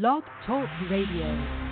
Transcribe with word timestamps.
Blog 0.00 0.22
Talk 0.46 0.70
Radio. 0.88 1.69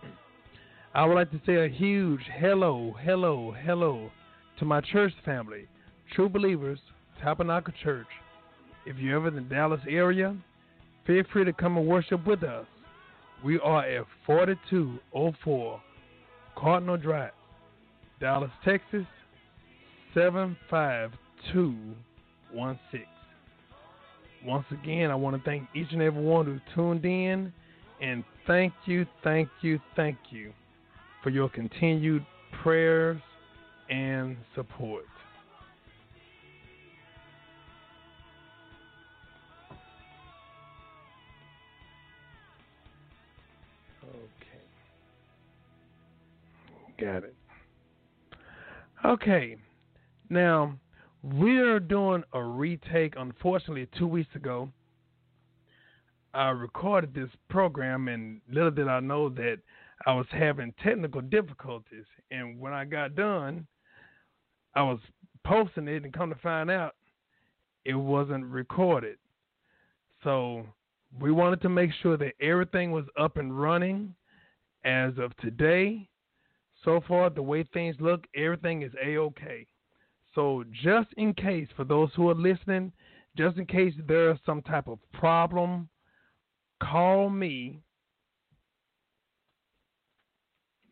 I 0.94 1.04
would 1.04 1.14
like 1.14 1.30
to 1.32 1.40
say 1.44 1.64
a 1.64 1.68
huge 1.68 2.22
hello, 2.38 2.94
hello, 3.02 3.54
hello 3.64 4.10
to 4.58 4.64
my 4.64 4.80
church 4.80 5.12
family, 5.24 5.66
True 6.14 6.28
Believers, 6.28 6.78
Tabernacle 7.22 7.74
Church. 7.82 8.06
If 8.86 8.98
you're 8.98 9.16
ever 9.16 9.28
in 9.28 9.34
the 9.34 9.40
Dallas 9.40 9.80
area, 9.88 10.36
feel 11.06 11.24
free 11.32 11.44
to 11.44 11.52
come 11.52 11.76
and 11.76 11.86
worship 11.86 12.26
with 12.26 12.42
us. 12.42 12.66
We 13.44 13.58
are 13.60 13.84
at 13.84 14.06
4204 14.26 15.80
Cardinal 16.56 16.96
Drive, 16.96 17.32
Dallas, 18.20 18.50
Texas, 18.64 19.04
75216. 20.14 23.04
Once 24.44 24.66
again, 24.70 25.10
I 25.10 25.14
want 25.14 25.36
to 25.36 25.42
thank 25.42 25.68
each 25.74 25.92
and 25.92 26.02
every 26.02 26.22
one 26.22 26.46
who 26.46 26.58
tuned 26.74 27.04
in, 27.04 27.52
and 28.00 28.24
thank 28.46 28.72
you, 28.84 29.06
thank 29.22 29.48
you, 29.62 29.80
thank 29.96 30.16
you 30.30 30.52
for 31.22 31.30
your 31.30 31.48
continued 31.48 32.24
prayers 32.62 33.20
and 33.90 34.36
support. 34.54 35.04
Got 46.98 47.24
it. 47.24 47.34
Okay. 49.04 49.56
Now, 50.30 50.78
we're 51.22 51.80
doing 51.80 52.22
a 52.32 52.42
retake. 52.42 53.14
Unfortunately, 53.16 53.88
two 53.98 54.06
weeks 54.06 54.34
ago, 54.34 54.68
I 56.32 56.48
recorded 56.50 57.14
this 57.14 57.30
program, 57.48 58.08
and 58.08 58.40
little 58.50 58.70
did 58.70 58.88
I 58.88 59.00
know 59.00 59.28
that 59.30 59.58
I 60.06 60.14
was 60.14 60.26
having 60.30 60.74
technical 60.82 61.20
difficulties. 61.20 62.04
And 62.30 62.58
when 62.58 62.72
I 62.72 62.84
got 62.84 63.14
done, 63.14 63.66
I 64.74 64.82
was 64.82 64.98
posting 65.44 65.88
it, 65.88 66.04
and 66.04 66.12
come 66.12 66.30
to 66.30 66.36
find 66.36 66.70
out, 66.70 66.94
it 67.84 67.94
wasn't 67.94 68.44
recorded. 68.46 69.18
So 70.22 70.64
we 71.20 71.30
wanted 71.30 71.60
to 71.62 71.68
make 71.68 71.90
sure 72.02 72.16
that 72.16 72.32
everything 72.40 72.92
was 72.92 73.04
up 73.18 73.36
and 73.36 73.58
running 73.58 74.14
as 74.84 75.12
of 75.18 75.36
today. 75.36 76.08
So 76.84 77.00
far, 77.08 77.30
the 77.30 77.42
way 77.42 77.64
things 77.72 77.96
look, 77.98 78.26
everything 78.36 78.82
is 78.82 78.92
a 79.02 79.16
okay. 79.16 79.66
So, 80.34 80.64
just 80.82 81.08
in 81.16 81.32
case, 81.32 81.68
for 81.76 81.84
those 81.84 82.10
who 82.14 82.28
are 82.28 82.34
listening, 82.34 82.92
just 83.36 83.56
in 83.56 83.66
case 83.66 83.94
there's 84.06 84.38
some 84.44 84.62
type 84.62 84.88
of 84.88 84.98
problem, 85.12 85.88
call 86.82 87.30
me. 87.30 87.80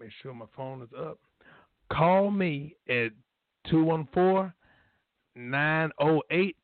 Make 0.01 0.11
sure 0.23 0.33
my 0.35 0.47
phone 0.57 0.83
is 0.83 0.89
up. 0.99 1.19
Call 1.93 2.31
me 2.31 2.77
at 2.89 3.11
214 3.69 4.53
908 5.35 6.57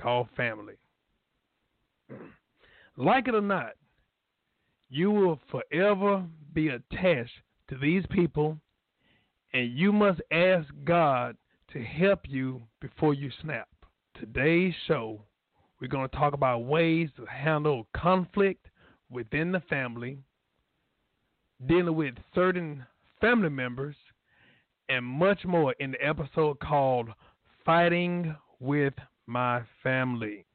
called 0.00 0.28
family? 0.38 0.76
Like 2.96 3.28
it 3.28 3.34
or 3.34 3.42
not, 3.42 3.72
you 4.88 5.10
will 5.10 5.38
forever 5.50 6.24
be 6.54 6.68
attached 6.68 7.42
to 7.68 7.76
these 7.76 8.04
people, 8.08 8.56
and 9.52 9.70
you 9.70 9.92
must 9.92 10.22
ask 10.32 10.66
God 10.86 11.36
to 11.74 11.84
help 11.84 12.20
you 12.26 12.62
before 12.80 13.12
you 13.12 13.30
snap. 13.42 13.68
Today's 14.18 14.72
show, 14.86 15.20
we're 15.84 15.88
going 15.88 16.08
to 16.08 16.16
talk 16.16 16.32
about 16.32 16.60
ways 16.60 17.10
to 17.14 17.26
handle 17.26 17.86
conflict 17.94 18.68
within 19.10 19.52
the 19.52 19.60
family, 19.68 20.16
dealing 21.66 21.94
with 21.94 22.14
certain 22.34 22.86
family 23.20 23.50
members, 23.50 23.94
and 24.88 25.04
much 25.04 25.44
more 25.44 25.74
in 25.80 25.90
the 25.90 26.02
episode 26.02 26.58
called 26.58 27.10
Fighting 27.66 28.34
with 28.60 28.94
My 29.26 29.60
Family. 29.82 30.46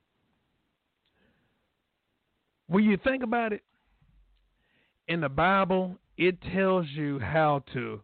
When 2.66 2.84
you 2.84 2.98
think 2.98 3.22
about 3.22 3.54
it, 3.54 3.62
in 5.10 5.22
the 5.22 5.30
Bible, 5.30 5.96
it 6.18 6.42
tells 6.52 6.88
you 6.88 7.20
how 7.20 7.62
to 7.74 8.02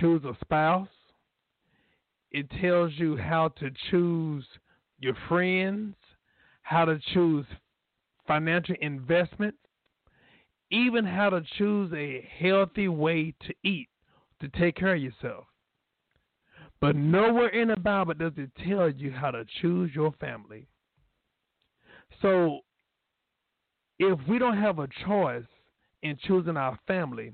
choose 0.00 0.24
a 0.24 0.36
spouse. 0.40 0.88
It 2.32 2.50
tells 2.60 2.90
you 2.96 3.16
how 3.16 3.50
to 3.60 3.70
choose 3.92 4.44
your 4.98 5.14
friends, 5.28 5.94
how 6.66 6.84
to 6.84 6.98
choose 7.14 7.46
financial 8.26 8.74
investments, 8.80 9.58
even 10.72 11.04
how 11.04 11.30
to 11.30 11.40
choose 11.56 11.92
a 11.92 12.28
healthy 12.40 12.88
way 12.88 13.32
to 13.46 13.54
eat 13.62 13.88
to 14.40 14.48
take 14.48 14.74
care 14.74 14.96
of 14.96 15.00
yourself. 15.00 15.44
But 16.80 16.96
nowhere 16.96 17.50
in 17.50 17.68
the 17.68 17.76
Bible 17.76 18.14
does 18.14 18.32
it 18.36 18.50
tell 18.68 18.90
you 18.90 19.12
how 19.12 19.30
to 19.30 19.44
choose 19.60 19.92
your 19.94 20.10
family. 20.20 20.66
So 22.20 22.58
if 24.00 24.18
we 24.28 24.40
don't 24.40 24.58
have 24.58 24.80
a 24.80 24.88
choice 25.06 25.46
in 26.02 26.18
choosing 26.26 26.56
our 26.56 26.76
family, 26.88 27.32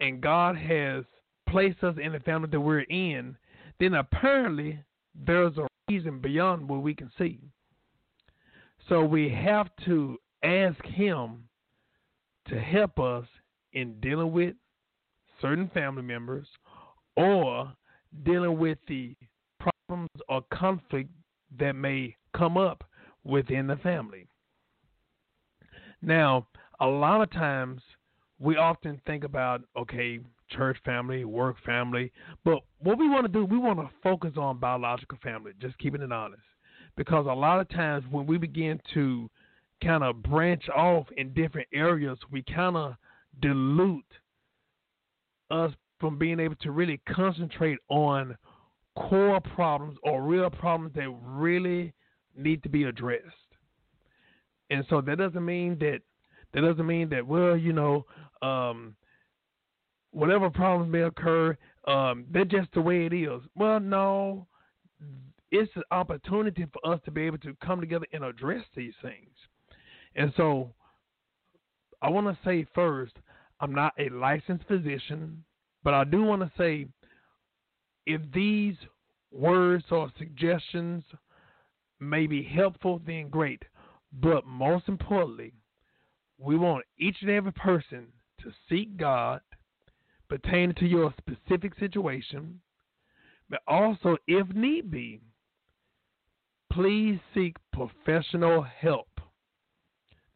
and 0.00 0.20
God 0.20 0.56
has 0.56 1.04
placed 1.48 1.84
us 1.84 1.94
in 2.02 2.10
the 2.10 2.20
family 2.20 2.48
that 2.50 2.60
we're 2.60 2.80
in, 2.80 3.36
then 3.78 3.94
apparently 3.94 4.80
there's 5.14 5.56
a 5.56 5.68
reason 5.88 6.18
beyond 6.18 6.68
what 6.68 6.82
we 6.82 6.96
can 6.96 7.12
see. 7.16 7.38
So 8.88 9.04
we 9.04 9.28
have 9.30 9.68
to 9.84 10.18
ask 10.42 10.82
Him 10.84 11.44
to 12.48 12.60
help 12.60 12.98
us 12.98 13.26
in 13.72 13.98
dealing 14.00 14.32
with 14.32 14.54
certain 15.40 15.70
family 15.72 16.02
members 16.02 16.46
or 17.16 17.72
dealing 18.24 18.58
with 18.58 18.78
the 18.88 19.14
problems 19.58 20.10
or 20.28 20.42
conflict 20.52 21.10
that 21.58 21.74
may 21.74 22.16
come 22.36 22.56
up 22.56 22.84
within 23.24 23.66
the 23.66 23.76
family. 23.76 24.26
Now, 26.00 26.48
a 26.80 26.86
lot 26.86 27.22
of 27.22 27.30
times 27.30 27.80
we 28.38 28.56
often 28.56 29.00
think 29.06 29.22
about 29.24 29.62
okay, 29.76 30.18
church 30.50 30.76
family, 30.84 31.24
work 31.24 31.56
family, 31.64 32.12
but 32.44 32.58
what 32.80 32.98
we 32.98 33.08
want 33.08 33.24
to 33.24 33.32
do, 33.32 33.44
we 33.44 33.58
want 33.58 33.78
to 33.78 33.88
focus 34.02 34.32
on 34.36 34.58
biological 34.58 35.18
family, 35.22 35.52
just 35.60 35.78
keeping 35.78 36.02
it 36.02 36.12
honest. 36.12 36.42
Because 36.96 37.26
a 37.26 37.34
lot 37.34 37.60
of 37.60 37.68
times 37.70 38.04
when 38.10 38.26
we 38.26 38.38
begin 38.38 38.80
to 38.94 39.30
kind 39.82 40.04
of 40.04 40.22
branch 40.22 40.68
off 40.68 41.06
in 41.16 41.32
different 41.34 41.68
areas, 41.72 42.18
we 42.30 42.42
kind 42.42 42.76
of 42.76 42.94
dilute 43.40 44.04
us 45.50 45.72
from 45.98 46.18
being 46.18 46.40
able 46.40 46.56
to 46.56 46.70
really 46.70 47.00
concentrate 47.08 47.78
on 47.88 48.36
core 48.96 49.40
problems 49.40 49.96
or 50.02 50.22
real 50.22 50.50
problems 50.50 50.94
that 50.94 51.08
really 51.24 51.92
need 52.36 52.62
to 52.62 52.68
be 52.68 52.84
addressed. 52.84 53.24
And 54.70 54.84
so 54.88 55.00
that 55.02 55.18
doesn't 55.18 55.44
mean 55.44 55.78
that 55.80 56.00
that 56.52 56.60
doesn't 56.60 56.86
mean 56.86 57.08
that 57.10 57.26
well, 57.26 57.56
you 57.56 57.72
know, 57.72 58.04
um, 58.42 58.94
whatever 60.10 60.50
problems 60.50 60.90
may 60.92 61.02
occur, 61.02 61.56
um, 61.86 62.26
they're 62.30 62.44
just 62.44 62.72
the 62.74 62.80
way 62.80 63.06
it 63.06 63.12
is. 63.12 63.40
Well, 63.54 63.80
no, 63.80 64.46
it's 65.52 65.70
an 65.76 65.82
opportunity 65.90 66.66
for 66.72 66.92
us 66.92 66.98
to 67.04 67.10
be 67.10 67.22
able 67.22 67.38
to 67.38 67.54
come 67.62 67.78
together 67.78 68.06
and 68.12 68.24
address 68.24 68.64
these 68.74 68.94
things. 69.02 69.30
And 70.16 70.32
so, 70.36 70.72
I 72.00 72.08
want 72.08 72.26
to 72.26 72.38
say 72.44 72.66
first, 72.74 73.12
I'm 73.60 73.74
not 73.74 73.92
a 73.98 74.08
licensed 74.08 74.66
physician, 74.66 75.44
but 75.84 75.94
I 75.94 76.04
do 76.04 76.22
want 76.22 76.42
to 76.42 76.50
say 76.58 76.86
if 78.06 78.20
these 78.34 78.74
words 79.30 79.84
or 79.90 80.10
suggestions 80.18 81.04
may 82.00 82.26
be 82.26 82.42
helpful, 82.42 83.00
then 83.06 83.28
great. 83.28 83.62
But 84.20 84.46
most 84.46 84.88
importantly, 84.88 85.52
we 86.38 86.56
want 86.56 86.84
each 86.98 87.16
and 87.20 87.30
every 87.30 87.52
person 87.52 88.06
to 88.42 88.52
seek 88.68 88.96
God 88.96 89.40
pertaining 90.28 90.74
to 90.76 90.86
your 90.86 91.14
specific 91.18 91.78
situation, 91.78 92.60
but 93.48 93.60
also, 93.68 94.16
if 94.26 94.48
need 94.54 94.90
be, 94.90 95.20
please 96.72 97.18
seek 97.34 97.56
professional 97.72 98.62
help. 98.62 99.08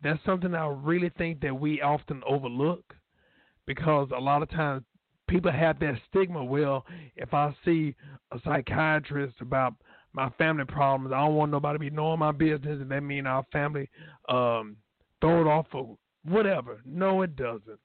That's 0.03 0.23
something 0.25 0.55
I 0.55 0.67
really 0.67 1.11
think 1.17 1.41
that 1.41 1.59
we 1.59 1.81
often 1.81 2.23
overlook 2.29 2.95
because 3.67 4.09
a 4.15 4.21
lot 4.21 4.43
of 4.43 4.51
times 4.51 4.83
people 5.29 5.51
have 5.51 5.79
that 5.81 5.95
stigma. 6.09 6.45
Well, 6.45 6.85
if 7.17 7.33
I 7.33 7.55
see 7.65 7.95
a 8.33 8.39
psychiatrist 8.45 9.37
about 9.41 9.75
my 10.13 10.29
family 10.39 10.65
problems, 10.65 11.13
I 11.13 11.25
don't 11.25 11.35
want 11.35 11.53
nobody 11.53 11.77
to 11.77 11.91
be 11.91 11.91
knowing 11.91 12.19
my 12.19 12.33
business, 12.33 12.81
and 12.81 12.91
that 12.91 13.03
mean 13.03 13.27
our 13.27 13.45
family 13.51 13.89
um, 14.29 14.77
throw 15.21 15.41
it 15.41 15.47
off 15.47 15.67
or 15.73 15.97
whatever. 16.25 16.81
No, 16.85 17.23
it 17.23 17.35
doesn't. 17.37 17.81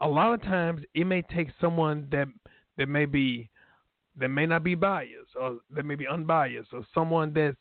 A 0.00 0.08
lot 0.08 0.34
of 0.34 0.42
times 0.42 0.82
it 0.94 1.04
may 1.04 1.22
take 1.22 1.48
someone 1.60 2.08
that 2.10 2.28
that 2.76 2.88
may 2.88 3.06
be 3.06 3.50
that 4.16 4.28
may 4.28 4.46
not 4.46 4.64
be 4.64 4.74
biased 4.74 5.34
or 5.40 5.58
that 5.74 5.84
may 5.84 5.94
be 5.94 6.06
unbiased 6.06 6.68
or 6.72 6.84
someone 6.92 7.32
that's 7.32 7.56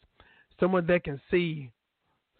someone 0.59 0.85
that 0.87 1.03
can 1.03 1.21
see 1.29 1.71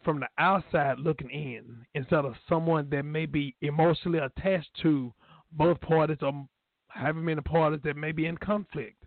from 0.04 0.20
the 0.20 0.28
outside 0.38 1.00
looking 1.00 1.30
in 1.30 1.86
instead 1.94 2.26
of 2.26 2.36
someone 2.48 2.90
that 2.90 3.04
may 3.04 3.26
be 3.26 3.56
emotionally 3.62 4.20
attached 4.20 4.70
to 4.82 5.14
both 5.52 5.80
parties 5.82 6.18
or 6.22 6.48
having 6.90 7.22
been 7.22 7.26
many 7.26 7.42
parties 7.42 7.82
that 7.84 7.98
may 7.98 8.12
be 8.12 8.26
in 8.26 8.38
conflict. 8.38 9.04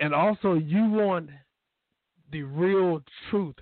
And 0.00 0.14
also 0.14 0.54
you 0.54 0.88
want 0.88 1.30
the 2.32 2.42
real 2.42 3.02
truth 3.30 3.56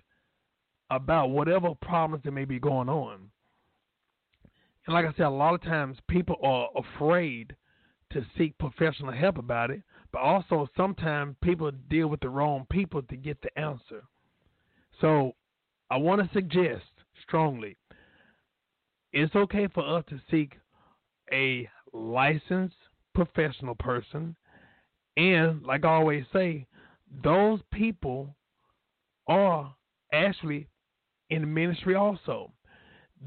about 0.91 1.31
whatever 1.31 1.75
problems 1.81 2.23
that 2.25 2.33
may 2.33 2.45
be 2.45 2.59
going 2.59 2.89
on. 2.89 3.31
And 4.87 4.95
like 4.95 5.05
I 5.05 5.13
said, 5.17 5.27
a 5.27 5.31
lot 5.31 5.55
of 5.55 5.63
times 5.63 5.99
people 6.09 6.37
are 6.43 6.69
afraid 6.77 7.57
to 8.13 8.25
seek 8.37 8.57
professional 8.59 9.13
help 9.13 9.39
about 9.39 9.71
it 9.71 9.83
but 10.13 10.21
also 10.21 10.69
sometimes 10.77 11.35
people 11.43 11.71
deal 11.89 12.07
with 12.07 12.21
the 12.21 12.29
wrong 12.29 12.67
people 12.71 13.03
to 13.03 13.17
get 13.17 13.41
the 13.41 13.59
answer. 13.59 14.05
So 15.03 15.33
I 15.91 15.97
want 15.97 16.23
to 16.23 16.31
suggest 16.33 16.85
strongly 17.27 17.77
it's 19.13 19.35
okay 19.35 19.67
for 19.67 19.85
us 19.99 20.05
to 20.09 20.21
seek 20.31 20.55
a 21.33 21.69
licensed 21.93 22.77
professional 23.15 23.75
person. 23.75 24.37
And 25.17 25.63
like 25.65 25.85
I 25.85 25.89
always 25.89 26.25
say, 26.33 26.67
those 27.23 27.61
people 27.73 28.35
are 29.29 29.75
actually 30.13 30.69
in 31.31 31.53
ministry 31.53 31.95
also. 31.95 32.53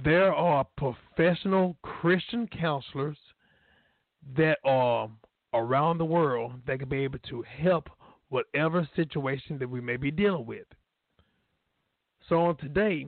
There 0.03 0.34
are 0.34 0.65
professional 0.77 1.77
Christian 1.84 2.48
counselors 2.48 3.17
that 4.36 4.58
are 4.63 5.10
around 5.53 5.98
the 5.98 6.05
world 6.05 6.53
that 6.67 6.79
can 6.79 6.89
be 6.89 7.03
able 7.03 7.20
to 7.29 7.44
help 7.44 7.89
whatever 8.29 8.88
situation 8.96 9.60
that 9.60 9.70
we 9.70 9.82
may 9.82 9.98
be 9.98 10.10
dealing 10.10 10.46
with. 10.46 10.65
So 12.27 12.53
today, 12.60 13.05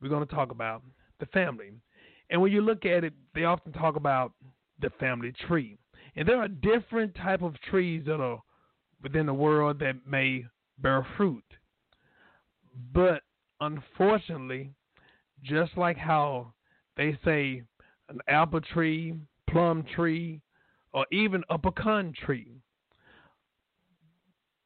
we're 0.00 0.08
going 0.08 0.26
to 0.26 0.34
talk 0.34 0.50
about 0.50 0.82
the 1.20 1.26
family. 1.26 1.72
And 2.30 2.40
when 2.40 2.50
you 2.50 2.62
look 2.62 2.86
at 2.86 3.04
it, 3.04 3.12
they 3.34 3.44
often 3.44 3.72
talk 3.72 3.96
about 3.96 4.32
the 4.80 4.90
family 4.98 5.32
tree. 5.46 5.76
And 6.16 6.26
there 6.26 6.38
are 6.38 6.48
different 6.48 7.14
type 7.14 7.42
of 7.42 7.54
trees 7.70 8.04
that 8.06 8.20
are 8.20 8.40
within 9.02 9.26
the 9.26 9.34
world 9.34 9.78
that 9.80 10.06
may 10.06 10.46
bear 10.78 11.06
fruit. 11.16 11.44
But 12.94 13.22
unfortunately, 13.60 14.70
just 15.42 15.76
like 15.76 15.98
how 15.98 16.54
they 16.96 17.18
say 17.24 17.62
an 18.08 18.20
apple 18.26 18.60
tree, 18.60 19.14
plum 19.50 19.84
tree, 19.94 20.40
or 20.92 21.04
even 21.12 21.44
a 21.50 21.58
pecan 21.58 22.14
tree, 22.24 22.56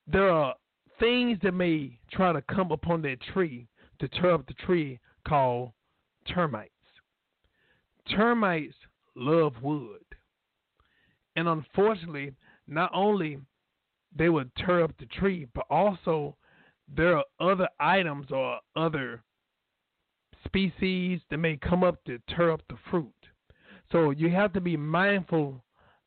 there 0.07 0.31
are 0.31 0.55
things 1.01 1.39
that 1.43 1.53
may 1.53 1.99
try 2.13 2.33
to 2.33 2.43
come 2.43 2.71
upon 2.71 3.03
that 3.03 3.21
tree 3.33 3.67
to 3.99 4.09
tear 4.09 4.33
up 4.33 4.47
the 4.47 4.55
tree 4.55 5.01
called 5.27 5.73
termites. 6.29 6.71
Termites 8.09 8.75
love 9.17 9.55
wood. 9.63 10.05
And 11.37 11.49
unfortunately, 11.49 12.35
not 12.69 12.91
only 12.95 13.39
they 14.17 14.29
would 14.29 14.55
tear 14.57 14.85
up 14.85 14.93
the 14.99 15.07
tree, 15.07 15.47
but 15.55 15.65
also 15.71 16.37
there 16.95 17.17
are 17.17 17.25
other 17.41 17.69
items 17.79 18.27
or 18.31 18.59
other 18.77 19.23
species 20.45 21.21
that 21.31 21.39
may 21.39 21.57
come 21.57 21.85
up 21.85 22.03
to 22.05 22.19
tear 22.29 22.51
up 22.51 22.63
the 22.69 22.77
fruit. 22.91 23.13
So 23.93 24.11
you 24.11 24.31
have 24.31 24.53
to 24.55 24.61
be 24.61 24.77
mindful 24.77 25.65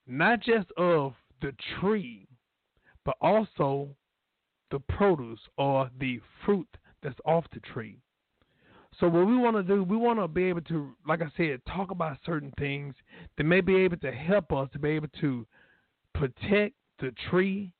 not 0.07 0.41
just 0.41 0.67
of 0.77 1.13
the 1.41 1.53
tree, 1.79 2.27
but 3.05 3.15
also 3.21 3.95
the 4.71 4.79
produce 4.79 5.39
or 5.57 5.89
the 5.99 6.19
fruit 6.45 6.67
that's 7.01 7.19
off 7.25 7.45
the 7.53 7.59
tree. 7.59 7.99
So 8.99 9.07
what 9.07 9.25
we 9.25 9.35
want 9.35 9.55
to 9.55 9.63
do, 9.63 9.83
we 9.83 9.97
want 9.97 10.19
to 10.19 10.27
be 10.27 10.43
able 10.43 10.61
to, 10.61 10.93
like 11.07 11.21
I 11.21 11.31
said, 11.35 11.61
talk 11.65 11.91
about 11.91 12.17
certain 12.25 12.53
things 12.59 12.93
that 13.37 13.43
may 13.43 13.61
be 13.61 13.75
able 13.77 13.97
to 13.97 14.11
help 14.11 14.53
us 14.53 14.69
to 14.73 14.79
be 14.79 14.89
able 14.89 15.07
to 15.21 15.45
protect 16.13 16.75
the 16.99 17.11
tree 17.29 17.71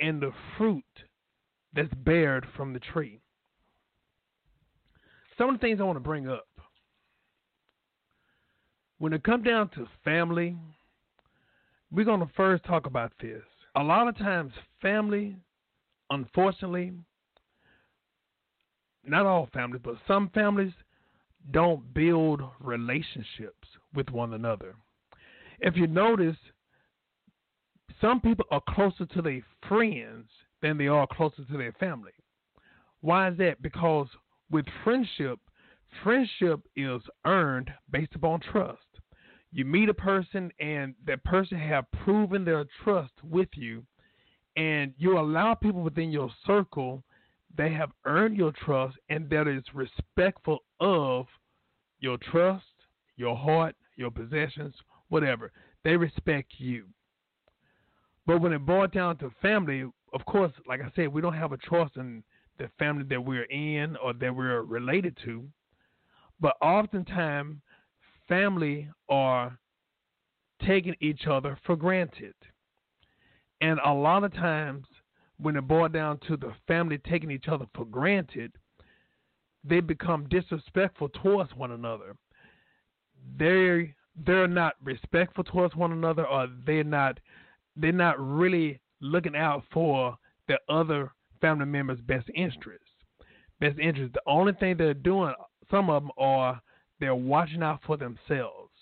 and 0.00 0.20
the 0.20 0.32
fruit 0.56 0.84
that's 1.74 1.92
bared 2.04 2.46
from 2.56 2.72
the 2.72 2.80
tree. 2.80 3.20
Some 5.36 5.48
of 5.48 5.56
the 5.56 5.66
things 5.66 5.80
I 5.80 5.84
want 5.84 5.96
to 5.96 6.00
bring 6.00 6.28
up. 6.28 6.46
When 8.98 9.12
it 9.12 9.24
comes 9.24 9.44
down 9.44 9.68
to 9.70 9.88
family, 10.04 10.56
we're 11.90 12.04
going 12.04 12.20
to 12.20 12.30
first 12.36 12.64
talk 12.64 12.86
about 12.86 13.12
this. 13.20 13.42
A 13.74 13.82
lot 13.82 14.06
of 14.06 14.16
times, 14.16 14.52
family, 14.80 15.34
unfortunately, 16.12 16.92
not 19.04 19.26
all 19.26 19.48
families, 19.52 19.82
but 19.82 19.96
some 20.06 20.30
families 20.34 20.72
don't 21.50 21.92
build 21.94 22.42
relationships 22.60 23.66
with 23.94 24.08
one 24.10 24.34
another. 24.34 24.74
If 25.60 25.76
you 25.76 25.86
notice, 25.86 26.36
some 28.00 28.20
people 28.20 28.44
are 28.50 28.62
closer 28.68 29.06
to 29.06 29.22
their 29.22 29.40
friends 29.68 30.28
than 30.60 30.76
they 30.76 30.86
are 30.86 31.06
closer 31.06 31.44
to 31.50 31.58
their 31.58 31.72
family. 31.72 32.12
Why 33.00 33.28
is 33.28 33.38
that? 33.38 33.62
Because 33.62 34.06
with 34.50 34.66
friendship, 34.84 35.38
friendship 36.04 36.60
is 36.76 37.00
earned 37.24 37.70
based 37.90 38.14
upon 38.14 38.40
trust. 38.40 38.80
You 39.50 39.64
meet 39.64 39.88
a 39.88 39.94
person 39.94 40.52
and 40.60 40.94
that 41.06 41.24
person 41.24 41.58
have 41.58 41.90
proven 42.04 42.44
their 42.44 42.66
trust 42.84 43.12
with 43.24 43.48
you 43.54 43.84
and 44.56 44.92
you 44.98 45.18
allow 45.18 45.54
people 45.54 45.80
within 45.80 46.10
your 46.10 46.30
circle 46.46 47.02
they 47.56 47.72
have 47.72 47.90
earned 48.06 48.36
your 48.36 48.52
trust 48.52 48.96
and 49.10 49.28
that 49.30 49.46
is 49.46 49.62
respectful 49.74 50.60
of 50.80 51.26
your 52.00 52.18
trust, 52.18 52.64
your 53.16 53.36
heart, 53.36 53.74
your 53.96 54.10
possessions, 54.10 54.74
whatever. 55.08 55.52
They 55.84 55.96
respect 55.96 56.54
you. 56.58 56.86
But 58.26 58.40
when 58.40 58.52
it 58.52 58.64
boils 58.64 58.90
down 58.92 59.18
to 59.18 59.30
family, 59.42 59.84
of 60.12 60.24
course, 60.26 60.52
like 60.66 60.80
I 60.80 60.90
said, 60.94 61.08
we 61.08 61.20
don't 61.20 61.34
have 61.34 61.52
a 61.52 61.58
choice 61.58 61.90
in 61.96 62.22
the 62.58 62.68
family 62.78 63.04
that 63.10 63.20
we're 63.20 63.44
in 63.44 63.96
or 63.96 64.12
that 64.14 64.34
we're 64.34 64.62
related 64.62 65.16
to. 65.24 65.44
But 66.40 66.56
oftentimes, 66.60 67.56
family 68.28 68.88
are 69.08 69.58
taking 70.64 70.94
each 71.00 71.26
other 71.26 71.58
for 71.66 71.76
granted. 71.76 72.34
And 73.62 73.78
a 73.84 73.92
lot 73.94 74.24
of 74.24 74.34
times, 74.34 74.86
when 75.38 75.56
it 75.56 75.68
boils 75.68 75.92
down 75.92 76.18
to 76.26 76.36
the 76.36 76.52
family 76.66 76.98
taking 77.08 77.30
each 77.30 77.46
other 77.46 77.64
for 77.74 77.86
granted, 77.86 78.52
they 79.62 79.78
become 79.78 80.28
disrespectful 80.28 81.08
towards 81.10 81.54
one 81.54 81.70
another. 81.70 82.16
They 83.38 83.94
they're 84.26 84.48
not 84.48 84.74
respectful 84.82 85.44
towards 85.44 85.76
one 85.76 85.92
another, 85.92 86.26
or 86.26 86.48
they're 86.66 86.82
not 86.82 87.20
they're 87.76 87.92
not 87.92 88.18
really 88.18 88.80
looking 89.00 89.36
out 89.36 89.62
for 89.72 90.16
the 90.48 90.58
other 90.68 91.12
family 91.40 91.66
members' 91.66 92.00
best 92.00 92.28
interests. 92.34 92.88
Best 93.60 93.78
interest. 93.78 94.12
The 94.12 94.22
only 94.26 94.54
thing 94.54 94.76
they're 94.76 94.92
doing, 94.92 95.34
some 95.70 95.88
of 95.88 96.02
them 96.02 96.10
are 96.18 96.60
they're 96.98 97.14
watching 97.14 97.62
out 97.62 97.80
for 97.86 97.96
themselves. 97.96 98.72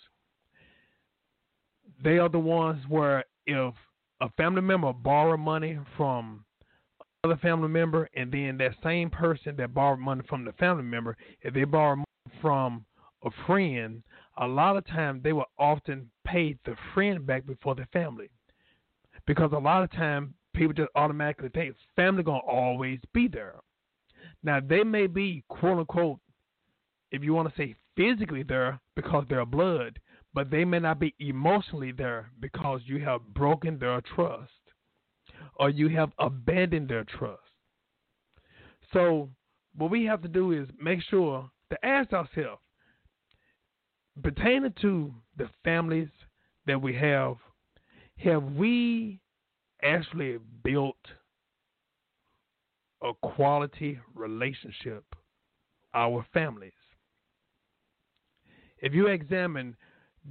They 2.03 2.19
are 2.19 2.31
the 2.31 2.39
ones 2.39 2.83
where 2.89 3.25
if 3.45 3.75
a 4.21 4.29
family 4.31 4.63
member 4.63 4.93
borrow 4.93 5.37
money 5.37 5.79
from 5.97 6.45
another 7.25 7.39
family 7.41 7.69
member, 7.69 8.09
and 8.15 8.33
then 8.33 8.57
that 8.59 8.73
same 8.83 9.11
person 9.11 9.57
that 9.57 9.75
borrowed 9.75 9.99
money 9.99 10.23
from 10.29 10.45
the 10.45 10.53
family 10.53 10.83
member, 10.83 11.17
if 11.43 11.55
they 11.55 11.65
borrow 11.65 11.97
money 11.97 12.39
from 12.41 12.85
a 13.25 13.31
friend, 13.47 14.03
a 14.39 14.47
lot 14.47 14.77
of 14.77 14.87
times 14.87 15.23
they 15.23 15.33
will 15.33 15.51
often 15.59 16.11
pay 16.25 16.57
the 16.65 16.75
friend 16.95 17.27
back 17.27 17.47
before 17.47 17.75
the 17.75 17.87
family, 17.93 18.29
because 19.27 19.53
a 19.53 19.59
lot 19.59 19.83
of 19.83 19.91
times 19.93 20.31
people 20.55 20.73
just 20.73 20.91
automatically 20.95 21.49
think 21.51 21.75
family 21.97 22.23
gonna 22.23 22.39
always 22.39 22.99
be 23.13 23.29
there. 23.29 23.57
Now 24.43 24.61
they 24.61 24.83
may 24.83 25.07
be 25.07 25.45
quote 25.49 25.79
unquote, 25.79 26.19
if 27.13 27.23
you 27.23 27.35
want 27.35 27.49
to 27.49 27.55
say 27.57 27.75
physically 27.97 28.43
there 28.43 28.81
because 28.97 29.25
they're 29.29 29.45
blood, 29.45 29.99
but 30.33 30.51
they 30.51 30.65
may 30.65 30.79
not 30.79 31.01
be 31.01 31.15
emotionally 31.19 31.93
there 31.93 32.31
because 32.41 32.81
you 32.85 33.01
have 33.05 33.21
broken 33.35 33.79
their 33.79 34.01
trust 34.15 34.53
or 35.57 35.71
you 35.71 35.89
have 35.89 36.11
abandoned 36.19 36.89
their 36.89 37.05
trust. 37.05 37.41
So, 38.93 39.31
what 39.77 39.91
we 39.91 40.05
have 40.05 40.23
to 40.23 40.29
do 40.29 40.53
is 40.53 40.69
make 40.81 41.01
sure 41.03 41.51
to 41.71 41.87
ask 41.87 42.13
ourselves, 42.13 42.61
pertaining 44.23 44.75
to 44.83 45.15
the 45.37 45.49
families 45.65 46.09
that 46.67 46.81
we 46.81 46.95
have, 46.97 47.37
have 48.17 48.43
we 48.43 49.21
actually 49.83 50.39
built 50.63 50.97
a 53.03 53.13
quality 53.23 53.99
relationship 54.15 55.05
our 55.95 56.25
families? 56.33 56.73
If 58.79 58.95
you 58.95 59.07
examine 59.09 59.77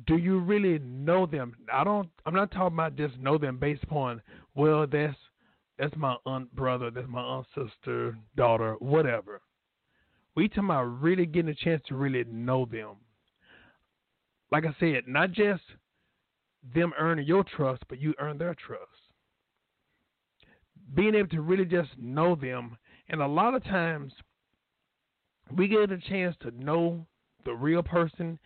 do 0.06 0.18
you 0.18 0.40
really 0.40 0.80
know 0.80 1.26
them? 1.26 1.56
I 1.72 1.84
don't. 1.84 2.10
I'm 2.26 2.34
not 2.34 2.52
talking 2.52 2.76
about 2.76 2.96
just 2.96 3.18
know 3.18 3.38
them 3.38 3.58
based 3.58 3.84
upon 3.84 4.22
well, 4.56 4.86
that's 4.86 5.16
that's 5.78 5.96
my 5.96 6.16
aunt, 6.26 6.54
brother, 6.54 6.92
that's 6.92 7.08
my 7.08 7.22
aunt, 7.22 7.48
sister, 7.56 8.18
daughter, 8.36 8.76
whatever. 8.80 9.42
We 10.36 10.50
talking 10.50 10.66
about 10.66 10.84
really 10.84 11.26
getting 11.26 11.52
a 11.52 11.56
chance 11.56 11.82
to 11.88 11.96
really 11.96 12.26
know 12.26 12.66
them. 12.66 12.98
Like 14.52 14.66
I 14.66 14.76
said, 14.80 15.04
not 15.08 15.32
just 15.32 15.64
them 16.76 16.92
earning 17.00 17.26
your 17.26 17.44
trust, 17.44 17.84
but 17.88 18.00
you 18.00 18.14
earn 18.20 18.38
their 18.38 18.56
trust. 18.56 18.84
Being 20.94 21.16
able 21.16 21.30
to 21.30 21.42
really 21.42 21.66
just 21.66 21.90
know 21.98 22.36
them, 22.36 22.78
and 23.10 23.22
a 23.22 23.28
lot 23.28 23.54
of 23.54 23.64
times 23.64 24.12
we 25.56 25.68
get 25.68 25.92
a 25.92 25.98
chance 25.98 26.36
to 26.42 26.52
know 26.52 27.06
the 27.46 27.54
real 27.54 27.82
person 27.82 28.38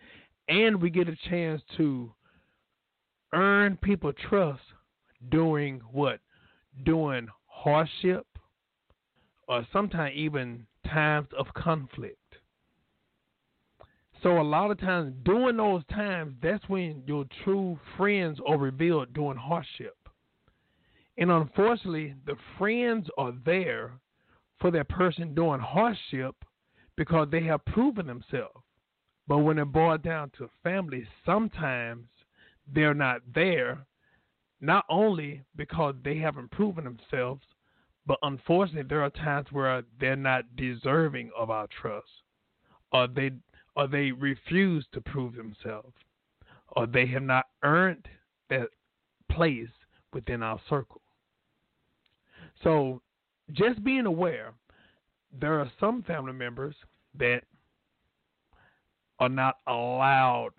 and 0.48 0.80
we 0.80 0.90
get 0.90 1.08
a 1.08 1.16
chance 1.28 1.62
to 1.76 2.12
earn 3.32 3.76
people 3.82 4.12
trust 4.28 4.62
during 5.30 5.80
what? 5.92 6.20
During 6.84 7.28
hardship 7.46 8.26
or 9.48 9.66
sometimes 9.72 10.14
even 10.16 10.66
times 10.86 11.28
of 11.38 11.46
conflict. 11.54 12.18
So 14.22 14.40
a 14.40 14.42
lot 14.42 14.70
of 14.70 14.80
times 14.80 15.14
during 15.24 15.58
those 15.58 15.82
times, 15.90 16.34
that's 16.42 16.66
when 16.68 17.02
your 17.06 17.26
true 17.44 17.78
friends 17.96 18.38
are 18.46 18.56
revealed 18.56 19.12
during 19.12 19.36
hardship. 19.36 19.96
And 21.18 21.30
unfortunately, 21.30 22.14
the 22.26 22.36
friends 22.58 23.06
are 23.18 23.34
there 23.44 23.92
for 24.60 24.70
that 24.70 24.88
person 24.88 25.34
during 25.34 25.60
hardship 25.60 26.34
because 26.96 27.28
they 27.30 27.42
have 27.42 27.64
proven 27.66 28.06
themselves. 28.06 28.63
But 29.26 29.38
when 29.38 29.58
it 29.58 29.66
boils 29.66 30.00
down 30.02 30.30
to 30.38 30.50
family, 30.62 31.06
sometimes 31.24 32.06
they're 32.66 32.94
not 32.94 33.20
there, 33.34 33.86
not 34.60 34.84
only 34.88 35.42
because 35.56 35.94
they 36.04 36.18
haven't 36.18 36.50
proven 36.50 36.84
themselves, 36.84 37.42
but 38.06 38.18
unfortunately, 38.22 38.88
there 38.88 39.02
are 39.02 39.10
times 39.10 39.46
where 39.50 39.82
they're 39.98 40.16
not 40.16 40.56
deserving 40.56 41.30
of 41.36 41.50
our 41.50 41.66
trust, 41.68 42.06
or 42.92 43.08
they 43.08 43.30
or 43.76 43.88
they 43.88 44.12
refuse 44.12 44.86
to 44.92 45.00
prove 45.00 45.34
themselves, 45.34 45.94
or 46.76 46.86
they 46.86 47.06
have 47.06 47.22
not 47.22 47.46
earned 47.62 48.06
that 48.50 48.68
place 49.30 49.70
within 50.12 50.42
our 50.42 50.60
circle. 50.68 51.00
So, 52.62 53.02
just 53.52 53.82
being 53.82 54.06
aware, 54.06 54.52
there 55.32 55.58
are 55.58 55.70
some 55.80 56.02
family 56.02 56.32
members 56.32 56.76
that 57.18 57.42
are 59.18 59.28
not 59.28 59.58
allowed 59.66 60.52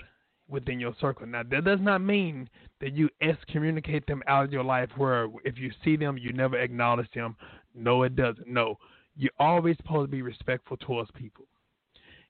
within 0.48 0.80
your 0.80 0.96
circle. 1.02 1.26
Now, 1.26 1.44
that 1.50 1.66
does 1.66 1.80
not 1.82 2.02
mean 2.02 2.50
that 2.82 2.94
you 2.94 3.10
excommunicate 3.22 4.06
them 4.08 4.22
out 4.28 4.46
of 4.46 4.54
your 4.54 4.64
life 4.64 4.90
where 4.98 5.28
if 5.44 5.58
you 5.58 5.72
see 5.84 5.96
them, 5.96 6.18
you 6.18 6.34
never 6.34 6.58
acknowledge 6.58 7.10
them. 7.14 7.36
No, 7.74 8.04
it 8.04 8.16
doesn't. 8.16 8.48
No, 8.48 8.78
you're 9.16 9.32
always 9.40 9.78
supposed 9.78 10.10
to 10.10 10.16
be 10.16 10.22
respectful 10.22 10.78
towards 10.78 11.10
people. 11.12 11.46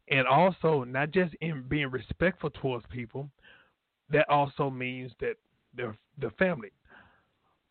And 0.10 0.27
also, 0.27 0.84
not 0.84 1.12
just 1.12 1.34
in 1.41 1.63
being 1.67 1.89
respectful 1.89 2.51
towards 2.51 2.86
people, 2.91 3.29
that 4.10 4.29
also 4.29 4.70
means 4.70 5.12
that 5.20 5.36
they're 5.75 5.98
the 6.20 6.29
family. 6.32 6.72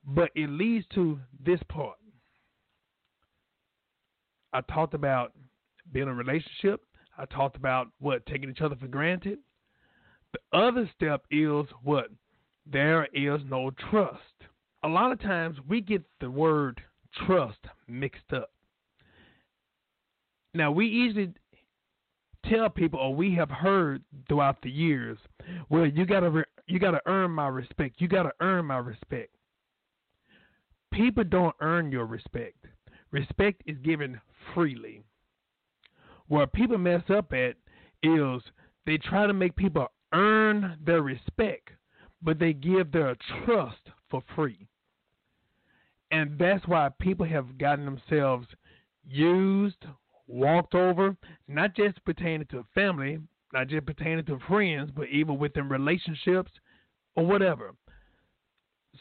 But 0.05 0.31
it 0.35 0.51
leads 0.51 0.85
to 0.95 1.19
this 1.45 1.61
part. 1.69 1.97
I 4.53 4.61
talked 4.63 4.95
about 4.95 5.33
being 5.93 6.05
in 6.05 6.13
a 6.13 6.15
relationship. 6.15 6.83
I 7.17 7.25
talked 7.27 7.57
about 7.57 7.89
what 8.01 8.27
taking 8.27 8.51
each 8.51 8.61
other 8.61 8.77
for 8.77 8.87
granted. 8.89 9.39
The 10.33 10.59
other 10.59 10.91
step 10.97 11.23
is 11.31 11.67
what 11.83 12.09
there 12.67 13.07
is 13.13 13.41
no 13.49 13.71
trust. 13.91 14.21
A 14.83 14.89
lot 14.89 15.13
of 15.13 15.21
times 15.21 15.57
we 15.69 15.81
get 15.81 16.03
the 16.21 16.31
word 16.31 16.81
trust 17.27 17.59
mixed 17.87 18.33
up. 18.33 18.51
Now 20.55 20.71
we 20.71 20.87
easily 20.87 21.33
tell 22.49 22.69
people, 22.69 22.99
or 22.99 23.15
we 23.15 23.35
have 23.35 23.51
heard 23.51 24.03
throughout 24.29 24.61
the 24.63 24.71
years, 24.71 25.19
well, 25.69 25.87
you 25.87 26.05
gotta 26.07 26.31
re- 26.31 26.45
you 26.67 26.79
gotta 26.79 27.01
earn 27.07 27.31
my 27.31 27.49
respect. 27.49 28.01
You 28.01 28.09
gotta 28.09 28.33
earn 28.41 28.67
my 28.67 28.79
respect. 28.79 29.31
People 30.93 31.25
don't 31.25 31.55
earn 31.61 31.91
your 31.91 32.07
respect. 32.07 32.67
Respect 33.11 33.63
is 33.67 33.77
given 33.79 34.21
freely. 34.55 35.05
Where 36.29 36.47
people 36.47 36.79
mess 36.79 37.03
up 37.11 37.33
at 37.33 37.57
is 38.03 38.43
they 38.87 38.99
try 38.99 39.27
to 39.27 39.33
make 39.33 39.57
people 39.57 39.89
earn 40.13 40.79
their 40.85 41.03
respect, 41.03 41.71
but 42.23 42.39
they 42.39 42.53
give 42.53 42.93
their 42.93 43.17
trust 43.45 43.91
for 44.11 44.23
free. 44.35 44.67
And 46.11 46.39
that's 46.39 46.67
why 46.67 46.91
people 47.01 47.27
have 47.27 47.59
gotten 47.59 47.85
themselves 47.85 48.47
used, 49.07 49.85
walked 50.27 50.75
over, 50.75 51.17
not 51.49 51.75
just 51.75 52.03
pertaining 52.05 52.47
to 52.49 52.65
family, 52.75 53.19
not 53.53 53.69
just 53.69 53.87
pertaining 53.87 54.25
to 54.27 54.39
friends, 54.49 54.91
but 54.95 55.09
even 55.09 55.39
within 55.39 55.69
relationships 55.69 56.53
or 57.17 57.27
whatever. 57.27 57.75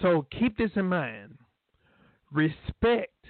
So 0.02 0.26
keep 0.38 0.58
this 0.58 0.72
in 0.76 0.86
mind. 0.86 1.38
Respect 2.32 3.26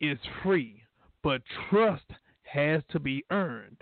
is 0.00 0.18
free, 0.42 0.82
but 1.22 1.42
trust 1.70 2.04
has 2.52 2.82
to 2.90 2.98
be 2.98 3.24
earned. 3.30 3.78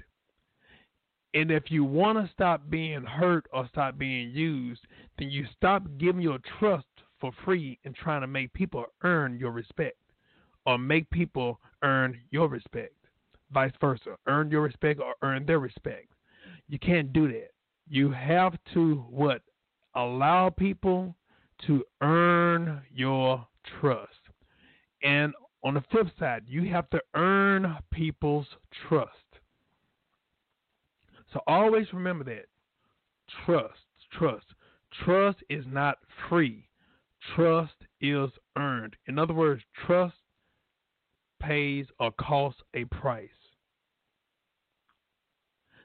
And 1.34 1.50
if 1.50 1.70
you 1.70 1.84
want 1.84 2.18
to 2.18 2.32
stop 2.32 2.62
being 2.70 3.02
hurt 3.02 3.46
or 3.52 3.68
stop 3.68 3.98
being 3.98 4.30
used, 4.30 4.80
then 5.18 5.30
you 5.30 5.44
stop 5.56 5.82
giving 5.98 6.22
your 6.22 6.38
trust 6.58 6.86
for 7.20 7.32
free 7.44 7.78
and 7.84 7.94
trying 7.94 8.22
to 8.22 8.26
make 8.26 8.52
people 8.54 8.86
earn 9.02 9.38
your 9.38 9.50
respect 9.50 9.96
or 10.66 10.78
make 10.78 11.08
people 11.10 11.60
earn 11.82 12.18
your 12.30 12.48
respect. 12.48 12.94
Vice 13.52 13.72
versa. 13.80 14.16
Earn 14.26 14.50
your 14.50 14.62
respect 14.62 15.00
or 15.00 15.14
earn 15.22 15.46
their 15.46 15.58
respect. 15.58 16.08
You 16.68 16.78
can't 16.78 17.12
do 17.12 17.28
that. 17.28 17.50
You 17.88 18.10
have 18.10 18.54
to 18.74 18.96
what? 19.08 19.42
Allow 19.94 20.50
people 20.50 21.14
to 21.66 21.84
earn 22.02 22.82
your 22.94 23.46
trust. 23.80 24.12
And 25.02 25.32
on 25.64 25.74
the 25.74 25.84
flip 25.90 26.06
side, 26.18 26.44
you 26.46 26.70
have 26.70 26.88
to 26.90 27.00
earn 27.14 27.76
people's 27.90 28.46
trust. 28.88 29.10
So 31.32 31.40
always 31.46 31.92
remember 31.92 32.24
that. 32.24 32.46
Trust, 33.44 33.80
trust. 34.12 34.46
Trust 35.04 35.38
is 35.50 35.64
not 35.66 35.98
free. 36.28 36.68
Trust 37.34 37.74
is 38.00 38.30
earned. 38.56 38.96
In 39.06 39.18
other 39.18 39.34
words, 39.34 39.62
trust 39.86 40.14
pays 41.40 41.86
or 41.98 42.12
costs 42.12 42.60
a 42.74 42.84
price. 42.84 43.28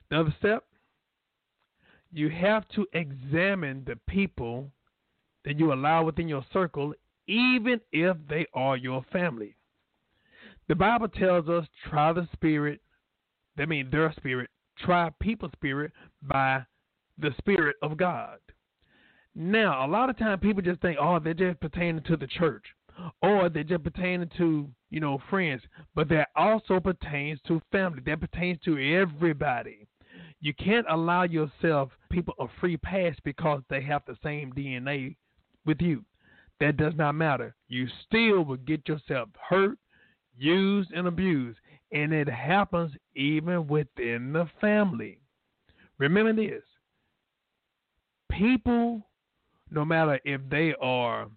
The 0.09 0.19
other 0.19 0.35
step, 0.39 0.63
you 2.11 2.29
have 2.29 2.67
to 2.69 2.85
examine 2.93 3.83
the 3.85 3.97
people 4.07 4.71
that 5.43 5.59
you 5.59 5.73
allow 5.73 6.03
within 6.03 6.27
your 6.27 6.45
circle, 6.53 6.93
even 7.27 7.81
if 7.91 8.15
they 8.29 8.45
are 8.53 8.77
your 8.77 9.03
family. 9.11 9.55
The 10.67 10.75
Bible 10.75 11.09
tells 11.09 11.49
us 11.49 11.67
try 11.89 12.13
the 12.13 12.27
spirit, 12.33 12.79
that 13.57 13.69
means 13.69 13.91
their 13.91 14.13
spirit, 14.17 14.49
try 14.79 15.09
people's 15.19 15.51
spirit 15.53 15.91
by 16.21 16.65
the 17.17 17.31
Spirit 17.37 17.75
of 17.81 17.97
God. 17.97 18.37
Now, 19.35 19.85
a 19.85 19.87
lot 19.87 20.09
of 20.09 20.17
times 20.17 20.41
people 20.41 20.61
just 20.61 20.81
think, 20.81 20.97
oh, 20.99 21.19
they're 21.19 21.33
just 21.33 21.59
pertaining 21.59 22.03
to 22.03 22.17
the 22.17 22.27
church, 22.27 22.63
or 23.21 23.49
they're 23.49 23.63
just 23.63 23.83
pertaining 23.83 24.29
to, 24.37 24.69
you 24.89 24.99
know, 24.99 25.19
friends, 25.29 25.61
but 25.95 26.07
that 26.09 26.29
also 26.35 26.79
pertains 26.79 27.39
to 27.47 27.61
family. 27.71 28.01
That 28.05 28.21
pertains 28.21 28.59
to 28.65 28.77
everybody. 28.95 29.87
You 30.39 30.53
can't 30.53 30.85
allow 30.89 31.23
yourself 31.23 31.89
people 32.11 32.35
a 32.39 32.45
free 32.59 32.77
pass 32.77 33.15
because 33.23 33.61
they 33.69 33.81
have 33.81 34.03
the 34.05 34.17
same 34.23 34.53
DNA 34.53 35.15
with 35.65 35.81
you. 35.81 36.03
That 36.59 36.77
does 36.77 36.93
not 36.95 37.13
matter. 37.13 37.55
You 37.67 37.87
still 38.05 38.43
will 38.43 38.57
get 38.57 38.87
yourself 38.87 39.29
hurt, 39.49 39.77
used, 40.37 40.91
and 40.91 41.07
abused. 41.07 41.59
And 41.91 42.11
it 42.11 42.27
happens 42.27 42.91
even 43.15 43.67
within 43.67 44.33
the 44.33 44.47
family. 44.59 45.19
Remember 45.99 46.33
this 46.33 46.63
people, 48.31 49.01
no 49.69 49.85
matter 49.85 50.19
if 50.25 50.41
they 50.49 50.73
are, 50.81 51.27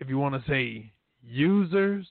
if 0.00 0.08
you 0.08 0.18
want 0.18 0.34
to 0.34 0.50
say 0.50 0.92
users, 1.22 2.06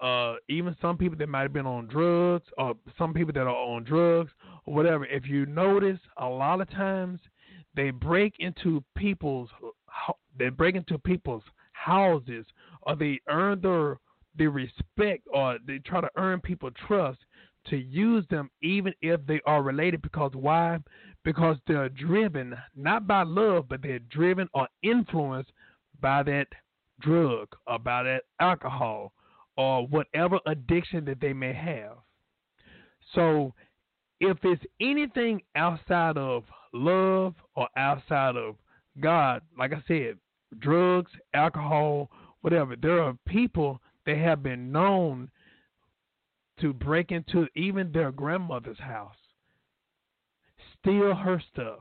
uh, 0.00 0.34
even 0.48 0.76
some 0.82 0.98
people 0.98 1.16
that 1.16 1.28
might 1.28 1.42
have 1.42 1.52
been 1.52 1.66
on 1.66 1.86
drugs, 1.86 2.44
or 2.58 2.74
some 2.98 3.14
people 3.14 3.32
that 3.32 3.46
are 3.46 3.48
on 3.48 3.84
drugs, 3.84 4.30
or 4.66 4.74
whatever, 4.74 5.06
if 5.06 5.26
you 5.26 5.46
notice, 5.46 5.98
a 6.18 6.26
lot 6.26 6.60
of 6.60 6.68
times 6.70 7.20
they 7.74 7.90
break 7.90 8.34
into 8.38 8.82
people's 8.96 9.48
they 10.36 10.48
break 10.48 10.74
into 10.74 10.98
people's 10.98 11.44
houses, 11.72 12.44
or 12.82 12.96
they 12.96 13.20
earn 13.28 13.60
their 13.60 13.98
the 14.36 14.46
respect 14.46 15.26
or 15.32 15.58
they 15.66 15.78
try 15.78 16.00
to 16.00 16.10
earn 16.16 16.40
people 16.40 16.70
trust 16.86 17.18
to 17.68 17.76
use 17.76 18.24
them 18.28 18.50
even 18.62 18.92
if 19.00 19.24
they 19.26 19.40
are 19.46 19.62
related 19.62 20.02
because 20.02 20.32
why? 20.34 20.78
Because 21.24 21.56
they're 21.66 21.88
driven 21.88 22.54
not 22.76 23.06
by 23.06 23.22
love, 23.22 23.68
but 23.68 23.82
they're 23.82 24.00
driven 24.00 24.48
or 24.52 24.68
influenced 24.82 25.52
by 26.00 26.22
that 26.24 26.48
drug 27.00 27.48
or 27.66 27.78
by 27.78 28.02
that 28.02 28.24
alcohol 28.40 29.12
or 29.56 29.86
whatever 29.86 30.38
addiction 30.46 31.04
that 31.06 31.20
they 31.20 31.32
may 31.32 31.52
have. 31.52 31.96
So 33.14 33.54
if 34.20 34.38
it's 34.42 34.62
anything 34.80 35.40
outside 35.56 36.18
of 36.18 36.44
love 36.72 37.34
or 37.54 37.68
outside 37.76 38.36
of 38.36 38.56
God, 39.00 39.42
like 39.58 39.72
I 39.72 39.82
said, 39.86 40.18
drugs, 40.58 41.10
alcohol, 41.32 42.10
whatever, 42.42 42.76
there 42.76 43.02
are 43.02 43.16
people 43.26 43.80
they 44.06 44.18
have 44.18 44.42
been 44.42 44.70
known 44.70 45.30
to 46.60 46.72
break 46.72 47.10
into 47.10 47.46
even 47.56 47.90
their 47.92 48.12
grandmother's 48.12 48.78
house, 48.78 49.16
steal 50.80 51.14
her 51.14 51.42
stuff 51.52 51.80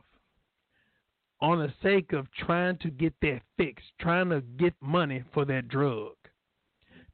on 1.41 1.59
the 1.59 1.73
sake 1.83 2.13
of 2.13 2.25
trying 2.31 2.77
to 2.77 2.89
get 2.89 3.13
that 3.21 3.41
fix, 3.57 3.83
trying 3.99 4.29
to 4.29 4.41
get 4.57 4.73
money 4.81 5.23
for 5.33 5.45
that 5.45 5.67
drug. 5.67 6.13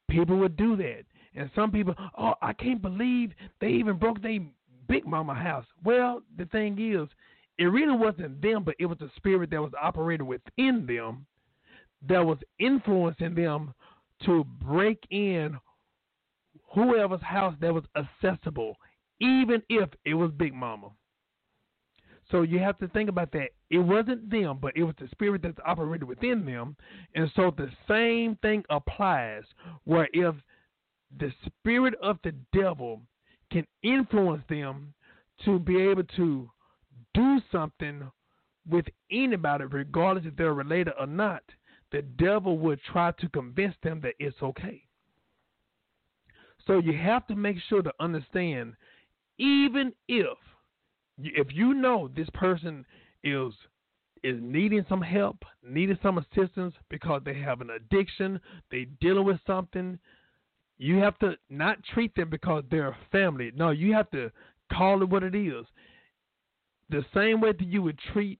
People 0.09 0.37
would 0.37 0.55
do 0.55 0.75
that. 0.77 1.03
And 1.35 1.49
some 1.55 1.71
people, 1.71 1.95
oh, 2.17 2.33
I 2.41 2.53
can't 2.53 2.81
believe 2.81 3.31
they 3.59 3.69
even 3.69 3.97
broke 3.97 4.21
their 4.21 4.39
big 4.87 5.05
mama 5.05 5.33
house. 5.33 5.65
Well, 5.83 6.21
the 6.37 6.45
thing 6.45 6.77
is, 6.79 7.07
it 7.57 7.65
really 7.65 7.95
wasn't 7.95 8.41
them, 8.41 8.63
but 8.63 8.75
it 8.79 8.85
was 8.85 8.99
the 8.99 9.11
spirit 9.15 9.49
that 9.51 9.61
was 9.61 9.73
operating 9.81 10.27
within 10.27 10.85
them 10.85 11.25
that 12.07 12.25
was 12.25 12.37
influencing 12.59 13.35
them 13.35 13.73
to 14.25 14.43
break 14.61 14.99
in 15.11 15.57
whoever's 16.73 17.21
house 17.21 17.55
that 17.61 17.73
was 17.73 17.83
accessible, 17.95 18.75
even 19.19 19.61
if 19.69 19.89
it 20.05 20.13
was 20.13 20.31
Big 20.31 20.53
Mama. 20.53 20.89
So 22.31 22.43
you 22.43 22.59
have 22.59 22.77
to 22.77 22.87
think 22.89 23.09
about 23.09 23.31
that. 23.31 23.49
It 23.71 23.79
wasn't 23.79 24.29
them, 24.29 24.59
but 24.61 24.73
it 24.75 24.83
was 24.83 24.93
the 24.99 25.07
spirit 25.11 25.41
that's 25.41 25.57
operated 25.65 26.07
within 26.07 26.45
them. 26.45 26.75
And 27.15 27.31
so 27.35 27.51
the 27.55 27.69
same 27.87 28.37
thing 28.41 28.63
applies 28.69 29.43
where 29.85 30.07
if 30.13 30.35
the 31.17 31.31
spirit 31.45 31.95
of 32.03 32.19
the 32.23 32.33
devil 32.53 33.01
can 33.51 33.65
influence 33.81 34.43
them 34.47 34.93
to 35.45 35.57
be 35.57 35.81
able 35.81 36.03
to 36.03 36.49
do 37.15 37.41
something 37.51 38.03
with 38.69 38.85
anybody, 39.11 39.65
regardless 39.65 40.25
if 40.27 40.35
they're 40.35 40.53
related 40.53 40.93
or 40.99 41.07
not, 41.07 41.41
the 41.91 42.01
devil 42.01 42.57
would 42.59 42.79
try 42.91 43.11
to 43.19 43.29
convince 43.29 43.75
them 43.83 43.99
that 44.01 44.13
it's 44.19 44.41
okay. 44.41 44.83
So 46.67 46.77
you 46.77 46.95
have 46.97 47.25
to 47.27 47.35
make 47.35 47.57
sure 47.67 47.81
to 47.81 47.93
understand, 47.99 48.73
even 49.37 49.93
if 50.07 50.37
if 51.17 51.47
you 51.51 51.73
know 51.73 52.09
this 52.15 52.29
person 52.33 52.85
is 53.23 53.53
is 54.23 54.37
needing 54.41 54.85
some 54.89 55.01
help, 55.01 55.37
needing 55.63 55.97
some 56.03 56.17
assistance 56.17 56.73
because 56.89 57.21
they 57.23 57.33
have 57.35 57.61
an 57.61 57.69
addiction, 57.69 58.39
they 58.69 58.85
dealing 58.99 59.25
with 59.25 59.39
something, 59.47 59.97
you 60.77 60.97
have 60.97 61.17
to 61.19 61.35
not 61.49 61.77
treat 61.93 62.13
them 62.15 62.29
because 62.29 62.63
they're 62.69 62.95
family. 63.11 63.51
No, 63.55 63.69
you 63.69 63.93
have 63.93 64.11
to 64.11 64.29
call 64.71 65.01
it 65.01 65.09
what 65.09 65.23
it 65.23 65.35
is. 65.35 65.65
The 66.89 67.05
same 67.13 67.39
way 67.39 67.53
that 67.53 67.67
you 67.67 67.81
would 67.81 67.99
treat 68.11 68.39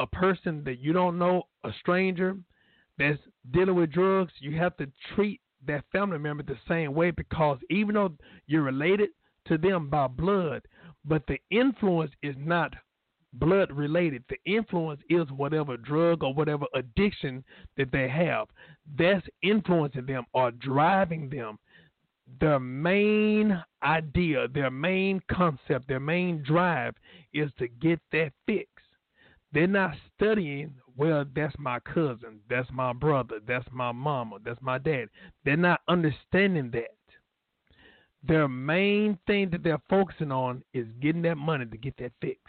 a 0.00 0.06
person 0.06 0.64
that 0.64 0.78
you 0.80 0.92
don't 0.92 1.18
know, 1.18 1.42
a 1.64 1.70
stranger 1.80 2.36
that's 2.98 3.18
dealing 3.52 3.76
with 3.76 3.92
drugs, 3.92 4.32
you 4.40 4.56
have 4.56 4.76
to 4.78 4.86
treat 5.14 5.40
that 5.66 5.84
family 5.92 6.18
member 6.18 6.42
the 6.42 6.58
same 6.66 6.94
way 6.94 7.10
because 7.10 7.58
even 7.68 7.94
though 7.94 8.12
you're 8.46 8.62
related 8.62 9.10
to 9.46 9.58
them 9.58 9.88
by 9.88 10.06
blood, 10.06 10.62
but 11.04 11.22
the 11.26 11.38
influence 11.50 12.12
is 12.22 12.34
not 12.38 12.74
blood 13.34 13.70
related. 13.72 14.24
The 14.28 14.38
influence 14.50 15.00
is 15.08 15.30
whatever 15.36 15.76
drug 15.76 16.22
or 16.22 16.34
whatever 16.34 16.66
addiction 16.74 17.44
that 17.76 17.92
they 17.92 18.08
have. 18.08 18.48
That's 18.98 19.26
influencing 19.42 20.06
them 20.06 20.24
or 20.32 20.50
driving 20.50 21.30
them. 21.30 21.58
Their 22.40 22.60
main 22.60 23.62
idea, 23.82 24.48
their 24.48 24.70
main 24.70 25.20
concept, 25.30 25.88
their 25.88 26.00
main 26.00 26.42
drive 26.42 26.94
is 27.32 27.50
to 27.58 27.68
get 27.68 28.00
that 28.12 28.32
fix. 28.46 28.68
They're 29.52 29.66
not 29.66 29.94
studying, 30.14 30.74
well, 30.96 31.24
that's 31.34 31.54
my 31.58 31.80
cousin, 31.80 32.40
that's 32.48 32.68
my 32.72 32.92
brother, 32.92 33.40
that's 33.46 33.66
my 33.72 33.90
mama, 33.90 34.36
that's 34.44 34.62
my 34.62 34.78
dad. 34.78 35.08
They're 35.44 35.56
not 35.56 35.80
understanding 35.88 36.70
that 36.72 36.96
their 38.22 38.48
main 38.48 39.18
thing 39.26 39.50
that 39.50 39.62
they're 39.62 39.82
focusing 39.88 40.30
on 40.30 40.62
is 40.74 40.86
getting 41.00 41.22
that 41.22 41.36
money 41.36 41.66
to 41.66 41.76
get 41.76 41.96
that 41.98 42.12
fix. 42.20 42.40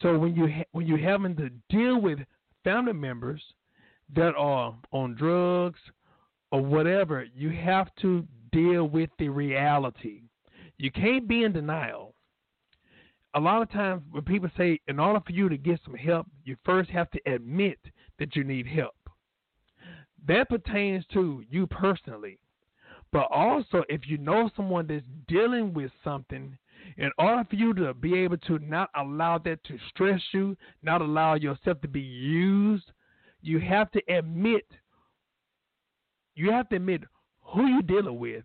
So 0.00 0.18
when 0.18 0.34
you 0.34 0.46
ha- 0.46 0.68
when 0.72 0.86
you're 0.86 0.98
having 0.98 1.36
to 1.36 1.50
deal 1.68 2.00
with 2.00 2.20
family 2.64 2.92
members 2.92 3.42
that 4.14 4.34
are 4.36 4.76
on 4.92 5.14
drugs 5.14 5.80
or 6.52 6.62
whatever, 6.62 7.26
you 7.34 7.50
have 7.50 7.88
to 8.02 8.26
deal 8.52 8.84
with 8.84 9.10
the 9.18 9.28
reality. 9.28 10.22
You 10.78 10.90
can't 10.90 11.28
be 11.28 11.44
in 11.44 11.52
denial. 11.52 12.14
A 13.34 13.40
lot 13.40 13.62
of 13.62 13.70
times 13.70 14.02
when 14.10 14.24
people 14.24 14.50
say 14.56 14.80
in 14.88 14.98
order 14.98 15.20
for 15.24 15.32
you 15.32 15.48
to 15.48 15.56
get 15.56 15.80
some 15.84 15.94
help, 15.94 16.26
you 16.44 16.56
first 16.64 16.90
have 16.90 17.10
to 17.12 17.20
admit 17.32 17.78
that 18.18 18.34
you 18.34 18.44
need 18.44 18.66
help. 18.66 18.94
That 20.26 20.48
pertains 20.48 21.04
to 21.12 21.44
you 21.48 21.66
personally. 21.66 22.38
But 23.12 23.28
also, 23.30 23.84
if 23.88 24.02
you 24.06 24.18
know 24.18 24.50
someone 24.56 24.86
that's 24.86 25.04
dealing 25.26 25.72
with 25.72 25.90
something, 26.04 26.56
in 26.96 27.10
order 27.18 27.44
for 27.48 27.56
you 27.56 27.74
to 27.74 27.94
be 27.94 28.16
able 28.18 28.38
to 28.38 28.58
not 28.60 28.90
allow 28.96 29.38
that 29.38 29.62
to 29.64 29.78
stress 29.88 30.20
you, 30.32 30.56
not 30.82 31.00
allow 31.00 31.34
yourself 31.34 31.80
to 31.82 31.88
be 31.88 32.00
used, 32.00 32.90
you 33.42 33.58
have 33.58 33.90
to 33.92 34.02
admit, 34.08 34.66
you 36.34 36.50
have 36.50 36.68
to 36.70 36.76
admit 36.76 37.02
who 37.42 37.66
you're 37.66 37.82
dealing 37.82 38.18
with 38.18 38.44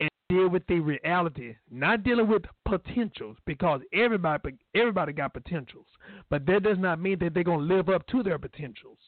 and 0.00 0.10
deal 0.28 0.48
with 0.48 0.66
the 0.66 0.80
reality, 0.80 1.54
not 1.70 2.02
dealing 2.02 2.28
with 2.28 2.42
potentials, 2.64 3.36
because 3.46 3.80
everybody 3.92 4.54
everybody 4.74 5.12
got 5.12 5.34
potentials, 5.34 5.86
but 6.30 6.46
that 6.46 6.62
does 6.62 6.78
not 6.78 7.00
mean 7.00 7.18
that 7.20 7.34
they're 7.34 7.44
going 7.44 7.66
to 7.66 7.74
live 7.74 7.88
up 7.88 8.06
to 8.08 8.22
their 8.22 8.38
potentials. 8.38 8.98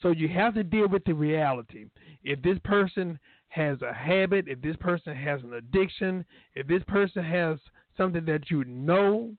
So 0.00 0.10
you 0.10 0.28
have 0.28 0.54
to 0.54 0.64
deal 0.64 0.88
with 0.88 1.04
the 1.04 1.14
reality. 1.14 1.86
If 2.24 2.42
this 2.42 2.58
person 2.64 3.18
has 3.48 3.80
a 3.82 3.92
habit, 3.92 4.46
if 4.48 4.60
this 4.60 4.76
person 4.76 5.14
has 5.14 5.42
an 5.42 5.54
addiction, 5.54 6.24
if 6.54 6.66
this 6.66 6.82
person 6.88 7.22
has 7.24 7.58
something 7.96 8.24
that 8.24 8.50
you 8.50 8.64
know 8.64 9.32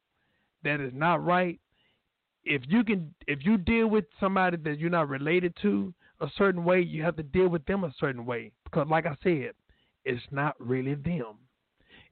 that 0.64 0.80
is 0.80 0.94
not 0.94 1.26
right, 1.26 1.60
if 2.46 2.62
you 2.68 2.84
can 2.84 3.14
if 3.28 3.40
you 3.46 3.58
deal 3.58 3.88
with 3.88 4.06
somebody 4.20 4.58
that 4.58 4.80
you're 4.80 4.90
not 4.90 5.10
related 5.10 5.56
to 5.64 5.94
a 6.22 6.28
certain 6.38 6.64
way, 6.64 6.82
you 6.82 7.04
have 7.04 7.16
to 7.18 7.24
deal 7.24 7.48
with 7.48 7.66
them 7.66 7.84
a 7.84 7.94
certain 8.00 8.26
way. 8.26 8.52
Because 8.64 8.88
like 8.90 9.06
I 9.06 9.16
said, 9.24 9.52
it's 10.06 10.24
not 10.32 10.56
really 10.60 10.96
them. 10.96 11.38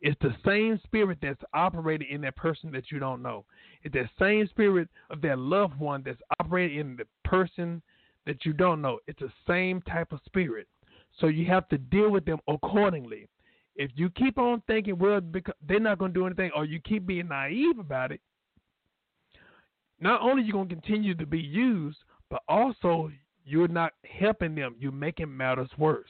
It's 0.02 0.20
the 0.22 0.36
same 0.46 0.80
spirit 0.84 1.20
that's 1.22 1.42
operating 1.54 2.10
in 2.10 2.22
that 2.22 2.36
person 2.36 2.72
that 2.72 2.92
you 2.92 2.98
don't 2.98 3.22
know. 3.22 3.46
It's 3.84 3.94
that 3.94 4.10
same 4.20 4.48
spirit 4.48 4.90
of 5.12 5.22
that 5.22 5.38
loved 5.38 5.80
one 5.80 6.02
that's 6.04 6.22
operating 6.40 6.80
in 6.80 6.96
the 6.98 7.06
person 7.24 7.82
that 8.26 8.46
you 8.46 8.54
don't 8.54 8.82
know. 8.82 9.00
It's 9.08 9.20
the 9.20 9.32
same 9.48 9.82
type 9.84 10.12
of 10.12 10.20
spirit. 10.26 10.68
So 11.20 11.28
you 11.28 11.46
have 11.48 11.68
to 11.70 11.78
deal 11.78 12.10
with 12.10 12.26
them 12.26 12.40
accordingly. 12.48 13.28
If 13.76 13.92
you 13.96 14.10
keep 14.10 14.38
on 14.38 14.64
thinking, 14.68 14.98
well, 14.98 15.22
because 15.22 15.54
they're 15.68 15.80
not 15.80 16.00
going 16.00 16.14
to 16.14 16.20
do 16.20 16.26
anything, 16.26 16.52
or 16.56 16.66
you 16.66 16.80
keep 16.80 17.06
being 17.06 17.28
naive 17.28 17.80
about 17.80 18.12
it, 18.12 18.22
not 20.00 20.22
only 20.22 20.42
are 20.42 20.46
you 20.46 20.54
going 20.54 20.68
to 20.68 20.76
continue 20.76 21.14
to 21.16 21.26
be 21.26 21.40
used, 21.40 21.98
but 22.30 22.42
also 22.48 23.12
you're 23.46 23.68
not 23.68 23.94
helping 24.20 24.56
them. 24.56 24.76
You're 24.80 24.92
making 24.92 25.36
matters 25.36 25.70
worse. 25.78 26.10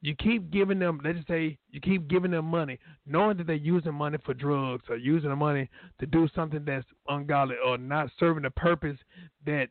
You 0.00 0.14
keep 0.16 0.50
giving 0.50 0.78
them, 0.78 1.00
let's 1.04 1.18
just 1.18 1.28
say, 1.28 1.58
you 1.70 1.80
keep 1.80 2.08
giving 2.08 2.30
them 2.30 2.46
money, 2.46 2.78
knowing 3.06 3.36
that 3.38 3.46
they're 3.46 3.56
using 3.56 3.94
money 3.94 4.18
for 4.24 4.34
drugs 4.34 4.84
or 4.88 4.96
using 4.96 5.30
the 5.30 5.36
money 5.36 5.68
to 6.00 6.06
do 6.06 6.28
something 6.34 6.64
that's 6.64 6.86
ungodly 7.08 7.56
or 7.64 7.78
not 7.78 8.10
serving 8.18 8.42
the 8.42 8.50
purpose 8.50 8.98
that 9.46 9.68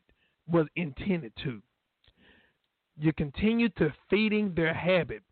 was 0.48 0.68
intended 0.76 1.32
to 1.44 1.62
you 3.02 3.12
continue 3.14 3.70
to 3.70 3.94
feeding 4.10 4.54
their 4.56 4.74
habit 4.74 5.24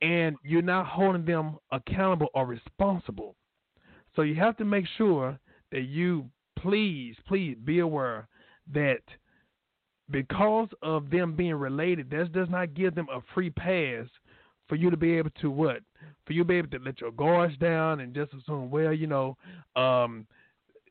and 0.00 0.36
you're 0.44 0.62
not 0.62 0.86
holding 0.86 1.24
them 1.24 1.56
accountable 1.72 2.28
or 2.34 2.46
responsible. 2.46 3.34
So 4.14 4.22
you 4.22 4.36
have 4.36 4.56
to 4.58 4.64
make 4.64 4.86
sure 4.96 5.38
that 5.72 5.82
you 5.82 6.30
please, 6.58 7.16
please 7.26 7.56
be 7.64 7.80
aware 7.80 8.28
that 8.72 9.00
because 10.10 10.68
of 10.82 11.10
them 11.10 11.34
being 11.36 11.54
related, 11.54 12.10
this 12.10 12.28
does 12.32 12.48
not 12.48 12.74
give 12.74 12.94
them 12.94 13.08
a 13.12 13.20
free 13.34 13.50
pass 13.50 14.06
for 14.68 14.76
you 14.76 14.90
to 14.90 14.96
be 14.96 15.12
able 15.14 15.30
to 15.40 15.50
what? 15.50 15.80
For 16.26 16.32
you 16.32 16.42
to 16.42 16.48
be 16.48 16.56
able 16.56 16.70
to 16.70 16.78
let 16.78 17.00
your 17.00 17.12
guards 17.12 17.56
down 17.58 18.00
and 18.00 18.14
just 18.14 18.32
assume, 18.34 18.70
well, 18.70 18.92
you 18.92 19.06
know, 19.06 19.36
um, 19.76 20.26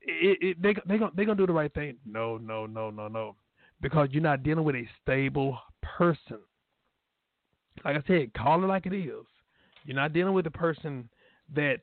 it, 0.01 0.37
it, 0.41 0.61
they 0.61 0.73
they 0.87 0.97
gonna 0.97 1.11
they 1.15 1.25
gonna 1.25 1.37
do 1.37 1.47
the 1.47 1.53
right 1.53 1.73
thing. 1.73 1.97
No, 2.05 2.37
no, 2.37 2.65
no, 2.65 2.89
no, 2.89 3.07
no, 3.07 3.35
because 3.81 4.09
you're 4.11 4.23
not 4.23 4.43
dealing 4.43 4.63
with 4.63 4.75
a 4.75 4.87
stable 5.01 5.57
person. 5.81 6.39
Like 7.83 7.97
I 7.97 8.07
said, 8.07 8.33
call 8.33 8.63
it 8.63 8.67
like 8.67 8.85
it 8.85 8.93
is. 8.93 9.25
You're 9.85 9.95
not 9.95 10.13
dealing 10.13 10.33
with 10.33 10.47
a 10.47 10.51
person 10.51 11.09
that 11.55 11.79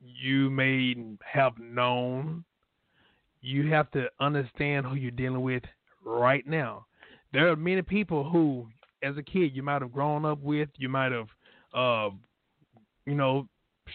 you 0.00 0.50
may 0.50 0.94
have 1.24 1.58
known. 1.58 2.44
You 3.40 3.70
have 3.70 3.90
to 3.92 4.06
understand 4.20 4.86
who 4.86 4.94
you're 4.96 5.10
dealing 5.10 5.42
with 5.42 5.62
right 6.06 6.46
now. 6.46 6.86
There 7.32 7.50
are 7.50 7.56
many 7.56 7.82
people 7.82 8.24
who, 8.28 8.68
as 9.02 9.16
a 9.18 9.22
kid, 9.22 9.54
you 9.54 9.62
might 9.62 9.82
have 9.82 9.92
grown 9.92 10.24
up 10.24 10.40
with, 10.40 10.68
you 10.76 10.88
might 10.88 11.12
have, 11.12 11.28
uh, 11.74 12.14
you 13.04 13.14
know, 13.14 13.46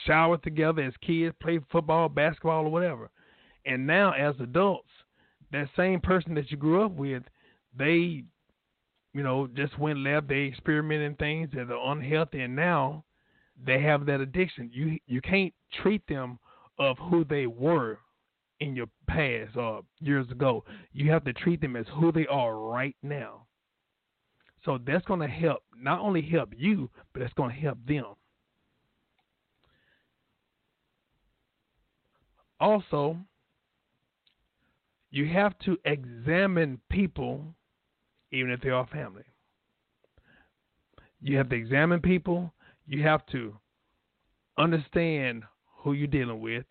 showered 0.06 0.44
together 0.44 0.84
as 0.84 0.94
kids, 1.06 1.36
played 1.42 1.64
football, 1.72 2.10
basketball, 2.10 2.66
or 2.66 2.70
whatever. 2.70 3.10
And 3.66 3.88
now, 3.88 4.12
as 4.12 4.36
adults, 4.40 4.90
that 5.52 5.68
same 5.76 6.00
person 6.00 6.36
that 6.36 6.52
you 6.52 6.58
grew 6.58 6.84
up 6.84 6.92
with, 6.92 7.24
they 7.78 8.24
you 9.14 9.24
know, 9.24 9.48
just 9.56 9.78
went 9.78 10.00
left. 10.00 10.28
They 10.28 10.42
experimented 10.42 11.18
things 11.18 11.50
that 11.54 11.72
are 11.72 11.92
unhealthy, 11.92 12.42
and 12.42 12.56
now 12.56 13.04
they 13.64 13.82
have 13.82 14.06
that 14.06 14.22
addiction. 14.22 14.70
You 14.74 14.98
you 15.08 15.22
can't 15.22 15.54
treat 15.82 16.06
them 16.08 16.40
of 16.80 16.98
who 16.98 17.26
they 17.26 17.48
were 17.48 18.00
in 18.62 18.76
your 18.76 18.86
past 19.08 19.58
or 19.58 19.82
years 20.00 20.30
ago. 20.32 20.64
You 20.94 21.12
have 21.12 21.26
to 21.26 21.34
treat 21.34 21.60
them 21.60 21.76
as 21.76 21.88
who 22.00 22.12
they 22.12 22.28
are 22.28 22.56
right 22.56 22.96
now. 23.04 23.48
So 24.64 24.78
that's 24.86 25.04
going 25.06 25.20
to 25.20 25.28
help, 25.28 25.64
not 25.76 26.00
only 26.00 26.22
help 26.22 26.54
you, 26.56 26.90
but 27.12 27.24
it's 27.24 27.34
going 27.34 27.50
to 27.50 27.60
help 27.60 27.80
them. 27.86 28.06
Also, 32.60 33.18
you 35.10 35.28
have 35.28 35.58
to 35.66 35.78
examine 35.84 36.80
people, 36.90 37.44
even 38.32 38.52
if 38.52 38.62
they 38.62 38.70
are 38.70 38.86
family. 38.86 39.24
You 41.20 41.38
have 41.38 41.50
to 41.50 41.56
examine 41.56 42.00
people. 42.00 42.54
You 42.86 43.02
have 43.04 43.26
to 43.28 43.58
understand 44.60 45.44
who 45.78 45.94
you're 45.94 46.08
dealing 46.08 46.40
with. 46.40 46.66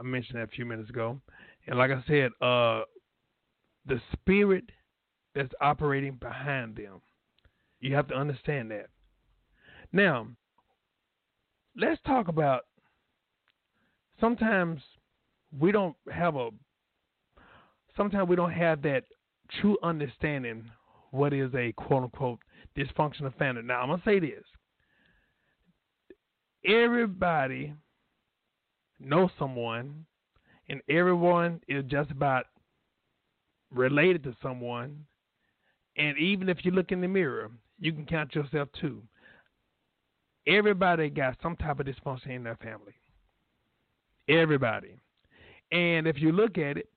I 0.00 0.02
mentioned 0.02 0.38
that 0.38 0.44
a 0.44 0.56
few 0.56 0.64
minutes 0.64 0.88
ago. 0.88 1.20
And 1.66 1.78
like 1.78 1.90
I 1.90 2.02
said, 2.08 2.30
uh, 2.40 2.82
the 3.86 4.00
spirit 4.12 4.64
that's 5.34 5.52
operating 5.60 6.14
behind 6.14 6.76
them. 6.76 7.02
You 7.80 7.94
have 7.94 8.08
to 8.08 8.14
understand 8.14 8.70
that. 8.70 8.86
Now, 9.92 10.28
let's 11.76 12.00
talk 12.06 12.28
about 12.28 12.62
sometimes 14.20 14.80
we 15.58 15.72
don't 15.72 15.96
have 16.12 16.36
a 16.36 16.50
sometimes 17.96 18.28
we 18.28 18.36
don't 18.36 18.52
have 18.52 18.82
that 18.82 19.04
true 19.60 19.76
understanding 19.82 20.70
what 21.10 21.32
is 21.32 21.52
a 21.54 21.72
quote 21.72 22.04
unquote 22.04 22.38
dysfunctional 22.76 23.36
family. 23.36 23.62
Now 23.62 23.80
I'm 23.82 23.88
gonna 23.88 24.02
say 24.04 24.20
this. 24.20 24.44
Everybody 26.64 27.74
knows 29.00 29.30
someone 29.38 30.04
and 30.68 30.80
everyone 30.88 31.60
is 31.68 31.84
just 31.86 32.10
about 32.10 32.46
related 33.72 34.22
to 34.24 34.36
someone 34.42 35.06
and 35.96 36.16
even 36.18 36.48
if 36.48 36.64
you 36.64 36.70
look 36.70 36.92
in 36.92 37.00
the 37.00 37.08
mirror, 37.08 37.50
you 37.78 37.92
can 37.92 38.06
count 38.06 38.34
yourself 38.34 38.68
too. 38.80 39.02
Everybody 40.46 41.10
got 41.10 41.36
some 41.42 41.56
type 41.56 41.80
of 41.80 41.86
dysfunction 41.86 42.30
in 42.30 42.44
their 42.44 42.56
family. 42.56 42.94
Everybody. 44.28 44.96
And 45.72 46.06
if 46.06 46.20
you 46.20 46.32
look 46.32 46.56
at 46.58 46.78
it, 46.78 46.88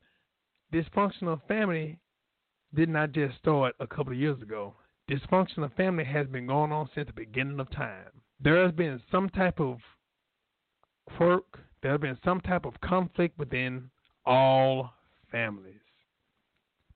dysfunctional 0.73 1.41
family 1.47 1.99
did 2.73 2.89
not 2.89 3.11
just 3.11 3.37
start 3.37 3.75
a 3.79 3.87
couple 3.87 4.13
of 4.13 4.19
years 4.19 4.41
ago. 4.41 4.73
Dysfunctional 5.11 5.75
family 5.75 6.05
has 6.05 6.27
been 6.27 6.47
going 6.47 6.71
on 6.71 6.89
since 6.95 7.07
the 7.07 7.13
beginning 7.13 7.59
of 7.59 7.69
time. 7.71 8.07
There 8.39 8.63
has 8.63 8.71
been 8.71 9.01
some 9.11 9.29
type 9.29 9.59
of 9.59 9.77
quirk, 11.17 11.59
there 11.83 11.91
have 11.91 12.01
been 12.01 12.17
some 12.23 12.39
type 12.41 12.65
of 12.65 12.79
conflict 12.81 13.37
within 13.37 13.89
all 14.25 14.93
families. 15.29 15.75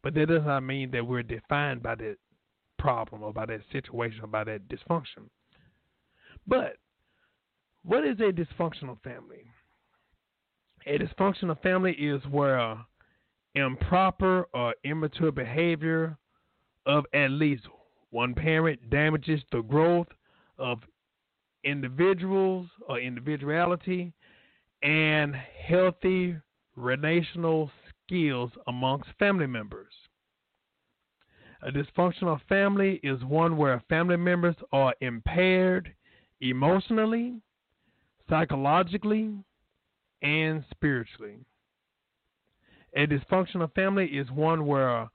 But 0.01 0.13
that 0.15 0.29
does 0.29 0.43
not 0.45 0.61
mean 0.61 0.89
that 0.91 1.05
we're 1.05 1.23
defined 1.23 1.83
by 1.83 1.95
that 1.95 2.15
problem 2.79 3.21
or 3.21 3.33
by 3.33 3.45
that 3.47 3.61
situation 3.71 4.21
or 4.23 4.27
by 4.27 4.45
that 4.45 4.69
dysfunction. 4.69 5.27
But 6.47 6.77
what 7.83 8.05
is 8.05 8.17
a 8.21 8.31
dysfunctional 8.31 9.01
family? 9.03 9.43
A 10.85 10.97
dysfunctional 10.97 11.61
family 11.61 11.91
is 11.91 12.21
where 12.31 12.77
improper 13.55 14.47
or 14.53 14.73
immature 14.85 15.33
behavior 15.33 16.17
of 16.85 17.05
at 17.13 17.31
least 17.31 17.63
one 18.11 18.33
parent 18.33 18.89
damages 18.89 19.41
the 19.51 19.61
growth 19.61 20.07
of 20.57 20.79
individuals 21.65 22.67
or 22.87 22.99
individuality 22.99 24.13
and 24.83 25.35
healthy 25.35 26.37
relational 26.75 27.71
skills 28.05 28.51
amongst 28.67 29.09
family 29.19 29.47
members. 29.47 29.93
A 31.63 31.71
dysfunctional 31.71 32.39
family 32.47 32.99
is 33.03 33.23
one 33.23 33.57
where 33.57 33.83
family 33.89 34.17
members 34.17 34.55
are 34.71 34.93
impaired 35.01 35.93
emotionally, 36.39 37.41
psychologically, 38.29 39.33
and 40.21 40.63
spiritually. 40.71 41.39
A 42.95 43.07
dysfunctional 43.07 43.73
family 43.73 44.05
is 44.05 44.29
one 44.31 44.65
where 44.67 45.09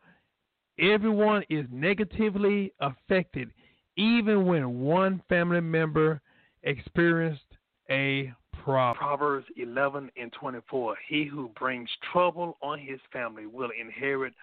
everyone 0.81 1.45
is 1.49 1.67
negatively 1.71 2.73
affected, 2.81 3.51
even 3.97 4.47
when 4.47 4.81
one 4.81 5.23
family 5.29 5.61
member 5.61 6.21
experienced 6.65 7.45
a 7.91 8.33
Proverbs 8.65 9.47
11 9.57 10.11
and 10.17 10.33
24. 10.33 10.97
He 11.09 11.25
who 11.25 11.51
brings 11.59 11.89
trouble 12.13 12.57
on 12.63 12.79
his 12.79 13.01
family 13.13 13.47
will 13.47 13.71
inherit 13.79 14.35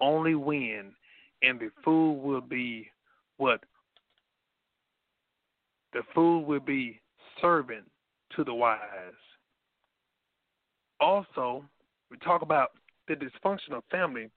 only 0.00 0.34
win, 0.34 0.92
and 1.42 1.58
the 1.58 1.70
fool 1.84 2.18
will 2.18 2.40
be 2.40 2.90
what? 3.36 3.60
The 5.92 6.02
fool 6.14 6.44
will 6.44 6.60
be 6.60 7.00
servant 7.40 7.84
to 8.36 8.44
the 8.44 8.54
wise. 8.54 8.78
Also, 11.00 11.64
we 12.10 12.16
talk 12.18 12.42
about 12.42 12.72
the 13.08 13.14
dysfunctional 13.14 13.82
family. 13.90 14.30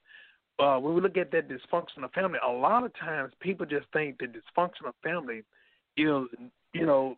Uh, 0.58 0.78
when 0.78 0.96
we 0.96 1.02
look 1.02 1.18
at 1.18 1.32
that 1.32 1.50
dysfunctional 1.50 2.12
family, 2.14 2.40
a 2.46 2.52
lot 2.52 2.84
of 2.84 2.92
times 2.98 3.34
people 3.40 3.66
just 3.66 3.86
think 3.94 4.18
the 4.18 4.26
dysfunctional 4.26 4.94
family 5.04 5.44
is, 5.98 6.26
you 6.74 6.86
know, 6.86 7.18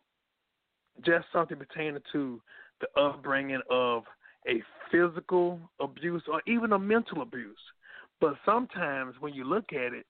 just 1.06 1.26
something 1.32 1.58
pertaining 1.58 2.02
to 2.12 2.42
the 2.82 3.02
upbringing 3.02 3.62
of 3.70 4.04
a 4.48 4.62
physical 4.92 5.60
abuse 5.80 6.24
or 6.32 6.42
even 6.48 6.74
a 6.74 6.80
mental 6.80 7.22
abuse. 7.22 7.58
But 8.20 8.36
sometimes 8.46 9.16
when 9.20 9.34
you 9.34 9.44
look 9.44 9.74
at 9.74 9.94
it, 9.94 10.06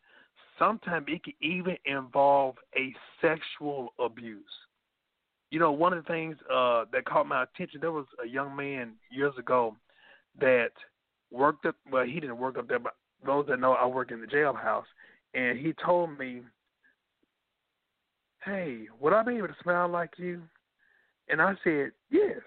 sometimes 0.59 1.05
it 1.09 1.23
can 1.23 1.33
even 1.41 1.77
involve 1.85 2.55
a 2.75 2.93
sexual 3.21 3.93
abuse. 3.99 4.43
You 5.49 5.59
know, 5.59 5.71
one 5.71 5.93
of 5.93 6.03
the 6.03 6.07
things 6.07 6.35
uh, 6.53 6.85
that 6.91 7.05
caught 7.05 7.27
my 7.27 7.43
attention, 7.43 7.79
there 7.79 7.91
was 7.91 8.05
a 8.23 8.27
young 8.27 8.55
man 8.55 8.93
years 9.09 9.33
ago 9.37 9.75
that 10.39 10.71
worked 11.31 11.65
up, 11.65 11.75
well, 11.91 12.05
he 12.05 12.19
didn't 12.19 12.37
work 12.37 12.57
up 12.57 12.67
there, 12.67 12.79
but 12.79 12.95
those 13.25 13.45
that 13.47 13.59
know, 13.59 13.73
I 13.73 13.85
work 13.85 14.11
in 14.11 14.21
the 14.21 14.27
jailhouse. 14.27 14.83
And 15.33 15.57
he 15.57 15.73
told 15.85 16.17
me, 16.17 16.41
hey, 18.43 18.87
would 18.99 19.13
I 19.13 19.23
be 19.23 19.37
able 19.37 19.47
to 19.47 19.55
smile 19.61 19.89
like 19.89 20.11
you? 20.17 20.41
And 21.29 21.41
I 21.41 21.53
said, 21.63 21.91
Yes. 22.09 22.39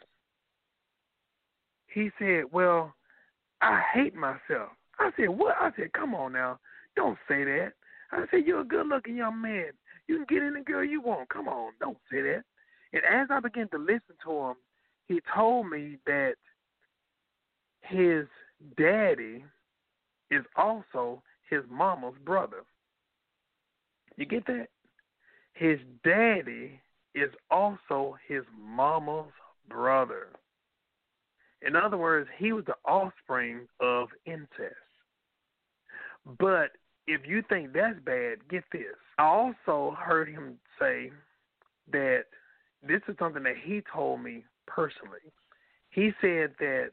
He 1.93 2.11
said, 2.19 2.45
Well, 2.53 2.95
I 3.61 3.81
hate 3.93 4.15
myself. 4.15 4.71
I 4.99 5.11
said, 5.17 5.29
What? 5.29 5.57
I 5.61 5.71
said, 5.77 5.93
Come 5.93 6.15
on 6.15 6.33
now. 6.33 6.59
Don't 6.97 7.19
say 7.29 7.45
that. 7.45 7.73
I 8.13 8.25
said, 8.31 8.47
You're 8.47 8.61
a 8.61 8.65
good 8.65 8.87
looking 8.87 9.17
young 9.17 9.41
man. 9.41 9.73
You 10.09 10.25
can 10.25 10.37
get 10.37 10.45
any 10.45 10.63
girl 10.65 10.85
you 10.85 11.01
want. 11.01 11.29
Come 11.29 11.49
on. 11.49 11.73
Don't 11.81 11.99
say 12.11 12.23
that. 12.23 12.43
And 12.93 13.03
as 13.05 13.29
I 13.31 13.41
began 13.41 13.69
to 13.69 13.79
listen 13.79 14.17
to 14.25 14.31
him, 14.31 14.55
he 15.07 15.21
told 15.35 15.71
me 15.71 15.99
that 16.07 16.35
his 17.83 18.27
daddy 18.77 19.45
is 20.31 20.45
also 20.57 21.23
his 21.49 21.63
mama's 21.71 22.15
brother. 22.25 22.63
You 24.17 24.27
get 24.27 24.47
that? 24.47 24.69
His 25.55 25.79
daddy 26.05 26.81
is 27.15 27.31
also 27.51 28.17
his 28.27 28.43
mama's 28.59 29.33
brother. 29.69 30.29
In 31.63 31.77
other 31.77 31.97
words, 31.97 32.29
he 32.39 32.53
was 32.53 32.65
the 32.65 32.77
offspring 32.85 33.67
of 33.81 34.09
incest. 34.25 34.75
But 36.39 36.73
if 37.07 37.23
you 37.27 37.43
think 37.49 37.73
that's 37.73 37.99
bad, 38.05 38.39
get 38.49 38.65
this. 38.73 38.97
I 39.19 39.25
also 39.25 39.97
heard 39.99 40.29
him 40.29 40.59
say 40.79 41.11
that 41.93 42.25
this 42.87 43.01
is 43.09 43.17
something 43.19 43.43
that 43.43 43.57
he 43.63 43.83
told 43.93 44.23
me 44.23 44.45
personally. 44.67 45.21
He 45.91 46.13
said 46.21 46.55
that 46.61 46.91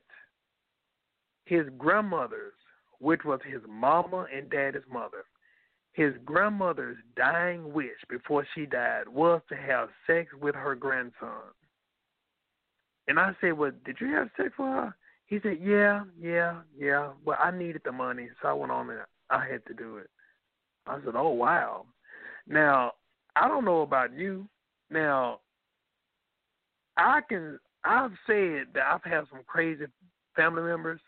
his 1.45 1.65
grandmother's, 1.77 2.53
which 2.99 3.23
was 3.23 3.39
his 3.45 3.61
mama 3.69 4.25
and 4.35 4.49
daddy's 4.49 4.81
mother, 4.91 5.23
his 5.97 6.13
grandmother's 6.23 6.97
dying 7.15 7.73
wish 7.73 7.97
before 8.07 8.45
she 8.53 8.67
died 8.67 9.07
was 9.07 9.41
to 9.49 9.55
have 9.55 9.89
sex 10.05 10.29
with 10.39 10.53
her 10.53 10.75
grandson. 10.75 11.41
And 13.07 13.19
I 13.19 13.31
said, 13.41 13.53
Well, 13.53 13.71
did 13.83 13.97
you 13.99 14.13
have 14.13 14.29
sex 14.37 14.51
with 14.59 14.67
her? 14.67 14.95
He 15.25 15.39
said, 15.41 15.57
Yeah, 15.59 16.03
yeah, 16.21 16.59
yeah. 16.77 17.09
Well, 17.25 17.39
I 17.43 17.49
needed 17.49 17.81
the 17.83 17.91
money, 17.91 18.29
so 18.39 18.47
I 18.47 18.53
went 18.53 18.71
on 18.71 18.91
and 18.91 18.99
I 19.31 19.47
had 19.47 19.65
to 19.65 19.73
do 19.73 19.97
it. 19.97 20.07
I 20.85 20.99
said, 21.03 21.15
Oh, 21.15 21.29
wow. 21.29 21.85
Now, 22.47 22.91
I 23.35 23.47
don't 23.47 23.65
know 23.65 23.81
about 23.81 24.13
you. 24.13 24.47
Now, 24.91 25.39
I 26.95 27.21
can, 27.27 27.57
I've 27.83 28.13
said 28.27 28.67
that 28.75 28.83
I've 28.87 29.03
had 29.03 29.23
some 29.31 29.41
crazy 29.47 29.85
family 30.35 30.61
members, 30.61 31.01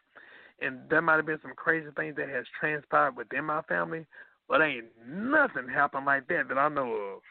and 0.62 0.80
there 0.90 1.04
might 1.04 1.18
have 1.18 1.28
been 1.28 1.40
some 1.44 1.54
crazy 1.56 1.90
things 1.96 2.16
that 2.16 2.30
has 2.30 2.46
transpired 2.60 3.16
within 3.16 3.46
my 3.46 3.62
family, 3.64 4.08
but 4.50 4.62
ain't 4.62 4.86
nothing 5.08 5.68
happened 5.72 6.06
like 6.06 6.28
that 6.28 6.50
that 6.50 6.58
I 6.58 6.68
know 6.70 6.92
of. 6.92 7.22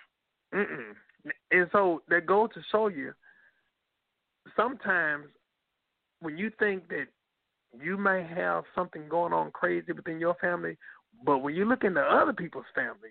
Mm-mm. 0.54 0.94
And 1.50 1.68
so 1.72 2.02
that 2.08 2.26
goes 2.26 2.50
to 2.54 2.60
show 2.70 2.86
you 2.86 3.12
sometimes 4.56 5.26
when 6.20 6.38
you 6.38 6.50
think 6.58 6.88
that 6.88 7.06
you 7.82 7.98
may 7.98 8.26
have 8.34 8.64
something 8.74 9.08
going 9.08 9.32
on 9.32 9.50
crazy 9.50 9.92
within 9.92 10.18
your 10.18 10.34
family, 10.40 10.78
but 11.24 11.38
when 11.38 11.54
you 11.54 11.64
look 11.64 11.84
into 11.84 12.00
other 12.00 12.32
people's 12.32 12.64
family, 12.74 13.10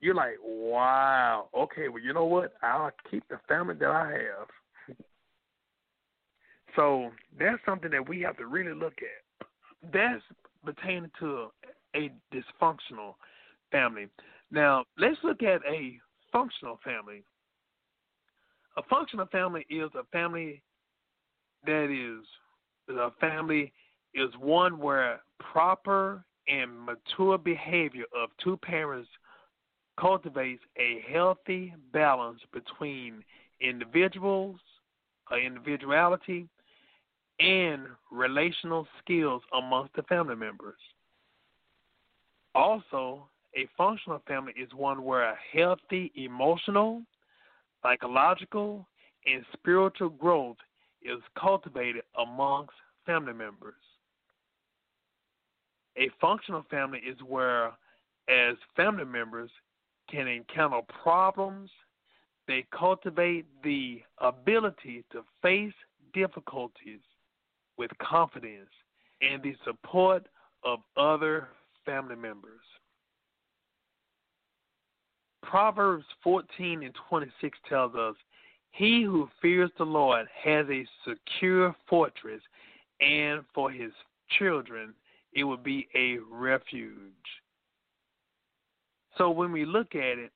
you're 0.00 0.14
like, 0.14 0.36
wow, 0.42 1.48
okay, 1.56 1.88
well, 1.88 2.02
you 2.02 2.12
know 2.12 2.24
what? 2.24 2.54
I'll 2.62 2.90
keep 3.10 3.26
the 3.28 3.38
family 3.48 3.74
that 3.76 3.88
I 3.88 4.10
have. 4.10 4.96
so 6.76 7.10
that's 7.38 7.58
something 7.64 7.90
that 7.90 8.08
we 8.08 8.20
have 8.22 8.36
to 8.38 8.46
really 8.46 8.74
look 8.74 8.94
at. 8.98 9.46
That's 9.92 10.22
pertaining 10.64 11.10
to 11.20 11.48
a 11.94 12.10
dysfunctional 12.32 13.14
family. 13.74 14.06
Now, 14.52 14.84
let's 14.96 15.18
look 15.24 15.42
at 15.42 15.60
a 15.68 15.98
functional 16.32 16.78
family. 16.84 17.24
A 18.76 18.82
functional 18.88 19.26
family 19.26 19.66
is 19.68 19.90
a 19.98 20.04
family 20.12 20.62
that 21.66 21.90
is 21.90 22.24
a 22.88 23.10
family 23.20 23.72
is 24.14 24.30
one 24.38 24.78
where 24.78 25.20
proper 25.40 26.24
and 26.46 26.70
mature 26.78 27.38
behavior 27.38 28.04
of 28.16 28.28
two 28.42 28.56
parents 28.58 29.08
cultivates 29.98 30.62
a 30.76 31.02
healthy 31.10 31.72
balance 31.92 32.40
between 32.52 33.24
individuals, 33.60 34.60
uh, 35.32 35.36
individuality, 35.36 36.48
and 37.40 37.86
relational 38.12 38.86
skills 39.02 39.42
amongst 39.56 39.94
the 39.96 40.02
family 40.04 40.36
members. 40.36 40.78
Also, 42.54 43.28
a 43.56 43.68
functional 43.76 44.22
family 44.26 44.52
is 44.60 44.68
one 44.74 45.04
where 45.04 45.22
a 45.22 45.36
healthy 45.52 46.12
emotional, 46.16 47.02
psychological, 47.82 48.86
and 49.26 49.44
spiritual 49.52 50.08
growth 50.10 50.56
is 51.02 51.20
cultivated 51.38 52.02
amongst 52.18 52.74
family 53.06 53.32
members. 53.32 53.74
A 55.96 56.10
functional 56.20 56.64
family 56.70 56.98
is 56.98 57.16
where, 57.26 57.68
as 58.28 58.56
family 58.74 59.04
members, 59.04 59.50
can 60.10 60.26
encounter 60.26 60.80
problems, 61.02 61.70
they 62.46 62.66
cultivate 62.76 63.46
the 63.62 64.02
ability 64.18 65.04
to 65.12 65.22
face 65.40 65.72
difficulties 66.12 67.00
with 67.78 67.90
confidence 67.98 68.70
and 69.22 69.42
the 69.42 69.54
support 69.64 70.26
of 70.64 70.80
other 70.96 71.48
family 71.86 72.16
members. 72.16 72.60
Proverbs 75.48 76.04
14 76.22 76.82
and 76.82 76.94
26 77.08 77.58
tells 77.68 77.94
us, 77.94 78.14
He 78.70 79.02
who 79.02 79.28
fears 79.40 79.70
the 79.78 79.84
Lord 79.84 80.26
has 80.42 80.66
a 80.68 80.86
secure 81.06 81.74
fortress, 81.88 82.40
and 83.00 83.42
for 83.54 83.70
his 83.70 83.92
children 84.38 84.94
it 85.32 85.44
will 85.44 85.56
be 85.56 85.88
a 85.94 86.18
refuge. 86.30 87.12
So 89.18 89.30
when 89.30 89.52
we 89.52 89.64
look 89.64 89.94
at 89.94 90.18
it, 90.18 90.32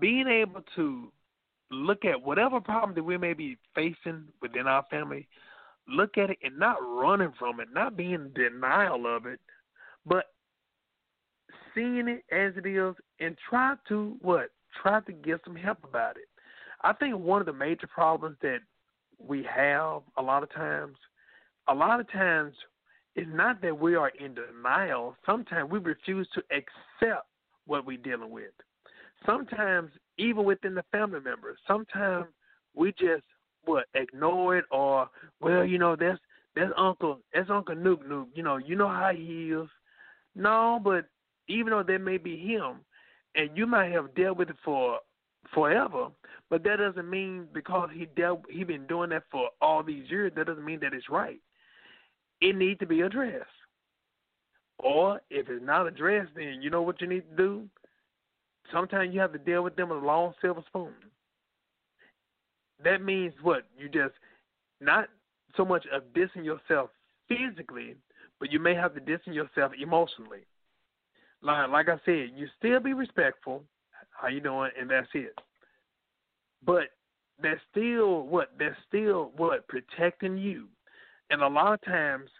being 0.00 0.28
able 0.28 0.62
to 0.76 1.12
look 1.70 2.04
at 2.04 2.20
whatever 2.20 2.60
problem 2.60 2.94
that 2.94 3.02
we 3.02 3.18
may 3.18 3.34
be 3.34 3.56
facing 3.74 4.24
within 4.40 4.66
our 4.66 4.84
family, 4.90 5.28
look 5.86 6.18
at 6.18 6.30
it 6.30 6.38
and 6.42 6.58
not 6.58 6.76
running 6.80 7.32
from 7.38 7.60
it, 7.60 7.68
not 7.72 7.96
being 7.96 8.12
in 8.14 8.32
denial 8.34 9.04
of 9.06 9.26
it, 9.26 9.40
but 10.06 10.26
seeing 11.74 12.08
it 12.08 12.24
as 12.32 12.52
it 12.56 12.66
is 12.66 12.94
and 13.20 13.36
try 13.48 13.74
to 13.88 14.16
what? 14.20 14.50
Try 14.82 15.00
to 15.00 15.12
get 15.12 15.40
some 15.44 15.56
help 15.56 15.78
about 15.84 16.16
it. 16.16 16.28
I 16.82 16.92
think 16.92 17.16
one 17.16 17.40
of 17.40 17.46
the 17.46 17.52
major 17.52 17.86
problems 17.86 18.36
that 18.42 18.58
we 19.18 19.42
have 19.44 20.02
a 20.16 20.22
lot 20.22 20.42
of 20.42 20.52
times, 20.52 20.96
a 21.66 21.74
lot 21.74 22.00
of 22.00 22.10
times 22.12 22.54
it's 23.16 23.28
not 23.32 23.60
that 23.62 23.76
we 23.76 23.96
are 23.96 24.12
in 24.20 24.34
denial. 24.34 25.16
Sometimes 25.26 25.70
we 25.70 25.80
refuse 25.80 26.28
to 26.34 26.42
accept 26.52 27.26
what 27.66 27.84
we're 27.84 27.96
dealing 27.96 28.30
with. 28.30 28.52
Sometimes, 29.26 29.90
even 30.18 30.44
within 30.44 30.74
the 30.76 30.84
family 30.92 31.20
members, 31.20 31.58
sometimes 31.66 32.26
we 32.76 32.92
just 32.92 33.24
what 33.64 33.86
ignore 33.94 34.56
it 34.56 34.64
or 34.70 35.08
well, 35.40 35.64
you 35.64 35.78
know, 35.78 35.96
that's 35.96 36.18
that's 36.54 36.70
Uncle 36.76 37.18
that's 37.34 37.50
Uncle 37.50 37.74
Nuke 37.74 38.06
Nuke. 38.06 38.28
You 38.34 38.44
know, 38.44 38.56
you 38.58 38.76
know 38.76 38.88
how 38.88 39.10
he 39.14 39.50
is. 39.50 39.68
No, 40.36 40.80
but 40.82 41.06
even 41.48 41.70
though 41.70 41.82
that 41.82 42.00
may 42.00 42.18
be 42.18 42.36
him, 42.36 42.80
and 43.38 43.56
you 43.56 43.66
might 43.66 43.92
have 43.92 44.14
dealt 44.14 44.36
with 44.36 44.50
it 44.50 44.56
for 44.64 44.98
forever, 45.54 46.08
but 46.50 46.64
that 46.64 46.76
doesn't 46.76 47.08
mean 47.08 47.46
because 47.54 47.88
he 47.94 48.06
dealt 48.16 48.42
he 48.50 48.64
been 48.64 48.86
doing 48.86 49.10
that 49.10 49.22
for 49.30 49.48
all 49.62 49.82
these 49.82 50.10
years, 50.10 50.32
that 50.36 50.46
doesn't 50.46 50.64
mean 50.64 50.80
that 50.80 50.92
it's 50.92 51.08
right. 51.08 51.40
It 52.40 52.56
needs 52.56 52.80
to 52.80 52.86
be 52.86 53.00
addressed. 53.00 53.46
Or 54.80 55.20
if 55.30 55.48
it's 55.48 55.64
not 55.64 55.86
addressed, 55.86 56.32
then 56.36 56.58
you 56.60 56.68
know 56.68 56.82
what 56.82 57.00
you 57.00 57.06
need 57.06 57.24
to 57.30 57.36
do? 57.36 57.68
Sometimes 58.72 59.14
you 59.14 59.20
have 59.20 59.32
to 59.32 59.38
deal 59.38 59.62
with 59.62 59.76
them 59.76 59.88
with 59.88 60.02
a 60.02 60.06
long 60.06 60.34
silver 60.40 60.62
spoon. 60.66 60.92
That 62.84 63.02
means 63.02 63.34
what? 63.42 63.64
You 63.76 63.88
just 63.88 64.14
not 64.80 65.08
so 65.56 65.64
much 65.64 65.84
of 65.92 66.02
dissing 66.12 66.44
yourself 66.44 66.90
physically, 67.28 67.96
but 68.40 68.52
you 68.52 68.58
may 68.58 68.74
have 68.74 68.94
to 68.94 69.00
distance 69.00 69.36
yourself 69.36 69.72
emotionally. 69.80 70.40
Like 71.42 71.70
like 71.70 71.88
I 71.88 72.00
said, 72.04 72.30
you 72.34 72.46
still 72.58 72.80
be 72.80 72.92
respectful. 72.92 73.62
How 74.10 74.28
you 74.28 74.40
doing? 74.40 74.70
And 74.78 74.90
that's 74.90 75.08
it. 75.14 75.38
But 76.64 76.84
that's 77.40 77.60
still 77.70 78.22
what? 78.26 78.50
That's 78.58 78.74
still 78.88 79.32
what 79.36 79.68
protecting 79.68 80.36
you. 80.36 80.66
And 81.30 81.42
a 81.42 81.48
lot 81.48 81.74
of 81.74 81.82
times, 81.82 82.30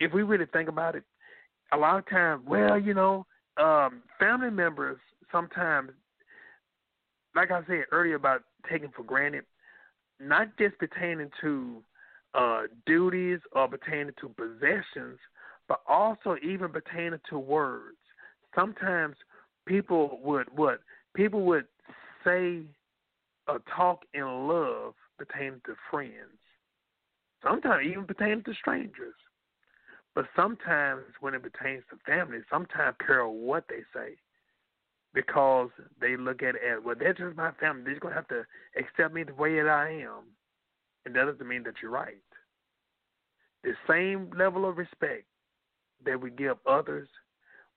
if 0.00 0.12
we 0.12 0.22
really 0.22 0.46
think 0.46 0.68
about 0.68 0.96
it, 0.96 1.04
a 1.72 1.76
lot 1.76 1.98
of 1.98 2.08
times, 2.08 2.42
well, 2.46 2.78
you 2.78 2.94
know, 2.94 3.26
um, 3.56 4.02
family 4.18 4.50
members 4.50 4.98
sometimes, 5.30 5.90
like 7.34 7.50
I 7.50 7.60
said 7.66 7.84
earlier 7.92 8.16
about 8.16 8.42
taking 8.70 8.90
for 8.96 9.02
granted, 9.02 9.44
not 10.20 10.56
just 10.58 10.78
pertaining 10.78 11.30
to 11.40 11.82
uh, 12.34 12.62
duties 12.86 13.38
or 13.52 13.68
pertaining 13.68 14.14
to 14.20 14.28
possessions, 14.30 15.18
but 15.68 15.80
also 15.88 16.36
even 16.42 16.70
pertaining 16.70 17.20
to 17.30 17.38
words 17.38 17.96
sometimes 18.54 19.16
people 19.66 20.20
would 20.22 20.46
what 20.54 20.80
people 21.14 21.42
would 21.42 21.66
say 22.24 22.62
or 23.46 23.60
talk 23.76 24.04
in 24.14 24.48
love 24.48 24.94
pertaining 25.18 25.60
to 25.66 25.74
friends. 25.90 26.38
Sometimes 27.42 27.86
even 27.86 28.04
pertaining 28.04 28.42
to 28.44 28.54
strangers. 28.54 29.14
But 30.14 30.26
sometimes 30.36 31.02
when 31.20 31.34
it 31.34 31.42
pertains 31.42 31.82
to 31.90 31.96
family, 32.06 32.38
sometimes 32.50 32.96
care 33.04 33.26
what 33.26 33.64
they 33.68 33.80
say. 33.94 34.14
Because 35.12 35.70
they 36.00 36.16
look 36.16 36.42
at 36.42 36.56
it 36.56 36.60
as, 36.68 36.84
well, 36.84 36.96
they're 36.98 37.14
just 37.14 37.36
my 37.36 37.52
family. 37.60 37.84
They're 37.84 37.94
just 37.94 38.02
going 38.02 38.14
to 38.14 38.16
have 38.16 38.28
to 38.28 38.44
accept 38.76 39.14
me 39.14 39.22
the 39.24 39.34
way 39.34 39.56
that 39.56 39.68
I 39.68 39.90
am. 39.90 40.24
And 41.04 41.14
that 41.14 41.26
doesn't 41.26 41.46
mean 41.46 41.62
that 41.64 41.74
you're 41.82 41.90
right. 41.90 42.16
The 43.62 43.74
same 43.88 44.30
level 44.36 44.68
of 44.68 44.76
respect 44.76 45.24
that 46.04 46.20
we 46.20 46.30
give 46.30 46.56
others 46.66 47.08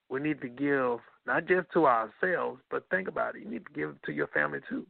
we 0.10 0.20
need 0.20 0.42
to 0.42 0.48
give 0.48 1.00
not 1.26 1.46
just 1.46 1.68
to 1.74 1.86
ourselves, 1.86 2.62
but 2.72 2.88
think 2.90 3.08
about 3.08 3.36
it. 3.36 3.44
You 3.44 3.50
need 3.50 3.66
to 3.66 3.74
give 3.74 4.02
to 4.06 4.12
your 4.14 4.28
family 4.28 4.60
too. 4.70 4.86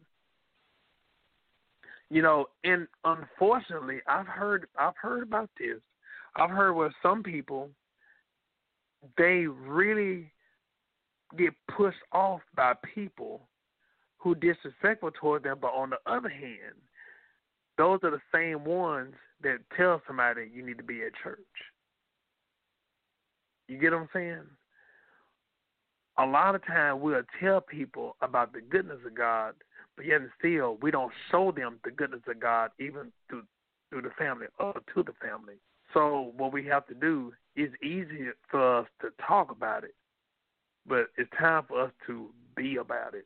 You 2.10 2.22
know, 2.22 2.46
and 2.64 2.88
unfortunately, 3.04 4.00
I've 4.08 4.28
heard 4.28 4.68
I've 4.80 4.96
heard 5.02 5.24
about 5.24 5.50
this. 5.60 5.80
I've 6.36 6.52
heard 6.52 6.74
where 6.74 6.94
some 7.02 7.24
people 7.24 7.70
they 9.18 9.48
really 9.48 10.32
get 11.38 11.54
pushed 11.76 11.98
off 12.12 12.42
by 12.56 12.74
people 12.96 13.42
who 14.18 14.36
disrespectful 14.36 15.12
toward 15.12 15.44
them, 15.44 15.58
but 15.62 15.68
on 15.68 15.90
the 15.90 15.98
other 16.06 16.30
hand, 16.30 16.76
those 17.78 18.00
are 18.04 18.12
the 18.12 18.22
same 18.34 18.64
ones 18.64 19.14
that 19.44 19.60
tell 19.76 20.02
somebody 20.08 20.50
you 20.54 20.66
need 20.66 20.78
to 20.78 20.84
be 20.84 21.04
at 21.04 21.12
church. 21.22 21.40
You 23.68 23.78
get 23.78 23.92
what 23.92 24.02
I'm 24.02 24.10
saying? 24.14 24.44
A 26.18 26.26
lot 26.26 26.56
of 26.56 26.66
times 26.66 27.00
we'll 27.02 27.22
tell 27.40 27.62
people 27.62 28.16
about 28.22 28.54
the 28.54 28.62
goodness 28.62 29.00
of 29.06 29.16
God, 29.16 29.54
but 29.96 30.06
yet 30.06 30.22
and 30.22 30.30
still 30.38 30.78
we 30.82 30.92
don't 30.92 31.12
show 31.32 31.52
them 31.52 31.80
the 31.84 31.92
goodness 31.92 32.22
of 32.28 32.40
God 32.40 32.72
even 32.80 33.12
through 33.30 33.44
through 33.90 34.02
the 34.02 34.12
family 34.18 34.48
or 34.60 34.74
to 34.74 35.04
the 35.04 35.14
family. 35.22 35.56
So 35.94 36.34
what 36.36 36.52
we 36.52 36.66
have 36.66 36.86
to 36.88 36.94
do 36.94 37.34
is 37.56 37.70
easier 37.82 38.36
for 38.50 38.80
us 38.80 38.88
to 39.02 39.10
talk 39.26 39.52
about 39.52 39.84
it, 39.84 39.96
but 40.86 41.08
it's 41.18 41.30
time 41.40 41.64
for 41.68 41.86
us 41.86 41.92
to 42.08 42.30
be 42.56 42.76
about 42.76 43.14
it. 43.14 43.26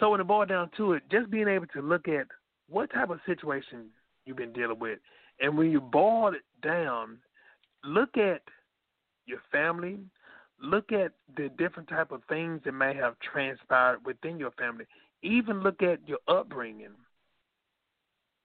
So 0.00 0.10
when 0.10 0.20
it 0.20 0.26
boils 0.26 0.48
down 0.48 0.70
to 0.76 0.94
it, 0.94 1.02
just 1.10 1.30
being 1.30 1.48
able 1.48 1.66
to 1.68 1.82
look 1.82 2.08
at 2.08 2.26
what 2.70 2.92
type 2.92 3.10
of 3.10 3.18
situation 3.26 3.86
you've 4.24 4.36
been 4.36 4.52
dealing 4.52 4.78
with, 4.78 5.00
and 5.40 5.56
when 5.58 5.70
you 5.70 5.80
boil 5.80 6.34
it 6.34 6.42
down, 6.66 7.18
look 7.84 8.16
at 8.16 8.42
your 9.28 9.42
family. 9.52 9.98
Look 10.60 10.90
at 10.92 11.12
the 11.36 11.48
different 11.56 11.88
type 11.88 12.10
of 12.10 12.22
things 12.28 12.60
that 12.64 12.72
may 12.72 12.94
have 12.94 13.14
transpired 13.20 14.04
within 14.04 14.38
your 14.38 14.50
family. 14.52 14.86
Even 15.22 15.62
look 15.62 15.82
at 15.82 16.00
your 16.08 16.18
upbringing. 16.26 16.96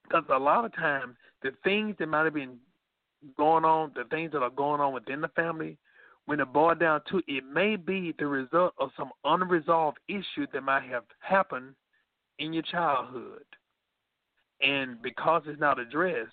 Because 0.03 0.25
a 0.29 0.38
lot 0.38 0.65
of 0.65 0.75
times, 0.75 1.15
the 1.41 1.51
things 1.63 1.95
that 1.99 2.07
might 2.07 2.25
have 2.25 2.34
been 2.34 2.57
going 3.38 3.65
on, 3.65 3.91
the 3.95 4.03
things 4.05 4.31
that 4.34 4.43
are 4.43 4.49
going 4.49 4.81
on 4.81 4.93
within 4.93 5.21
the 5.21 5.29
family, 5.29 5.77
when 6.25 6.39
it 6.39 6.53
boiled 6.53 6.79
down 6.79 7.01
to 7.09 7.21
it 7.27 7.43
may 7.51 7.75
be 7.75 8.13
the 8.17 8.27
result 8.27 8.73
of 8.79 8.89
some 8.97 9.11
unresolved 9.25 9.97
issue 10.07 10.47
that 10.53 10.61
might 10.61 10.84
have 10.84 11.03
happened 11.19 11.75
in 12.39 12.53
your 12.53 12.63
childhood. 12.63 13.43
And 14.61 15.01
because 15.01 15.43
it's 15.45 15.59
not 15.59 15.79
addressed, 15.79 16.31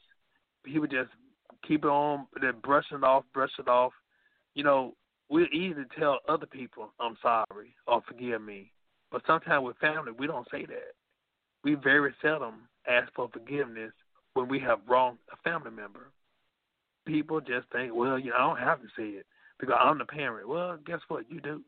people 0.64 0.86
just 0.86 1.10
keep 1.66 1.84
on, 1.84 2.26
then 2.40 2.54
brush 2.62 2.86
it 2.92 3.02
off, 3.02 3.24
brush 3.34 3.50
it 3.58 3.68
off. 3.68 3.92
You 4.54 4.64
know, 4.64 4.94
we're 5.28 5.46
easy 5.48 5.74
to 5.74 5.86
tell 5.98 6.18
other 6.28 6.46
people, 6.46 6.92
I'm 6.98 7.16
sorry 7.22 7.74
or 7.86 8.02
forgive 8.06 8.42
me. 8.42 8.72
But 9.10 9.22
sometimes 9.26 9.64
with 9.64 9.78
family, 9.78 10.12
we 10.16 10.26
don't 10.26 10.48
say 10.50 10.66
that. 10.66 10.94
We 11.62 11.74
very 11.74 12.14
seldom 12.22 12.68
ask 12.88 13.12
for 13.14 13.28
forgiveness 13.32 13.92
when 14.34 14.48
we 14.48 14.58
have 14.60 14.78
wronged 14.88 15.18
a 15.32 15.36
family 15.48 15.70
member. 15.70 16.10
People 17.06 17.40
just 17.40 17.66
think, 17.72 17.94
well, 17.94 18.18
you 18.18 18.30
know, 18.30 18.36
I 18.36 18.46
don't 18.46 18.58
have 18.58 18.80
to 18.80 18.88
say 18.96 19.08
it 19.18 19.26
because 19.58 19.76
I'm 19.78 19.98
the 19.98 20.04
parent. 20.04 20.48
Well, 20.48 20.78
guess 20.84 21.00
what? 21.08 21.30
You 21.30 21.40
do. 21.40 21.62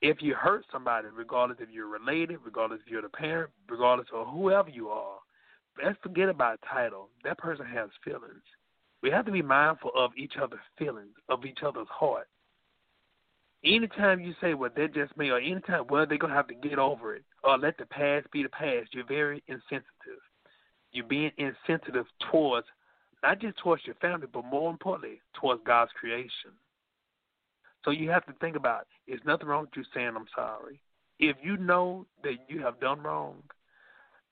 If 0.00 0.18
you 0.20 0.34
hurt 0.34 0.64
somebody, 0.72 1.08
regardless 1.12 1.58
if 1.60 1.70
you're 1.70 1.88
related, 1.88 2.38
regardless 2.44 2.80
if 2.84 2.90
you're 2.90 3.02
the 3.02 3.08
parent, 3.08 3.50
regardless 3.68 4.08
of 4.14 4.28
whoever 4.28 4.68
you 4.68 4.88
are, 4.88 5.18
let's 5.82 5.98
forget 6.02 6.28
about 6.28 6.60
title. 6.70 7.08
That 7.24 7.38
person 7.38 7.66
has 7.66 7.88
feelings. 8.04 8.42
We 9.02 9.10
have 9.10 9.26
to 9.26 9.32
be 9.32 9.42
mindful 9.42 9.92
of 9.96 10.10
each 10.16 10.34
other's 10.40 10.58
feelings, 10.76 11.14
of 11.28 11.44
each 11.44 11.60
other's 11.64 11.88
heart. 11.88 12.28
Anytime 13.64 14.20
you 14.20 14.34
say, 14.40 14.54
well, 14.54 14.70
they're 14.74 14.88
just 14.88 15.16
me, 15.16 15.30
or 15.30 15.38
anytime, 15.38 15.84
well, 15.88 16.06
they're 16.06 16.18
going 16.18 16.30
to 16.30 16.36
have 16.36 16.48
to 16.48 16.54
get 16.54 16.78
over 16.78 17.14
it, 17.14 17.24
or 17.42 17.58
let 17.58 17.76
the 17.78 17.86
past 17.86 18.30
be 18.30 18.42
the 18.42 18.48
past, 18.48 18.92
you're 18.92 19.06
very 19.06 19.42
insensitive. 19.48 20.22
You're 20.92 21.06
being 21.06 21.32
insensitive 21.38 22.06
towards, 22.30 22.66
not 23.22 23.40
just 23.40 23.58
towards 23.58 23.84
your 23.84 23.96
family, 23.96 24.28
but 24.32 24.44
more 24.44 24.70
importantly, 24.70 25.20
towards 25.40 25.62
God's 25.66 25.90
creation. 25.98 26.52
So 27.84 27.90
you 27.90 28.10
have 28.10 28.26
to 28.26 28.32
think 28.34 28.56
about, 28.56 28.86
there's 29.06 29.20
nothing 29.24 29.48
wrong 29.48 29.62
with 29.62 29.76
you 29.76 29.84
saying, 29.94 30.12
I'm 30.16 30.26
sorry. 30.34 30.80
If 31.18 31.36
you 31.42 31.56
know 31.56 32.06
that 32.22 32.36
you 32.48 32.60
have 32.62 32.80
done 32.80 33.02
wrong, 33.02 33.42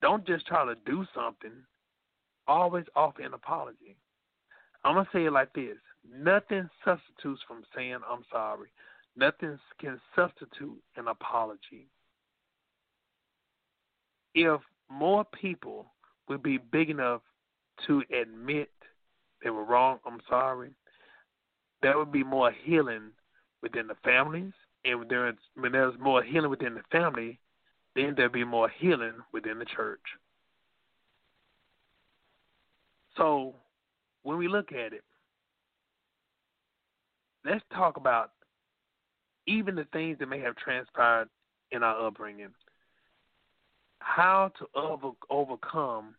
don't 0.02 0.26
just 0.26 0.46
try 0.46 0.64
to 0.64 0.76
do 0.86 1.04
something. 1.14 1.52
Always 2.46 2.84
offer 2.94 3.22
an 3.22 3.34
apology. 3.34 3.96
I'm 4.86 4.94
to 4.94 5.10
say 5.12 5.24
it 5.24 5.32
like 5.32 5.52
this 5.52 5.76
nothing 6.08 6.70
substitutes 6.84 7.42
from 7.46 7.64
saying, 7.74 7.98
I'm 8.08 8.22
sorry. 8.30 8.68
Nothing 9.16 9.58
can 9.80 10.00
substitute 10.14 10.80
an 10.96 11.08
apology. 11.08 11.88
If 14.34 14.60
more 14.88 15.24
people 15.24 15.86
would 16.28 16.42
be 16.42 16.58
big 16.58 16.90
enough 16.90 17.22
to 17.86 18.02
admit 18.12 18.70
they 19.42 19.50
were 19.50 19.64
wrong, 19.64 19.98
I'm 20.06 20.20
sorry, 20.28 20.70
there 21.82 21.98
would 21.98 22.12
be 22.12 22.22
more 22.22 22.52
healing 22.64 23.10
within 23.62 23.88
the 23.88 23.96
families. 24.04 24.52
And 24.84 25.00
when 25.00 25.08
there's, 25.08 25.34
when 25.56 25.72
there's 25.72 25.98
more 25.98 26.22
healing 26.22 26.50
within 26.50 26.74
the 26.74 26.82
family, 26.92 27.40
then 27.96 28.14
there'll 28.16 28.30
be 28.30 28.44
more 28.44 28.68
healing 28.68 29.14
within 29.32 29.58
the 29.58 29.64
church. 29.64 30.00
So 33.16 33.54
when 34.26 34.38
we 34.38 34.48
look 34.48 34.72
at 34.72 34.92
it, 34.92 35.04
let's 37.44 37.64
talk 37.72 37.96
about 37.96 38.32
even 39.46 39.76
the 39.76 39.86
things 39.92 40.18
that 40.18 40.28
may 40.28 40.40
have 40.40 40.56
transpired 40.56 41.28
in 41.70 41.84
our 41.84 42.08
upbringing. 42.08 42.48
How 44.00 44.50
to 44.58 44.66
over, 44.74 45.12
overcome 45.30 46.16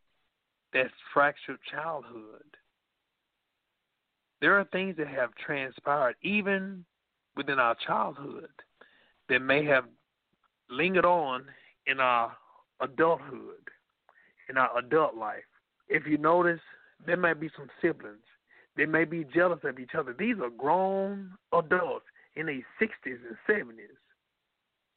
that 0.72 0.88
fractured 1.14 1.60
childhood. 1.70 2.45
There 4.39 4.58
are 4.58 4.64
things 4.72 4.95
that 4.95 5.10
have 5.10 5.32
transpired 5.36 6.16
even 6.22 6.86
within 7.36 7.60
our 7.60 7.76
childhood 7.86 8.47
that 9.28 9.41
may 9.41 9.66
have 9.66 9.84
lingered 10.70 11.05
on 11.05 11.43
in 11.88 11.99
our 11.99 12.32
adulthood, 12.80 13.68
in 14.49 14.58
our 14.58 14.78
adult 14.80 15.16
life. 15.16 15.43
If 15.89 16.08
you 16.08 16.18
notice, 16.18 16.62
there 17.05 17.17
might 17.17 17.39
be 17.39 17.49
some 17.57 17.69
siblings. 17.81 18.17
They 18.75 18.85
may 18.85 19.05
be 19.05 19.25
jealous 19.33 19.59
of 19.63 19.79
each 19.79 19.95
other. 19.97 20.15
These 20.17 20.37
are 20.41 20.49
grown 20.49 21.31
adults 21.53 22.05
in 22.35 22.45
their 22.45 22.55
60s 22.81 22.89
and 23.05 23.37
70s. 23.49 23.97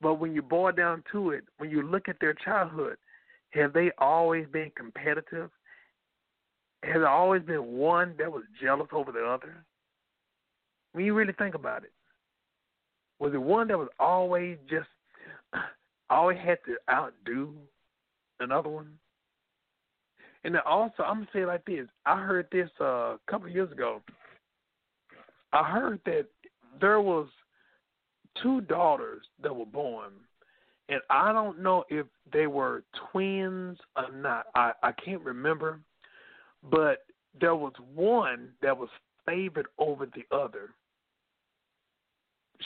But 0.01 0.15
when 0.15 0.35
you 0.35 0.43
boil 0.43 0.73
down 0.73 1.03
to 1.13 1.31
it, 1.31 1.45
when 1.59 1.71
you 1.71 1.83
look 1.83 2.09
at 2.09 2.17
their 2.21 2.35
childhood, 2.35 2.97
have 3.51 3.73
they 3.73 3.91
always 3.99 4.47
been 4.53 4.71
competitive? 4.77 5.51
Has 6.83 6.95
there 6.95 7.09
always 7.09 7.43
been 7.43 7.65
one 7.65 8.15
that 8.19 8.31
was 8.31 8.45
jealous 8.63 8.89
over 8.93 9.13
the 9.13 9.25
other? 9.25 9.65
When 10.93 11.05
you 11.05 11.15
really 11.15 11.35
think 11.35 11.55
about 11.55 11.85
it, 11.85 11.93
was 13.19 13.35
it 13.35 13.43
one 13.43 13.69
that 13.69 13.79
was 13.79 13.89
always 13.99 14.57
just 14.69 14.89
always 16.11 16.39
had 16.39 16.59
to 16.67 16.77
outdo 16.91 17.53
another 18.41 18.71
one? 18.71 18.93
And 20.45 20.55
then 20.55 20.63
also, 20.65 21.03
I'm 21.03 21.17
gonna 21.17 21.29
say 21.33 21.41
it 21.41 21.47
like 21.47 21.65
this: 21.65 21.87
I 22.07 22.21
heard 22.21 22.47
this 22.51 22.71
uh, 22.81 22.85
a 23.15 23.19
couple 23.29 23.49
of 23.49 23.55
years 23.55 23.71
ago. 23.73 24.01
I 25.53 25.65
heard 25.65 26.01
that 26.07 26.27
there 26.81 27.01
was 27.01 27.27
two 28.43 28.61
daughters 28.63 29.23
that 29.43 29.55
were 29.55 29.67
born, 29.67 30.13
and 30.89 31.01
I 31.11 31.33
don't 31.33 31.61
know 31.61 31.85
if 31.89 32.07
they 32.33 32.47
were 32.47 32.85
twins 33.11 33.79
or 33.97 34.11
not. 34.13 34.47
I 34.55 34.73
I 34.83 34.93
can't 34.93 35.23
remember, 35.23 35.81
but 36.71 37.05
there 37.39 37.57
was 37.57 37.75
one 37.95 38.51
that 38.63 38.77
was 38.77 38.89
favored 39.27 39.67
over 39.79 40.07
the 40.07 40.25
other. 40.35 40.71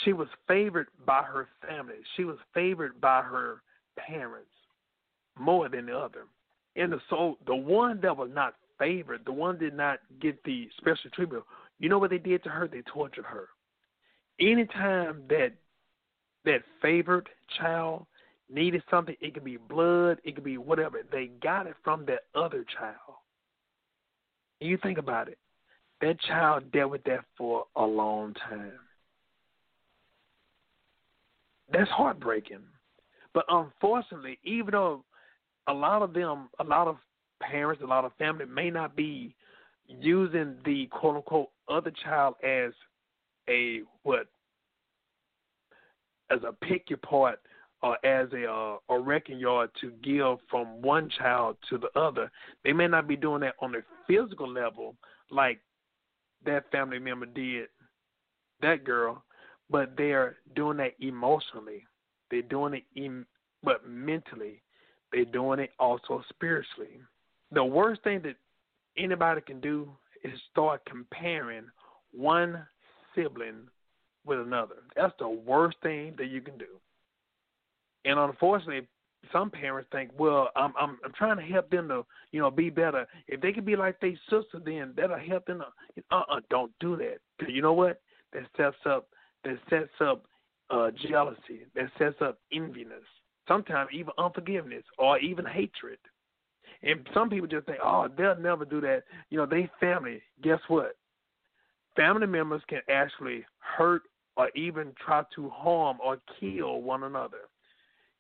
She 0.05 0.13
was 0.13 0.29
favored 0.49 0.89
by 1.07 1.23
her 1.23 1.49
family. 1.67 1.97
She 2.17 2.25
was 2.25 2.39
favored 2.53 3.01
by 3.01 3.23
her 3.23 3.63
parents 3.97 4.49
more 5.39 5.69
than 5.69 5.87
the 5.87 5.97
other. 5.97 6.25
And 6.77 6.93
the, 6.93 7.01
so 7.09 7.39
the 7.47 7.55
one 7.55 8.01
that 8.03 8.17
was 8.17 8.31
not 8.33 8.55
favored, 8.79 9.23
the 9.25 9.33
one 9.33 9.59
did 9.59 9.75
not 9.75 10.01
get 10.21 10.43
the 10.45 10.69
special 10.79 11.11
treatment. 11.13 11.45
You 11.79 11.89
know 11.89 11.99
what 11.99 12.11
they 12.11 12.19
did 12.19 12.43
to 12.45 12.51
her? 12.51 12.69
They 12.69 12.83
tortured 12.83 13.25
her. 13.25 13.49
Anytime 14.41 15.23
that 15.29 15.53
that 16.45 16.63
favored 16.83 17.29
child 17.59 18.07
needed 18.51 18.83
something, 18.91 19.17
it 19.21 19.35
could 19.35 19.45
be 19.45 19.57
blood, 19.57 20.19
it 20.25 20.35
could 20.35 20.45
be 20.45 20.59
whatever. 20.59 21.03
They 21.11 21.31
got 21.43 21.67
it 21.67 21.75
from 21.83 22.05
that 22.07 22.25
other 22.35 22.65
child. 22.79 23.19
And 24.61 24.69
you 24.69 24.79
think 24.83 24.99
about 24.99 25.29
it. 25.29 25.39
That 26.01 26.21
child 26.21 26.71
dealt 26.73 26.91
with 26.91 27.05
that 27.05 27.25
for 27.39 27.65
a 27.77 27.85
long 27.85 28.35
time. 28.35 28.73
That's 31.73 31.91
heartbreaking. 31.91 32.63
But 33.33 33.45
unfortunately, 33.49 34.39
even 34.45 34.73
though 34.73 35.05
a 35.69 35.73
lot 35.73 36.03
of 36.03 36.13
them, 36.13 36.49
a 36.59 36.65
lot 36.65 36.89
of 36.89 36.97
parents, 37.43 37.83
a 37.83 37.87
lot 37.87 38.05
of 38.05 38.13
family 38.19 38.45
may 38.47 38.71
not 38.71 38.97
be 38.97 39.35
using 39.87 40.57
the 40.65 40.87
quote 40.87 41.17
unquote 41.17 41.51
other 41.69 41.93
child 42.05 42.35
as 42.43 42.73
a 43.49 43.83
what 44.03 44.27
as 46.31 46.41
a 46.47 46.53
pick 46.53 46.89
your 46.89 46.99
part 46.99 47.39
or 47.83 48.05
as 48.05 48.29
a 48.33 48.51
uh, 48.51 48.77
a 48.89 48.99
wrecking 48.99 49.39
yard 49.39 49.71
to 49.81 49.93
give 50.03 50.39
from 50.51 50.81
one 50.81 51.11
child 51.19 51.57
to 51.69 51.79
the 51.79 51.91
other. 51.99 52.31
They 52.65 52.73
may 52.73 52.89
not 52.89 53.07
be 53.07 53.17
doing 53.17 53.41
that 53.41 53.55
on 53.61 53.75
a 53.75 53.81
physical 54.07 54.51
level 54.51 54.97
like 55.31 55.61
that 56.47 56.71
family 56.71 56.99
member 56.99 57.27
did 57.27 57.69
that 58.63 58.85
girl, 58.85 59.23
but 59.71 59.93
they're 59.97 60.37
doing 60.55 60.79
that 60.79 60.95
emotionally. 61.01 61.85
They're 62.31 62.43
doing 62.43 62.75
it, 62.75 62.85
em- 62.97 63.27
but 63.63 63.87
mentally. 63.89 64.63
They're 65.15 65.25
doing 65.25 65.61
it 65.61 65.71
also 65.79 66.25
spiritually. 66.29 67.01
The 67.53 67.65
worst 67.65 68.03
thing 68.03 68.21
that 68.23 68.35
anybody 68.99 69.41
can 69.43 69.61
do 69.61 69.89
is 70.25 70.33
start 70.51 70.83
comparing 70.87 71.67
one 72.13 72.67
sibling 73.15 73.69
with 74.27 74.41
another. 74.41 74.77
That's 74.97 75.15
the 75.21 75.29
worst 75.29 75.77
thing 75.85 76.15
that 76.19 76.27
you 76.27 76.41
can 76.41 76.59
do. 76.59 76.67
And 78.05 78.19
unfortunately, 78.19 78.89
some 79.33 79.51
parents 79.51 79.89
think, 79.93 80.11
well, 80.19 80.51
I'm 80.57 80.73
I'm 80.77 80.99
I'm 81.05 81.13
trying 81.13 81.37
to 81.37 81.45
help 81.45 81.71
them 81.71 81.89
to, 81.89 82.05
you 82.33 82.41
know, 82.41 82.51
be 82.51 82.69
better. 82.69 83.07
If 83.29 83.41
they 83.41 83.53
can 83.53 83.65
be 83.65 83.77
like 83.77 84.01
their 84.01 84.19
sister, 84.29 84.61
then 84.65 84.95
that'll 84.97 85.19
help 85.19 85.47
them. 85.47 85.61
To, 85.61 86.03
uh-uh, 86.11 86.41
don't 86.51 86.73
do 86.81 86.97
that. 86.97 87.19
Cause 87.39 87.51
you 87.51 87.63
know 87.63 87.73
what? 87.73 88.01
That 88.33 88.43
sets 88.57 88.77
up 88.85 89.09
that 89.45 89.59
sets 89.71 89.93
up 90.01 90.25
uh, 90.71 90.91
jealousy. 91.09 91.67
That 91.77 91.91
sets 91.99 92.17
up 92.21 92.41
enviness 92.53 93.07
sometimes 93.49 93.91
even 93.93 94.13
unforgiveness 94.19 94.85
or 94.99 95.19
even 95.19 95.45
hatred. 95.45 95.99
And 96.83 97.07
some 97.15 97.31
people 97.31 97.47
just 97.47 97.67
think, 97.67 97.79
oh, 97.83 98.09
they'll 98.17 98.37
never 98.37 98.65
do 98.65 98.81
that. 98.83 99.05
You 99.31 99.39
know, 99.39 99.47
they 99.47 99.71
family. 99.81 100.21
Guess 100.43 100.61
what? 100.69 100.97
Family 101.97 102.27
members 102.27 102.63
can 102.69 102.81
actually 102.91 103.45
hurt 103.59 104.03
or 104.37 104.51
even 104.51 104.93
try 105.05 105.23
to 105.35 105.49
harm 105.51 105.99
or 106.05 106.19
kill 106.41 106.83
one 106.83 107.05
another. 107.05 107.49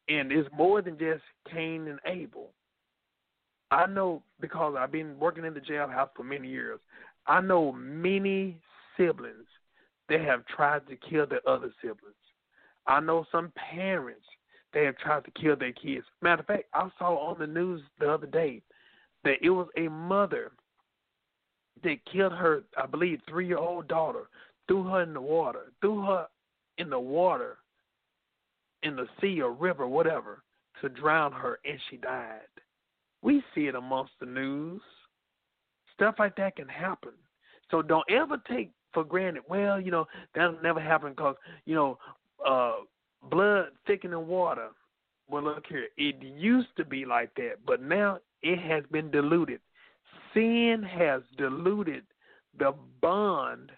And 0.08 0.30
it's 0.30 0.48
more 0.56 0.80
than 0.80 0.98
just 0.98 1.22
Cain 1.52 1.88
and 1.88 1.98
Abel. 2.06 2.50
I 3.70 3.86
know 3.86 4.22
because 4.40 4.76
I've 4.78 4.92
been 4.92 5.18
working 5.18 5.44
in 5.44 5.54
the 5.54 5.60
jailhouse 5.60 6.10
for 6.14 6.22
many 6.22 6.48
years. 6.48 6.78
I 7.26 7.40
know 7.40 7.72
many 7.72 8.58
siblings 8.96 9.46
that 10.08 10.20
have 10.20 10.46
tried 10.46 10.86
to 10.88 10.96
kill 10.96 11.26
their 11.26 11.46
other 11.48 11.72
siblings. 11.80 12.14
I 12.86 13.00
know 13.00 13.26
some 13.32 13.52
parents 13.56 14.26
that 14.74 14.84
have 14.84 14.98
tried 14.98 15.24
to 15.24 15.30
kill 15.30 15.56
their 15.56 15.72
kids. 15.72 16.04
Matter 16.20 16.40
of 16.40 16.46
fact, 16.46 16.64
I 16.74 16.88
saw 16.98 17.30
on 17.30 17.38
the 17.38 17.46
news 17.46 17.80
the 17.98 18.10
other 18.10 18.26
day 18.26 18.60
that 19.22 19.36
it 19.42 19.50
was 19.50 19.68
a 19.76 19.88
mother 19.88 20.52
that 21.82 22.04
killed 22.10 22.32
her, 22.32 22.64
I 22.76 22.86
believe, 22.86 23.20
three 23.28 23.46
year 23.46 23.58
old 23.58 23.88
daughter, 23.88 24.28
threw 24.68 24.84
her 24.84 25.02
in 25.02 25.14
the 25.14 25.20
water, 25.20 25.72
threw 25.80 26.02
her 26.02 26.26
in 26.78 26.90
the 26.90 26.98
water, 26.98 27.58
in 28.82 28.96
the 28.96 29.06
sea 29.20 29.40
or 29.40 29.52
river, 29.52 29.86
whatever, 29.86 30.42
to 30.80 30.88
drown 30.88 31.32
her, 31.32 31.58
and 31.64 31.78
she 31.88 31.96
died. 31.96 32.40
We 33.22 33.42
see 33.54 33.66
it 33.66 33.74
amongst 33.74 34.12
the 34.20 34.26
news. 34.26 34.82
Stuff 35.94 36.16
like 36.18 36.36
that 36.36 36.56
can 36.56 36.68
happen. 36.68 37.12
So 37.70 37.80
don't 37.80 38.08
ever 38.10 38.36
take 38.48 38.70
for 38.92 39.04
granted, 39.04 39.42
well, 39.48 39.80
you 39.80 39.90
know, 39.90 40.06
that'll 40.34 40.60
never 40.62 40.80
happen 40.80 41.10
because, 41.10 41.36
you 41.64 41.74
know, 41.74 41.98
uh, 42.46 42.72
blood 43.30 43.68
thicker 43.86 44.08
than 44.08 44.26
water. 44.26 44.68
Well, 45.28 45.42
look 45.42 45.64
here, 45.68 45.88
it 45.96 46.22
used 46.22 46.76
to 46.76 46.84
be 46.84 47.04
like 47.04 47.34
that, 47.36 47.54
but 47.66 47.82
now 47.82 48.18
it 48.42 48.58
has 48.58 48.84
been 48.90 49.10
diluted. 49.10 49.60
Sin 50.34 50.84
has 50.88 51.22
diluted 51.38 52.04
the 52.58 52.74
bond 53.00 53.72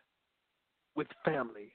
with 0.96 1.06
family. 1.24 1.72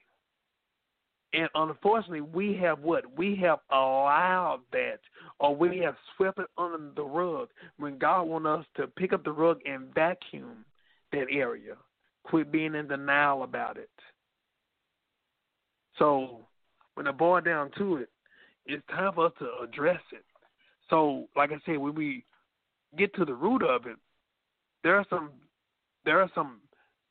And 1.33 1.47
unfortunately, 1.55 2.21
we 2.21 2.57
have 2.57 2.79
what? 2.79 3.05
We 3.17 3.37
have 3.37 3.59
allowed 3.71 4.59
that, 4.73 4.99
or 5.39 5.55
we 5.55 5.77
have 5.79 5.95
swept 6.15 6.39
it 6.39 6.47
under 6.57 6.91
the 6.93 7.03
rug 7.03 7.47
when 7.77 7.97
God 7.97 8.23
wants 8.23 8.47
us 8.47 8.65
to 8.75 8.87
pick 8.87 9.13
up 9.13 9.23
the 9.23 9.31
rug 9.31 9.59
and 9.65 9.93
vacuum 9.95 10.65
that 11.13 11.27
area. 11.31 11.75
Quit 12.23 12.51
being 12.51 12.75
in 12.75 12.87
denial 12.87 13.43
about 13.43 13.77
it. 13.77 13.89
So, 15.97 16.41
when 17.01 17.11
it 17.11 17.17
boils 17.17 17.43
down 17.43 17.71
to 17.79 17.97
it, 17.97 18.09
it's 18.67 18.85
time 18.91 19.13
for 19.13 19.25
us 19.25 19.31
to 19.39 19.47
address 19.63 20.01
it. 20.13 20.23
So, 20.87 21.27
like 21.35 21.51
I 21.51 21.55
said, 21.65 21.79
when 21.79 21.95
we 21.95 22.23
get 22.95 23.11
to 23.15 23.25
the 23.25 23.33
root 23.33 23.63
of 23.63 23.87
it, 23.87 23.97
there 24.83 24.97
are 24.97 25.05
some 25.09 25.31
there 26.05 26.21
are 26.21 26.29
some 26.35 26.59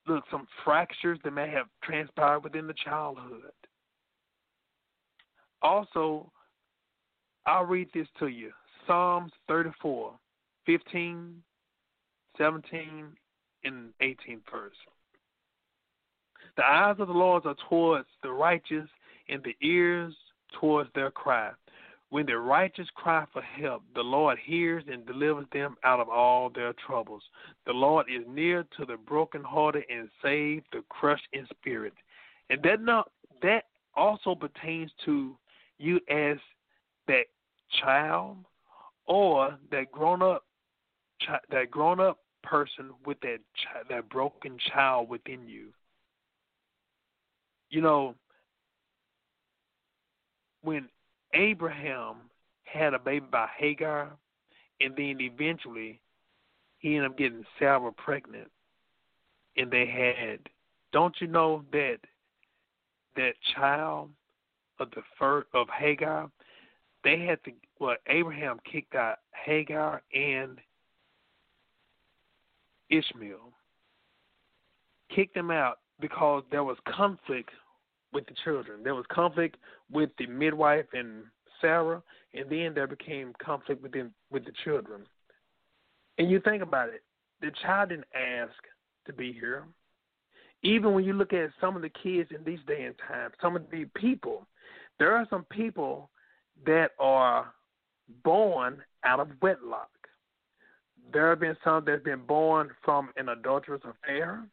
look 0.06 0.22
some 0.30 0.46
fractures 0.64 1.18
that 1.24 1.32
may 1.32 1.50
have 1.50 1.66
transpired 1.82 2.44
within 2.44 2.68
the 2.68 2.74
childhood. 2.84 3.50
Also, 5.60 6.30
I'll 7.46 7.64
read 7.64 7.88
this 7.92 8.06
to 8.20 8.28
you. 8.28 8.52
Psalms 8.86 9.32
34, 9.48 10.12
15, 10.66 11.42
17, 12.38 13.06
and 13.64 13.88
18 14.00 14.40
verse. 14.52 14.72
The 16.56 16.64
eyes 16.64 16.96
of 17.00 17.08
the 17.08 17.14
Lord 17.14 17.44
are 17.46 17.56
towards 17.68 18.08
the 18.22 18.30
righteous, 18.30 18.88
and 19.30 19.42
the 19.42 19.56
ears 19.66 20.14
towards 20.58 20.90
their 20.94 21.10
cry. 21.10 21.50
When 22.10 22.26
the 22.26 22.38
righteous 22.38 22.88
cry 22.96 23.24
for 23.32 23.40
help, 23.40 23.84
the 23.94 24.02
Lord 24.02 24.36
hears 24.44 24.82
and 24.90 25.06
delivers 25.06 25.46
them 25.52 25.76
out 25.84 26.00
of 26.00 26.08
all 26.08 26.50
their 26.50 26.72
troubles. 26.84 27.22
The 27.66 27.72
Lord 27.72 28.06
is 28.10 28.24
near 28.28 28.64
to 28.76 28.84
the 28.84 28.96
brokenhearted 28.96 29.84
and 29.88 30.08
save 30.20 30.64
the 30.72 30.82
crushed 30.88 31.28
in 31.32 31.46
spirit. 31.50 31.92
And 32.50 32.60
that 32.64 32.82
not 32.82 33.12
that 33.42 33.64
also 33.94 34.34
pertains 34.34 34.90
to 35.04 35.36
you 35.78 36.00
as 36.10 36.36
that 37.06 37.26
child 37.80 38.38
or 39.06 39.56
that 39.70 39.92
grown 39.92 40.20
up 40.20 40.44
that 41.50 41.70
grown 41.70 42.00
up 42.00 42.18
person 42.42 42.90
with 43.06 43.20
that 43.20 43.38
that 43.88 44.08
broken 44.08 44.56
child 44.72 45.08
within 45.08 45.46
you. 45.46 45.68
You 47.68 47.82
know, 47.82 48.14
when 50.62 50.88
Abraham 51.34 52.16
had 52.64 52.94
a 52.94 52.98
baby 52.98 53.26
by 53.30 53.48
Hagar, 53.58 54.10
and 54.80 54.94
then 54.96 55.18
eventually 55.20 56.00
he 56.78 56.96
ended 56.96 57.10
up 57.10 57.18
getting 57.18 57.44
Sarah 57.58 57.92
pregnant, 57.92 58.50
and 59.56 59.70
they 59.70 59.86
had. 59.86 60.40
Don't 60.92 61.14
you 61.20 61.28
know 61.28 61.64
that 61.72 61.98
that 63.16 63.34
child 63.54 64.10
of 64.78 64.90
the 64.90 65.02
first 65.18 65.48
of 65.54 65.68
Hagar? 65.68 66.30
They 67.04 67.24
had 67.24 67.42
to. 67.44 67.52
Well, 67.78 67.96
Abraham 68.08 68.58
kicked 68.70 68.94
out 68.94 69.18
Hagar 69.32 70.02
and 70.12 70.58
Ishmael. 72.90 73.52
Kicked 75.14 75.34
them 75.34 75.50
out 75.50 75.78
because 76.00 76.44
there 76.50 76.64
was 76.64 76.76
conflict 76.86 77.50
with 78.12 78.26
the 78.26 78.34
children. 78.44 78.82
There 78.82 78.94
was 78.94 79.04
conflict 79.10 79.56
with 79.90 80.10
the 80.18 80.26
midwife 80.26 80.86
and 80.92 81.24
Sarah, 81.60 82.02
and 82.34 82.48
then 82.50 82.72
there 82.74 82.86
became 82.86 83.32
conflict 83.42 83.82
within 83.82 84.10
with 84.30 84.44
the 84.44 84.52
children. 84.64 85.02
And 86.18 86.30
you 86.30 86.40
think 86.40 86.62
about 86.62 86.88
it, 86.88 87.02
the 87.40 87.50
child 87.62 87.90
didn't 87.90 88.06
ask 88.14 88.54
to 89.06 89.12
be 89.12 89.32
here. 89.32 89.64
Even 90.62 90.92
when 90.92 91.04
you 91.04 91.14
look 91.14 91.32
at 91.32 91.50
some 91.60 91.76
of 91.76 91.82
the 91.82 91.88
kids 91.88 92.30
in 92.34 92.44
these 92.44 92.58
day 92.66 92.84
and 92.84 92.94
times, 93.08 93.34
some 93.40 93.56
of 93.56 93.62
the 93.70 93.86
people, 93.94 94.46
there 94.98 95.16
are 95.16 95.26
some 95.30 95.44
people 95.44 96.10
that 96.66 96.90
are 96.98 97.54
born 98.22 98.82
out 99.04 99.20
of 99.20 99.28
wedlock. 99.40 99.88
There 101.12 101.30
have 101.30 101.40
been 101.40 101.56
some 101.64 101.84
that's 101.86 102.02
been 102.02 102.26
born 102.26 102.70
from 102.84 103.10
an 103.16 103.30
adulterous 103.30 103.82
affair. 103.84 104.44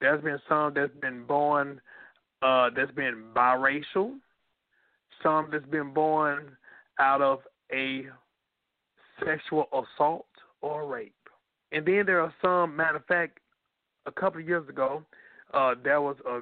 There's 0.00 0.22
been 0.22 0.40
some 0.48 0.72
that's 0.74 0.96
been 1.00 1.24
born 1.24 1.80
uh, 2.42 2.70
that's 2.74 2.92
been 2.92 3.24
biracial, 3.34 4.14
some 5.22 5.48
that's 5.50 5.66
been 5.66 5.92
born 5.92 6.56
out 6.98 7.20
of 7.22 7.40
a 7.72 8.06
sexual 9.24 9.68
assault 9.72 10.26
or 10.60 10.86
rape. 10.86 11.14
And 11.72 11.84
then 11.84 12.04
there 12.06 12.20
are 12.20 12.34
some, 12.42 12.76
matter 12.76 12.96
of 12.96 13.04
fact, 13.06 13.38
a 14.06 14.12
couple 14.12 14.40
of 14.40 14.48
years 14.48 14.68
ago, 14.68 15.02
uh, 15.52 15.74
there 15.82 16.00
was 16.00 16.16
a 16.26 16.40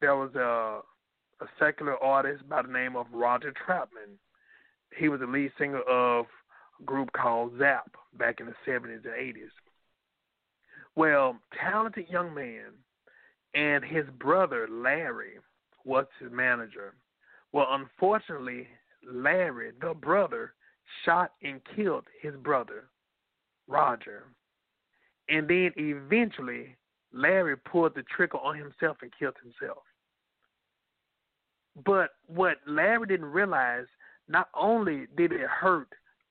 there 0.00 0.16
was 0.16 0.34
a 0.34 0.80
a 1.42 1.48
secular 1.58 1.96
artist 2.02 2.48
by 2.48 2.62
the 2.62 2.72
name 2.72 2.96
of 2.96 3.06
Roger 3.12 3.52
Troutman. 3.66 4.16
He 4.96 5.08
was 5.08 5.20
the 5.20 5.26
lead 5.26 5.50
singer 5.58 5.80
of 5.80 6.26
a 6.80 6.84
group 6.84 7.12
called 7.12 7.52
Zapp 7.58 7.90
back 8.18 8.40
in 8.40 8.46
the 8.46 8.54
seventies 8.64 9.00
and 9.04 9.14
eighties. 9.14 9.50
Well, 10.94 11.38
talented 11.58 12.08
young 12.08 12.34
man 12.34 12.72
and 13.54 13.84
his 13.84 14.04
brother 14.18 14.66
Larry 14.70 15.38
was 15.84 16.06
his 16.20 16.30
manager. 16.32 16.94
Well, 17.52 17.66
unfortunately, 17.70 18.68
Larry, 19.04 19.72
the 19.80 19.94
brother, 19.94 20.54
shot 21.04 21.32
and 21.42 21.60
killed 21.76 22.04
his 22.20 22.34
brother, 22.36 22.84
Roger. 23.66 24.24
And 25.28 25.48
then 25.48 25.72
eventually, 25.76 26.76
Larry 27.12 27.56
pulled 27.56 27.94
the 27.94 28.04
trigger 28.04 28.38
on 28.38 28.56
himself 28.56 28.98
and 29.02 29.12
killed 29.18 29.36
himself. 29.42 29.82
But 31.84 32.10
what 32.26 32.58
Larry 32.66 33.06
didn't 33.06 33.26
realize, 33.26 33.86
not 34.28 34.48
only 34.54 35.06
did 35.16 35.32
it 35.32 35.48
hurt 35.48 35.88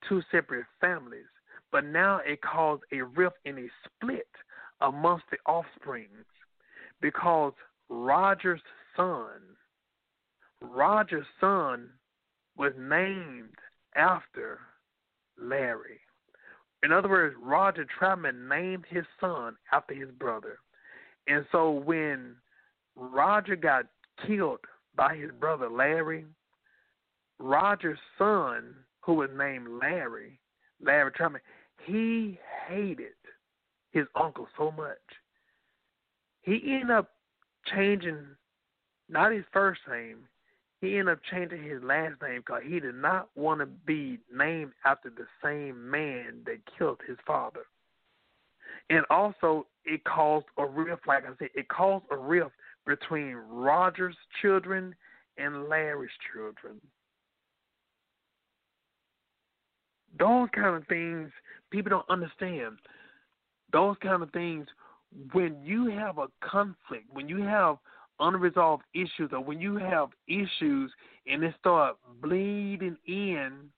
two 0.07 0.21
separate 0.31 0.65
families, 0.79 1.25
but 1.71 1.85
now 1.85 2.19
it 2.25 2.41
caused 2.41 2.83
a 2.91 3.01
rift 3.01 3.37
and 3.45 3.57
a 3.57 3.67
split 3.85 4.27
amongst 4.81 5.25
the 5.31 5.37
offspring 5.45 6.09
because 7.01 7.53
Roger's 7.89 8.61
son, 8.95 9.41
Roger's 10.61 11.25
son 11.39 11.89
was 12.57 12.73
named 12.77 13.55
after 13.95 14.59
Larry. 15.37 15.99
In 16.83 16.91
other 16.91 17.09
words, 17.09 17.35
Roger 17.41 17.85
Troutman 17.99 18.47
named 18.47 18.85
his 18.89 19.05
son 19.19 19.55
after 19.71 19.93
his 19.93 20.09
brother. 20.11 20.59
And 21.27 21.45
so 21.51 21.71
when 21.71 22.35
Roger 22.95 23.55
got 23.55 23.85
killed 24.25 24.59
by 24.95 25.15
his 25.15 25.31
brother 25.39 25.69
Larry, 25.69 26.25
Roger's 27.39 27.99
son, 28.17 28.73
who 29.01 29.13
was 29.13 29.29
named 29.35 29.67
Larry, 29.67 30.39
Larry 30.83 31.11
Troutman, 31.11 31.41
he 31.85 32.39
hated 32.67 33.13
his 33.91 34.05
uncle 34.15 34.47
so 34.57 34.71
much 34.71 34.97
he 36.41 36.61
ended 36.65 36.91
up 36.91 37.09
changing 37.73 38.25
not 39.09 39.31
his 39.31 39.45
first 39.51 39.81
name. 39.89 40.19
He 40.79 40.97
ended 40.97 41.13
up 41.13 41.19
changing 41.29 41.63
his 41.63 41.83
last 41.83 42.21
name 42.21 42.39
because 42.45 42.63
he 42.65 42.79
did 42.79 42.95
not 42.95 43.29
want 43.35 43.59
to 43.59 43.67
be 43.67 44.17
named 44.33 44.71
after 44.83 45.09
the 45.09 45.27
same 45.43 45.89
man 45.89 46.41
that 46.45 46.57
killed 46.77 46.99
his 47.07 47.17
father. 47.27 47.65
And 48.89 49.05
also, 49.09 49.67
it 49.85 50.03
caused 50.03 50.47
a 50.57 50.65
rift, 50.65 51.07
like 51.07 51.23
I 51.23 51.29
said, 51.37 51.49
it 51.53 51.67
caused 51.67 52.05
a 52.09 52.17
rift 52.17 52.51
between 52.87 53.35
Roger's 53.35 54.15
children 54.41 54.95
and 55.37 55.69
Larry's 55.69 56.09
children. 56.33 56.81
Those 60.17 60.49
kind 60.53 60.75
of 60.75 60.87
things 60.87 61.31
people 61.69 61.89
don't 61.89 62.09
understand. 62.09 62.77
Those 63.71 63.95
kind 64.01 64.23
of 64.23 64.31
things 64.31 64.67
when 65.33 65.61
you 65.63 65.87
have 65.87 66.17
a 66.17 66.27
conflict, 66.41 67.05
when 67.11 67.27
you 67.27 67.41
have 67.43 67.77
unresolved 68.19 68.83
issues, 68.93 69.29
or 69.31 69.41
when 69.41 69.59
you 69.59 69.75
have 69.75 70.09
issues 70.27 70.91
and 71.27 71.43
they 71.43 71.53
start 71.59 71.97
bleeding 72.21 72.97
in, 73.07 73.69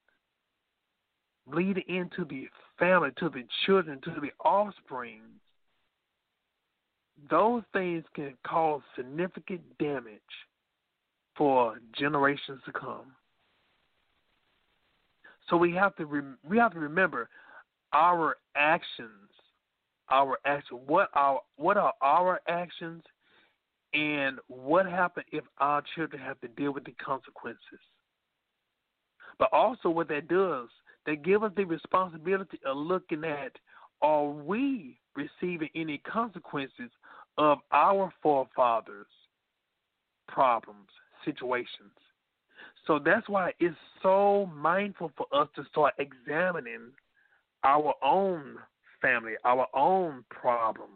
bleeding 1.47 1.83
into 1.87 2.25
the 2.25 2.47
family, 2.77 3.09
to 3.17 3.29
the 3.29 3.43
children, 3.65 3.99
to 4.03 4.11
the 4.21 4.31
offspring, 4.45 5.21
those 7.29 7.63
things 7.73 8.03
can 8.15 8.33
cause 8.45 8.81
significant 8.95 9.61
damage 9.79 10.19
for 11.37 11.79
generations 11.97 12.61
to 12.65 12.71
come. 12.71 13.13
So 15.49 15.57
we 15.57 15.73
have 15.73 15.95
to 15.97 16.05
re- 16.05 16.35
we 16.47 16.57
have 16.57 16.73
to 16.73 16.79
remember 16.79 17.29
our 17.91 18.37
actions, 18.55 19.29
our 20.09 20.37
action. 20.45 20.77
What 20.85 21.09
are 21.13 21.41
what 21.57 21.77
are 21.77 21.93
our 22.01 22.41
actions, 22.47 23.03
and 23.93 24.39
what 24.47 24.85
happens 24.85 25.25
if 25.31 25.43
our 25.59 25.83
children 25.95 26.21
have 26.21 26.39
to 26.41 26.47
deal 26.49 26.73
with 26.73 26.85
the 26.85 26.93
consequences? 27.03 27.59
But 29.39 29.49
also, 29.51 29.89
what 29.89 30.09
that 30.09 30.27
does, 30.27 30.69
they 31.05 31.15
give 31.15 31.43
us 31.43 31.51
the 31.55 31.65
responsibility 31.65 32.59
of 32.65 32.77
looking 32.77 33.23
at 33.23 33.53
are 34.01 34.25
we 34.25 34.99
receiving 35.15 35.69
any 35.75 35.99
consequences 35.99 36.91
of 37.37 37.59
our 37.71 38.13
forefathers' 38.21 39.07
problems, 40.27 40.89
situations. 41.25 41.91
So 42.85 42.99
that's 42.99 43.27
why 43.29 43.53
it's 43.59 43.75
so 44.01 44.49
mindful 44.53 45.11
for 45.15 45.25
us 45.31 45.47
to 45.55 45.63
start 45.71 45.93
examining 45.99 46.91
our 47.63 47.93
own 48.03 48.57
family, 49.03 49.33
our 49.45 49.67
own 49.75 50.23
problems, 50.29 50.89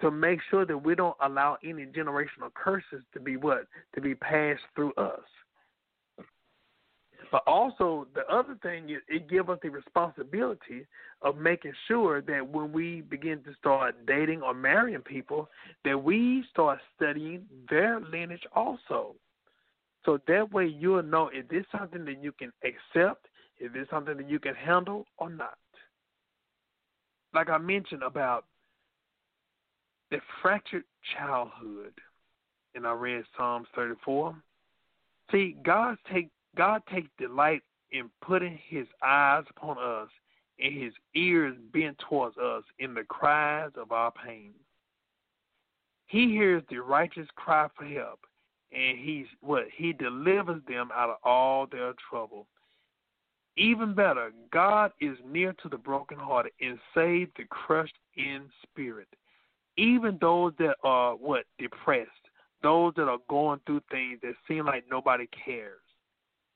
to 0.00 0.12
make 0.12 0.38
sure 0.48 0.64
that 0.64 0.78
we 0.78 0.94
don't 0.94 1.16
allow 1.22 1.56
any 1.64 1.86
generational 1.86 2.54
curses 2.54 3.02
to 3.12 3.18
be 3.18 3.36
what? 3.36 3.66
To 3.96 4.00
be 4.00 4.14
passed 4.14 4.62
through 4.76 4.92
us. 4.92 5.24
But 7.30 7.42
also, 7.46 8.06
the 8.14 8.26
other 8.32 8.56
thing 8.62 8.90
is 8.90 8.98
it 9.08 9.28
gives 9.28 9.48
us 9.48 9.58
the 9.62 9.68
responsibility 9.70 10.86
of 11.22 11.36
making 11.36 11.72
sure 11.86 12.22
that 12.22 12.48
when 12.48 12.72
we 12.72 13.02
begin 13.02 13.42
to 13.42 13.54
start 13.58 14.06
dating 14.06 14.42
or 14.42 14.54
marrying 14.54 15.00
people, 15.00 15.50
that 15.84 16.02
we 16.02 16.44
start 16.50 16.78
studying 16.96 17.42
their 17.68 18.00
lineage 18.00 18.46
also. 18.54 19.14
So 20.06 20.18
that 20.26 20.52
way 20.52 20.66
you'll 20.66 21.02
know 21.02 21.28
if 21.32 21.48
this 21.48 21.64
something 21.76 22.04
that 22.06 22.22
you 22.22 22.32
can 22.32 22.50
accept, 22.64 23.26
if 23.58 23.74
it's 23.74 23.90
something 23.90 24.16
that 24.16 24.30
you 24.30 24.38
can 24.38 24.54
handle 24.54 25.04
or 25.18 25.28
not. 25.28 25.58
Like 27.34 27.50
I 27.50 27.58
mentioned 27.58 28.02
about 28.02 28.44
the 30.10 30.18
fractured 30.40 30.84
childhood, 31.16 31.92
and 32.74 32.86
I 32.86 32.92
read 32.92 33.24
Psalms 33.36 33.66
34. 33.74 34.34
See, 35.30 35.56
God 35.62 35.96
take 36.10 36.30
God 36.56 36.82
takes 36.92 37.08
delight 37.18 37.62
in 37.92 38.10
putting 38.22 38.58
His 38.68 38.86
eyes 39.02 39.44
upon 39.50 39.78
us 39.78 40.08
and 40.58 40.74
His 40.74 40.92
ears 41.14 41.56
bent 41.72 41.98
towards 42.08 42.36
us 42.38 42.64
in 42.78 42.94
the 42.94 43.04
cries 43.04 43.70
of 43.76 43.92
our 43.92 44.12
pain. 44.12 44.52
He 46.06 46.30
hears 46.30 46.62
the 46.70 46.78
righteous 46.78 47.28
cry 47.36 47.68
for 47.76 47.84
help, 47.84 48.20
and 48.72 48.98
He's 48.98 49.26
what 49.40 49.64
He 49.76 49.92
delivers 49.92 50.62
them 50.66 50.90
out 50.94 51.10
of 51.10 51.16
all 51.22 51.66
their 51.66 51.92
trouble. 52.10 52.46
Even 53.58 53.92
better, 53.92 54.30
God 54.52 54.92
is 55.00 55.18
near 55.26 55.52
to 55.62 55.68
the 55.68 55.76
brokenhearted 55.76 56.52
and 56.60 56.78
saves 56.94 57.30
the 57.36 57.44
crushed 57.50 57.98
in 58.16 58.48
spirit. 58.62 59.08
Even 59.76 60.16
those 60.20 60.52
that 60.58 60.76
are 60.84 61.14
what 61.16 61.44
depressed, 61.58 62.10
those 62.62 62.92
that 62.96 63.08
are 63.08 63.18
going 63.28 63.60
through 63.66 63.82
things 63.90 64.18
that 64.22 64.34
seem 64.46 64.64
like 64.64 64.84
nobody 64.90 65.28
cares 65.44 65.80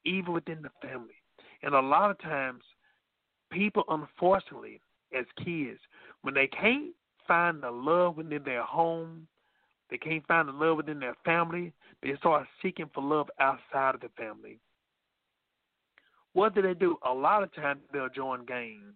even 0.05 0.32
within 0.32 0.62
the 0.62 0.70
family. 0.80 1.14
And 1.62 1.74
a 1.74 1.80
lot 1.80 2.11
of 2.11 2.20
times, 2.20 2.62
people, 3.50 3.84
unfortunately, 3.88 4.80
as 5.16 5.26
kids, 5.44 5.78
when 6.22 6.34
they 6.34 6.46
can't 6.46 6.92
find 7.26 7.62
the 7.62 7.70
love 7.70 8.16
within 8.16 8.42
their 8.44 8.62
home, 8.62 9.26
they 9.90 9.98
can't 9.98 10.26
find 10.26 10.48
the 10.48 10.53
love 10.53 10.78
within 10.78 11.00
their 11.00 11.16
family, 11.24 11.72
they 12.03 12.14
start 12.16 12.46
seeking 12.62 12.90
for 12.94 13.03
love 13.03 13.28
outside 13.38 13.94
of 13.94 14.00
the 14.00 14.09
family. 14.16 14.59
What 16.35 16.55
do 16.55 16.62
they 16.62 16.74
do? 16.74 16.97
A 17.07 17.12
lot 17.12 17.43
of 17.43 17.55
times 17.55 17.80
they'll 17.93 18.09
join 18.09 18.45
gangs. 18.47 18.95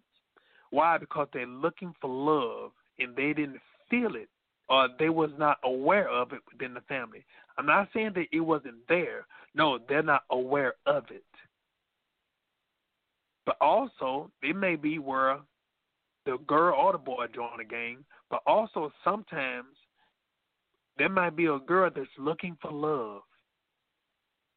Why? 0.71 0.97
Because 0.97 1.27
they're 1.33 1.45
looking 1.45 1.93
for 2.01 2.09
love 2.09 2.71
and 2.99 3.15
they 3.15 3.33
didn't 3.33 3.59
feel 3.89 4.15
it 4.15 4.29
or 4.69 4.89
they 4.99 5.09
was 5.09 5.29
not 5.37 5.57
aware 5.63 6.09
of 6.09 6.33
it 6.33 6.41
within 6.51 6.73
the 6.73 6.81
family. 6.81 7.25
I'm 7.57 7.65
not 7.65 7.89
saying 7.93 8.11
that 8.15 8.25
it 8.31 8.41
wasn't 8.41 8.87
there. 8.89 9.25
No, 9.55 9.79
they're 9.87 10.03
not 10.03 10.23
aware 10.29 10.73
of 10.85 11.05
it. 11.09 11.23
But 13.45 13.55
also, 13.61 14.29
it 14.43 14.55
may 14.55 14.75
be 14.75 14.99
where 14.99 15.39
the 16.25 16.37
girl 16.47 16.75
or 16.77 16.91
the 16.91 16.97
boy 16.97 17.27
join 17.33 17.61
a 17.61 17.65
gang, 17.65 18.03
but 18.29 18.41
also 18.45 18.91
sometimes 19.03 19.67
there 20.97 21.09
might 21.09 21.35
be 21.35 21.45
a 21.45 21.59
girl 21.59 21.89
that's 21.93 22.07
looking 22.17 22.57
for 22.61 22.71
love. 22.71 23.21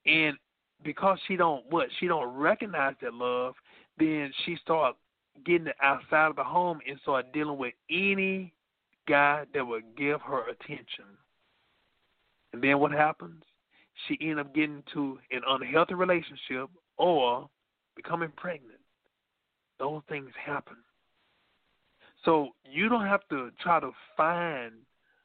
And 0.06 0.36
because 0.84 1.18
she 1.26 1.36
don't 1.36 1.64
what, 1.70 1.88
she 1.98 2.06
don't 2.06 2.34
recognize 2.36 2.94
that 3.02 3.14
love, 3.14 3.54
then 3.98 4.32
she 4.44 4.56
start 4.62 4.96
getting 5.44 5.68
outside 5.82 6.26
of 6.28 6.36
the 6.36 6.44
home 6.44 6.80
and 6.88 6.98
start 7.00 7.32
dealing 7.32 7.58
with 7.58 7.74
any 7.90 8.52
guy 9.08 9.44
that 9.54 9.66
would 9.66 9.84
give 9.96 10.20
her 10.22 10.48
attention. 10.48 11.04
And 12.52 12.62
then 12.62 12.78
what 12.78 12.92
happens? 12.92 13.42
She 14.06 14.18
end 14.20 14.40
up 14.40 14.54
getting 14.54 14.82
to 14.94 15.18
an 15.30 15.42
unhealthy 15.46 15.94
relationship 15.94 16.68
or 16.96 17.48
becoming 17.96 18.32
pregnant. 18.36 18.80
Those 19.78 20.02
things 20.08 20.30
happen. 20.42 20.76
So 22.24 22.50
you 22.64 22.88
don't 22.88 23.06
have 23.06 23.26
to 23.30 23.50
try 23.62 23.80
to 23.80 23.92
find 24.16 24.72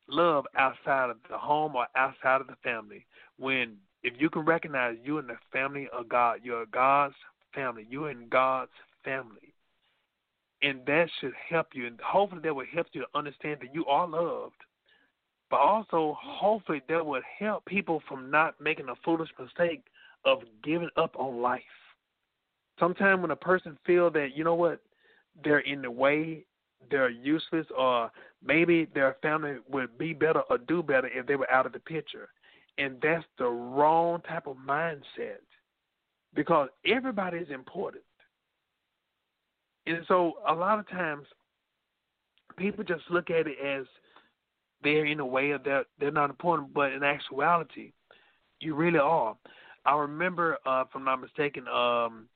love 0.07 0.45
outside 0.57 1.09
of 1.09 1.17
the 1.29 1.37
home 1.37 1.75
or 1.75 1.87
outside 1.95 2.41
of 2.41 2.47
the 2.47 2.55
family. 2.63 3.05
When 3.37 3.77
if 4.05 4.13
you 4.19 4.29
can 4.29 4.45
recognize 4.45 4.95
you 5.03 5.17
in 5.17 5.27
the 5.27 5.37
family 5.51 5.87
of 5.91 6.07
God, 6.07 6.39
you're 6.43 6.65
God's 6.67 7.15
family. 7.53 7.85
You're 7.89 8.11
in 8.11 8.27
God's 8.29 8.71
family. 9.03 9.53
And 10.61 10.79
that 10.85 11.07
should 11.19 11.33
help 11.49 11.67
you 11.73 11.87
and 11.87 11.99
hopefully 12.01 12.41
that 12.43 12.55
will 12.55 12.65
help 12.73 12.87
you 12.93 13.01
to 13.01 13.07
understand 13.17 13.59
that 13.61 13.73
you 13.73 13.85
are 13.85 14.07
loved 14.07 14.55
but 15.49 15.59
also 15.59 16.17
hopefully 16.21 16.81
that 16.89 17.05
would 17.05 17.23
help 17.39 17.65
people 17.65 18.01
from 18.07 18.31
not 18.31 18.59
making 18.59 18.89
a 18.89 18.95
foolish 19.03 19.29
mistake 19.39 19.83
of 20.25 20.39
giving 20.63 20.89
up 20.97 21.15
on 21.17 21.41
life. 21.41 21.61
Sometimes 22.79 23.21
when 23.21 23.31
a 23.31 23.35
person 23.35 23.77
feel 23.85 24.09
that 24.11 24.29
you 24.35 24.43
know 24.43 24.55
what 24.55 24.81
they're 25.43 25.59
in 25.59 25.81
the 25.81 25.91
way, 25.91 26.45
they're 26.89 27.09
useless, 27.09 27.65
or 27.77 28.11
maybe 28.43 28.87
their 28.93 29.15
family 29.21 29.57
would 29.69 29.97
be 29.97 30.13
better 30.13 30.41
or 30.49 30.57
do 30.57 30.83
better 30.83 31.07
if 31.13 31.25
they 31.25 31.35
were 31.35 31.49
out 31.49 31.65
of 31.65 31.73
the 31.73 31.79
picture, 31.79 32.29
and 32.77 32.97
that's 33.01 33.23
the 33.37 33.45
wrong 33.45 34.21
type 34.27 34.47
of 34.47 34.57
mindset 34.57 35.41
because 36.33 36.69
everybody 36.85 37.37
is 37.37 37.49
important. 37.49 38.03
And 39.87 39.99
so 40.07 40.33
a 40.47 40.53
lot 40.53 40.79
of 40.79 40.89
times 40.89 41.25
people 42.57 42.83
just 42.83 43.03
look 43.09 43.29
at 43.29 43.47
it 43.47 43.57
as 43.63 43.85
they're 44.83 45.05
in 45.05 45.19
a 45.19 45.25
way 45.25 45.51
that 45.51 45.85
they're 45.99 46.11
not 46.11 46.29
important, 46.29 46.73
but 46.73 46.91
in 46.91 47.03
actuality, 47.03 47.91
you 48.59 48.75
really 48.75 48.99
are. 48.99 49.35
I 49.85 49.95
remember, 49.95 50.57
uh, 50.65 50.81
if 50.81 50.87
I'm 50.95 51.03
not 51.03 51.21
mistaken, 51.21 51.67
um, 51.67 52.27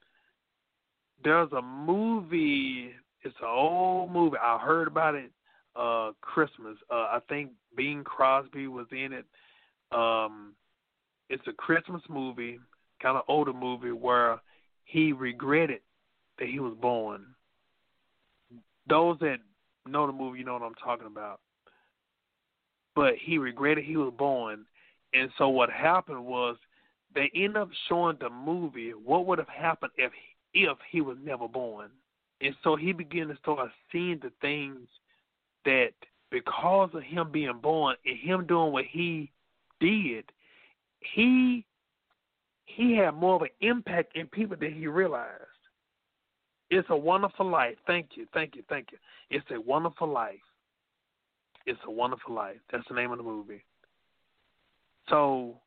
there's 1.24 1.52
a 1.52 1.62
movie. 1.62 2.92
It's 3.24 3.36
an 3.42 3.48
old 3.48 4.12
movie. 4.12 4.38
I 4.42 4.58
heard 4.60 4.88
about 4.88 5.16
it. 5.16 5.32
Uh, 5.76 6.12
Christmas. 6.22 6.78
Uh, 6.92 6.96
I 6.96 7.20
think 7.30 7.52
Bing 7.76 8.04
Crosby 8.04 8.68
was 8.68 8.88
in 8.92 9.14
it. 9.14 9.26
Um, 9.92 10.54
it's 11.30 11.48
a 11.48 11.54
Christmas 11.54 12.02
movie, 12.10 12.60
kind 13.02 13.18
of 13.18 13.24
older 13.28 13.54
movie 13.54 13.92
where 13.92 14.42
he 14.86 15.14
regretted 15.14 15.82
that 16.38 16.48
he 16.48 16.60
was 16.60 16.76
born. 16.82 17.26
Those 18.88 19.18
that 19.20 19.38
know 19.88 20.08
the 20.08 20.14
movie, 20.14 20.40
you 20.40 20.46
know 20.46 20.54
what 20.54 20.64
I'm 20.64 20.76
talking 20.76 21.08
about 21.08 21.40
but 23.00 23.14
he 23.16 23.38
regretted 23.38 23.86
he 23.86 23.96
was 23.96 24.14
born. 24.18 24.66
And 25.14 25.30
so 25.38 25.48
what 25.48 25.70
happened 25.70 26.26
was 26.26 26.58
they 27.16 27.32
end 27.34 27.56
up 27.56 27.70
showing 27.88 28.18
the 28.20 28.30
movie 28.30 28.92
what 28.92 29.26
would 29.26 29.40
have 29.40 29.48
happened 29.48 29.94
if 29.98 30.12
if 30.54 30.78
he 30.92 31.00
was 31.00 31.16
never 31.24 31.48
born. 31.48 31.92
And 32.42 32.54
so 32.62 32.76
he 32.76 32.92
began 32.92 33.30
to 33.30 33.38
start 33.38 33.70
seeing 33.90 34.20
the 34.22 34.34
things 34.42 34.88
that 35.64 35.92
because 36.30 36.90
of 36.94 37.04
him 37.04 37.32
being 37.32 37.60
born 37.62 37.96
and 38.06 38.18
him 38.18 38.46
doing 38.46 38.74
what 38.74 38.84
he 38.84 39.32
did, 39.80 40.26
he 41.02 41.66
he 42.66 42.96
had 42.96 43.16
more 43.16 43.36
of 43.36 43.42
an 43.42 43.50
impact 43.62 44.16
in 44.16 44.28
people 44.28 44.56
than 44.60 44.74
he 44.74 44.88
realized. 44.88 45.44
It's 46.70 46.88
a 46.92 46.96
wonderful 46.96 47.50
life. 47.50 47.76
Thank 47.88 48.10
you, 48.14 48.28
thank 48.34 48.56
you, 48.56 48.64
thank 48.70 48.92
you. 48.92 48.98
It's 49.32 49.46
a 49.52 49.60
wonderful 49.60 50.08
life. 50.08 50.36
It's 51.66 51.80
a 51.88 51.92
wonderful 51.92 52.34
life. 52.34 52.58
That's 52.72 52.88
the 52.88 52.96
name 52.96 53.12
of 53.12 53.18
the 53.18 53.24
movie. 53.24 53.64
So 55.10 55.60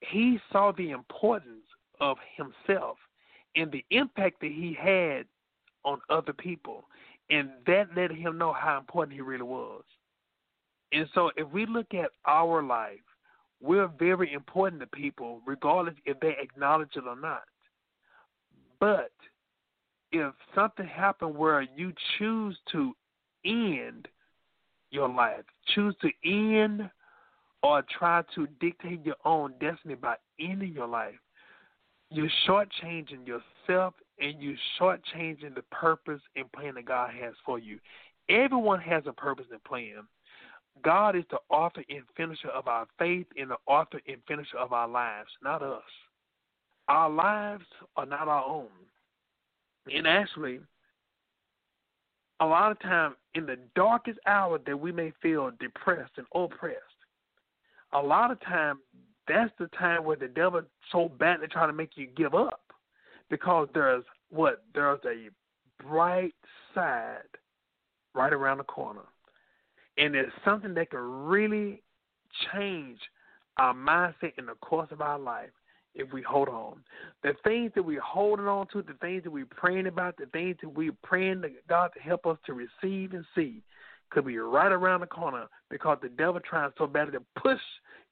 he 0.00 0.38
saw 0.52 0.72
the 0.72 0.90
importance 0.90 1.64
of 2.00 2.18
himself 2.36 2.98
and 3.54 3.70
the 3.70 3.84
impact 3.90 4.40
that 4.40 4.50
he 4.50 4.76
had 4.78 5.24
on 5.84 6.00
other 6.10 6.32
people. 6.32 6.84
And 7.30 7.50
that 7.66 7.88
let 7.96 8.10
him 8.10 8.38
know 8.38 8.52
how 8.52 8.78
important 8.78 9.14
he 9.14 9.20
really 9.20 9.42
was. 9.42 9.82
And 10.92 11.06
so 11.14 11.30
if 11.36 11.50
we 11.50 11.66
look 11.66 11.94
at 11.94 12.10
our 12.26 12.62
life, 12.62 13.00
we're 13.60 13.88
very 13.88 14.32
important 14.32 14.80
to 14.80 14.86
people, 14.86 15.40
regardless 15.46 15.94
if 16.04 16.18
they 16.20 16.36
acknowledge 16.40 16.90
it 16.94 17.04
or 17.06 17.18
not. 17.18 17.44
But 18.78 19.12
if 20.12 20.32
something 20.54 20.86
happened 20.86 21.34
where 21.34 21.62
you 21.62 21.92
choose 22.18 22.56
to 22.72 22.92
end 23.44 24.08
your 24.90 25.08
life, 25.08 25.44
choose 25.74 25.94
to 26.02 26.10
end 26.24 26.90
or 27.62 27.82
try 27.98 28.22
to 28.34 28.46
dictate 28.60 29.04
your 29.04 29.16
own 29.24 29.54
destiny 29.60 29.94
by 29.94 30.16
ending 30.38 30.72
your 30.72 30.86
life, 30.86 31.14
you're 32.10 32.30
shortchanging 32.46 33.26
yourself 33.26 33.94
and 34.20 34.40
you're 34.40 34.54
shortchanging 34.80 35.54
the 35.54 35.64
purpose 35.72 36.20
and 36.36 36.50
plan 36.52 36.74
that 36.74 36.84
God 36.84 37.10
has 37.20 37.34
for 37.44 37.58
you. 37.58 37.78
Everyone 38.28 38.80
has 38.80 39.04
a 39.06 39.12
purpose 39.12 39.46
and 39.50 39.62
plan. 39.64 40.06
God 40.84 41.16
is 41.16 41.24
the 41.30 41.38
author 41.48 41.82
and 41.88 42.02
finisher 42.16 42.48
of 42.48 42.68
our 42.68 42.86
faith 42.98 43.26
and 43.36 43.50
the 43.50 43.56
author 43.66 44.00
and 44.06 44.18
finisher 44.28 44.58
of 44.58 44.72
our 44.72 44.88
lives, 44.88 45.28
not 45.42 45.62
us. 45.62 45.82
Our 46.88 47.10
lives 47.10 47.64
are 47.96 48.06
not 48.06 48.28
our 48.28 48.44
own. 48.44 48.68
And 49.92 50.06
actually, 50.06 50.60
a 52.40 52.46
lot 52.46 52.70
of 52.70 52.80
time 52.80 53.16
in 53.34 53.46
the 53.46 53.58
darkest 53.74 54.18
hour 54.26 54.58
that 54.66 54.78
we 54.78 54.92
may 54.92 55.12
feel 55.22 55.50
depressed 55.58 56.12
and 56.16 56.26
oppressed, 56.34 56.80
a 57.92 58.00
lot 58.00 58.30
of 58.30 58.40
time 58.40 58.78
that's 59.28 59.52
the 59.58 59.68
time 59.78 60.04
where 60.04 60.16
the 60.16 60.28
devil 60.28 60.62
so 60.92 61.08
badly 61.18 61.48
trying 61.48 61.68
to 61.68 61.74
make 61.74 61.96
you 61.96 62.06
give 62.16 62.34
up 62.34 62.60
because 63.30 63.68
there's 63.74 64.04
what 64.30 64.62
there's 64.74 65.00
a 65.04 65.28
bright 65.82 66.34
side 66.74 67.22
right 68.14 68.32
around 68.32 68.58
the 68.58 68.64
corner 68.64 69.02
and 69.98 70.14
it's 70.14 70.32
something 70.44 70.74
that 70.74 70.90
can 70.90 71.00
really 71.00 71.82
change 72.52 72.98
our 73.58 73.74
mindset 73.74 74.32
in 74.38 74.46
the 74.46 74.54
course 74.60 74.88
of 74.90 75.00
our 75.00 75.18
life 75.18 75.50
if 75.94 76.12
we 76.12 76.22
hold 76.22 76.48
on. 76.48 76.82
The 77.22 77.32
things 77.42 77.72
that 77.74 77.82
we're 77.82 78.00
holding 78.00 78.46
on 78.46 78.66
to, 78.72 78.82
the 78.82 78.94
things 79.00 79.24
that 79.24 79.30
we're 79.30 79.46
praying 79.46 79.86
about, 79.86 80.16
the 80.18 80.26
things 80.26 80.56
that 80.60 80.68
we're 80.68 80.96
praying 81.02 81.42
to 81.42 81.50
God 81.68 81.90
to 81.96 82.00
help 82.00 82.26
us 82.26 82.36
to 82.46 82.52
receive 82.52 83.14
and 83.14 83.24
see 83.34 83.62
could 84.10 84.26
be 84.26 84.38
right 84.38 84.70
around 84.70 85.00
the 85.00 85.06
corner 85.06 85.46
because 85.70 85.98
the 86.02 86.08
devil 86.10 86.40
tries 86.40 86.70
so 86.78 86.86
badly 86.86 87.12
to 87.12 87.24
push 87.40 87.60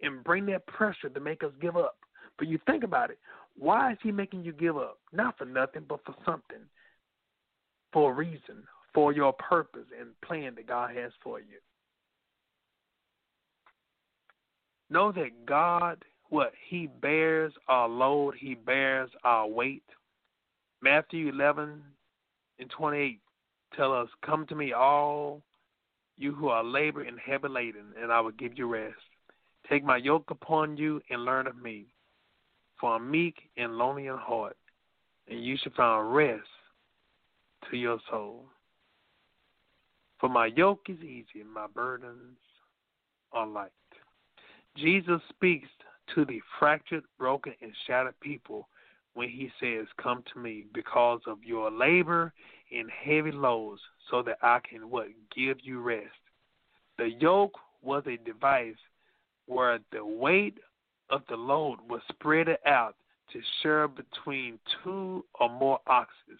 and 0.02 0.24
bring 0.24 0.46
that 0.46 0.66
pressure 0.66 1.08
to 1.08 1.20
make 1.20 1.44
us 1.44 1.52
give 1.60 1.76
up. 1.76 1.96
But 2.38 2.48
you 2.48 2.58
think 2.66 2.82
about 2.82 3.10
it. 3.10 3.18
Why 3.56 3.92
is 3.92 3.98
he 4.02 4.10
making 4.10 4.44
you 4.44 4.52
give 4.52 4.76
up? 4.76 4.98
Not 5.12 5.38
for 5.38 5.44
nothing, 5.44 5.84
but 5.88 6.00
for 6.04 6.14
something. 6.24 6.64
For 7.92 8.10
a 8.10 8.14
reason, 8.14 8.64
for 8.92 9.12
your 9.12 9.32
purpose 9.34 9.86
and 9.98 10.08
plan 10.22 10.54
that 10.56 10.66
God 10.66 10.96
has 10.96 11.12
for 11.22 11.38
you. 11.38 11.58
Know 14.90 15.12
that 15.12 15.46
God, 15.46 16.04
what? 16.28 16.52
He 16.68 16.86
bears 16.86 17.52
our 17.68 17.88
load, 17.88 18.34
He 18.38 18.54
bears 18.54 19.10
our 19.24 19.46
weight. 19.46 19.84
Matthew 20.82 21.28
11 21.30 21.82
and 22.58 22.70
28 22.70 23.20
tell 23.76 23.92
us, 23.92 24.08
Come 24.24 24.46
to 24.46 24.54
me, 24.54 24.72
all 24.72 25.42
you 26.16 26.32
who 26.32 26.48
are 26.48 26.62
labor 26.62 27.02
and 27.02 27.18
heavy 27.18 27.48
laden, 27.48 27.86
and 28.00 28.12
I 28.12 28.20
will 28.20 28.32
give 28.32 28.56
you 28.56 28.66
rest. 28.66 28.94
Take 29.68 29.84
my 29.84 29.96
yoke 29.96 30.30
upon 30.30 30.76
you 30.76 31.00
and 31.10 31.24
learn 31.24 31.46
of 31.46 31.56
me, 31.56 31.86
for 32.78 32.94
I'm 32.94 33.10
meek 33.10 33.36
and 33.56 33.78
lonely 33.78 34.06
in 34.06 34.16
heart, 34.16 34.56
and 35.28 35.42
you 35.42 35.56
shall 35.56 35.72
find 35.76 36.14
rest 36.14 36.42
to 37.70 37.76
your 37.76 37.98
soul. 38.10 38.44
For 40.20 40.28
my 40.28 40.46
yoke 40.46 40.86
is 40.88 41.00
easy 41.00 41.40
and 41.40 41.52
my 41.52 41.66
burdens 41.66 42.38
are 43.32 43.46
light. 43.46 43.72
Jesus 44.76 45.20
speaks 45.28 45.68
to 46.14 46.24
the 46.24 46.40
fractured, 46.58 47.04
broken, 47.18 47.54
and 47.62 47.72
shattered 47.86 48.18
people 48.20 48.68
when 49.14 49.28
he 49.28 49.50
says, 49.60 49.86
Come 50.02 50.22
to 50.32 50.40
me 50.40 50.64
because 50.74 51.20
of 51.26 51.38
your 51.44 51.70
labor 51.70 52.32
and 52.72 52.90
heavy 52.90 53.32
loads, 53.32 53.80
so 54.10 54.22
that 54.22 54.38
I 54.42 54.58
can 54.68 54.90
what 54.90 55.06
give 55.34 55.58
you 55.62 55.80
rest. 55.80 56.08
The 56.98 57.10
yoke 57.20 57.54
was 57.82 58.02
a 58.06 58.16
device 58.24 58.74
where 59.46 59.78
the 59.92 60.04
weight 60.04 60.58
of 61.10 61.22
the 61.28 61.36
load 61.36 61.78
was 61.88 62.00
spread 62.08 62.48
out 62.66 62.96
to 63.32 63.40
share 63.62 63.88
between 63.88 64.58
two 64.82 65.24
or 65.40 65.48
more 65.48 65.78
oxen. 65.86 66.38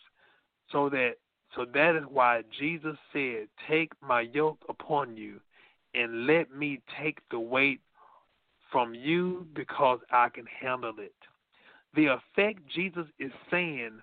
So 0.72 0.88
that 0.90 1.14
so 1.54 1.64
that 1.72 1.96
is 1.96 2.04
why 2.08 2.42
Jesus 2.58 2.96
said, 3.12 3.48
Take 3.68 3.92
my 4.02 4.22
yoke 4.22 4.58
upon 4.68 5.16
you 5.16 5.40
and 5.94 6.26
let 6.26 6.52
me 6.52 6.80
take 7.00 7.18
the 7.30 7.38
weight 7.38 7.80
from 8.74 8.92
you 8.92 9.46
because 9.54 10.00
I 10.10 10.30
can 10.30 10.46
handle 10.60 10.94
it. 10.98 11.14
The 11.94 12.06
effect 12.06 12.58
Jesus 12.74 13.06
is 13.20 13.30
saying, 13.48 14.00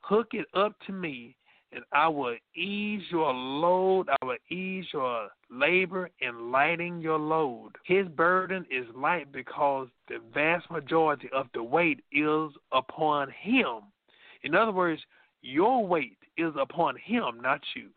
hook 0.00 0.28
it 0.32 0.46
up 0.54 0.72
to 0.86 0.94
me 0.94 1.36
and 1.72 1.84
I 1.92 2.08
will 2.08 2.36
ease 2.56 3.02
your 3.10 3.34
load. 3.34 4.08
I 4.08 4.24
will 4.24 4.38
ease 4.48 4.86
your 4.94 5.28
labor 5.50 6.08
in 6.20 6.50
lighting 6.50 7.00
your 7.00 7.18
load. 7.18 7.72
His 7.84 8.08
burden 8.08 8.64
is 8.70 8.86
light 8.96 9.30
because 9.30 9.88
the 10.08 10.20
vast 10.32 10.70
majority 10.70 11.28
of 11.34 11.48
the 11.52 11.62
weight 11.62 12.00
is 12.10 12.50
upon 12.72 13.28
him. 13.38 13.80
In 14.42 14.54
other 14.54 14.72
words, 14.72 15.02
your 15.42 15.86
weight 15.86 16.16
is 16.38 16.54
upon 16.58 16.96
him, 16.96 17.42
not 17.42 17.60
you. 17.76 17.90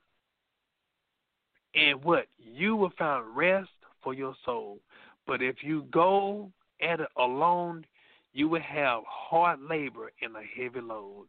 And 1.73 2.03
what? 2.03 2.25
You 2.37 2.75
will 2.75 2.91
find 2.99 3.23
rest 3.33 3.69
for 4.03 4.13
your 4.13 4.35
soul. 4.43 4.79
But 5.27 5.41
if 5.41 5.57
you 5.61 5.85
go 5.91 6.49
at 6.81 7.01
it 7.01 7.09
alone, 7.17 7.85
you 8.33 8.47
will 8.47 8.61
have 8.61 9.03
hard 9.05 9.59
labor 9.61 10.11
and 10.21 10.35
a 10.35 10.43
heavy 10.55 10.79
load. 10.81 11.27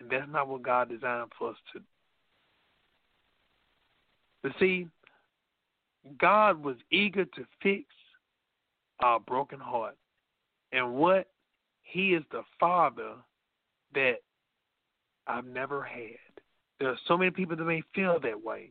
And 0.00 0.10
that's 0.10 0.30
not 0.30 0.48
what 0.48 0.62
God 0.62 0.88
designed 0.88 1.32
for 1.38 1.50
us 1.50 1.56
to. 1.72 1.80
But 4.42 4.52
see, 4.58 4.86
God 6.18 6.62
was 6.62 6.76
eager 6.90 7.24
to 7.24 7.46
fix 7.62 7.84
our 9.00 9.20
broken 9.20 9.58
heart. 9.60 9.96
And 10.72 10.94
what? 10.94 11.28
He 11.82 12.14
is 12.14 12.24
the 12.32 12.42
Father 12.58 13.14
that 13.94 14.16
I've 15.26 15.46
never 15.46 15.82
had. 15.82 16.18
There 16.78 16.90
are 16.90 16.98
so 17.06 17.16
many 17.16 17.30
people 17.30 17.56
that 17.56 17.64
may 17.64 17.82
feel 17.94 18.18
that 18.20 18.42
way 18.42 18.70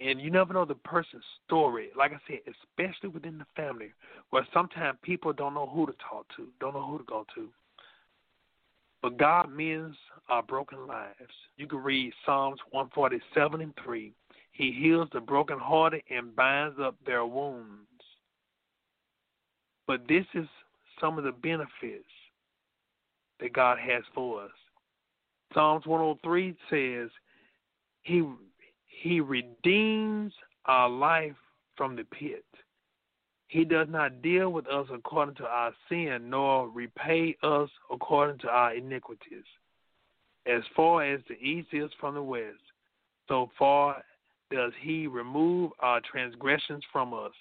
and 0.00 0.20
you 0.20 0.30
never 0.30 0.52
know 0.52 0.64
the 0.64 0.74
person's 0.74 1.24
story. 1.46 1.90
Like 1.96 2.12
I 2.12 2.18
said, 2.26 2.40
especially 2.46 3.10
within 3.10 3.38
the 3.38 3.46
family, 3.56 3.92
where 4.30 4.46
sometimes 4.52 4.98
people 5.02 5.32
don't 5.32 5.54
know 5.54 5.66
who 5.66 5.86
to 5.86 5.92
talk 6.08 6.26
to, 6.36 6.48
don't 6.60 6.74
know 6.74 6.86
who 6.86 6.98
to 6.98 7.04
go 7.04 7.26
to. 7.34 7.48
But 9.02 9.18
God 9.18 9.50
mends 9.50 9.96
our 10.28 10.42
broken 10.42 10.86
lives. 10.86 11.32
You 11.56 11.66
can 11.66 11.82
read 11.82 12.12
Psalms 12.24 12.60
147 12.70 13.60
and 13.60 13.74
3. 13.84 14.12
He 14.52 14.72
heals 14.72 15.08
the 15.12 15.20
brokenhearted 15.20 16.02
and 16.10 16.36
binds 16.36 16.78
up 16.80 16.94
their 17.04 17.26
wounds. 17.26 17.88
But 19.86 20.06
this 20.08 20.24
is 20.34 20.46
some 21.00 21.18
of 21.18 21.24
the 21.24 21.32
benefits 21.32 22.04
that 23.40 23.52
God 23.52 23.78
has 23.78 24.04
for 24.14 24.44
us. 24.44 24.50
Psalms 25.52 25.84
103 25.84 26.56
says, 26.70 27.10
He 28.02 28.22
he 29.02 29.20
redeems 29.20 30.32
our 30.66 30.88
life 30.88 31.34
from 31.76 31.96
the 31.96 32.04
pit. 32.04 32.44
He 33.48 33.64
does 33.64 33.88
not 33.90 34.22
deal 34.22 34.50
with 34.50 34.68
us 34.68 34.86
according 34.94 35.34
to 35.36 35.44
our 35.44 35.72
sin, 35.88 36.30
nor 36.30 36.68
repay 36.68 37.36
us 37.42 37.68
according 37.90 38.38
to 38.38 38.48
our 38.48 38.74
iniquities. 38.74 39.44
As 40.46 40.62
far 40.76 41.02
as 41.02 41.20
the 41.28 41.34
east 41.34 41.68
is 41.72 41.90
from 41.98 42.14
the 42.14 42.22
west, 42.22 42.62
so 43.28 43.50
far 43.58 44.02
does 44.52 44.72
he 44.80 45.08
remove 45.08 45.72
our 45.80 46.00
transgressions 46.00 46.84
from 46.92 47.12
us. 47.12 47.32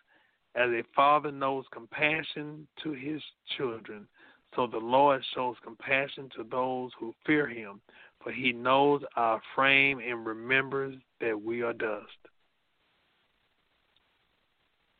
As 0.56 0.70
a 0.72 0.84
father 0.96 1.32
knows 1.32 1.66
compassion 1.72 2.68
to 2.84 2.94
his 2.94 3.22
children, 3.56 4.08
so 4.56 4.66
the 4.66 4.78
Lord 4.78 5.24
shows 5.36 5.56
compassion 5.64 6.28
to 6.36 6.44
those 6.44 6.92
who 7.00 7.14
fear 7.26 7.48
him, 7.48 7.82
for 8.24 8.32
he 8.32 8.52
knows 8.52 9.02
our 9.16 9.42
frame 9.56 10.00
and 10.00 10.26
remembers 10.26 10.96
that 11.20 11.42
we 11.42 11.62
are 11.62 11.74
dust. 11.74 12.08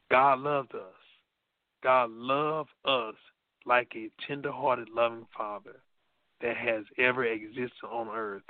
God 0.10 0.40
loved 0.40 0.76
us. 0.76 0.82
God 1.84 2.10
loved 2.12 2.70
us 2.86 3.16
like 3.66 3.92
a 3.96 4.10
tender-hearted, 4.28 4.90
loving 4.90 5.28
Father. 5.36 5.82
that 6.42 6.58
has 6.58 6.84
ever 6.98 7.26
existed 7.26 7.86
on 7.90 8.10
earth 8.10 8.44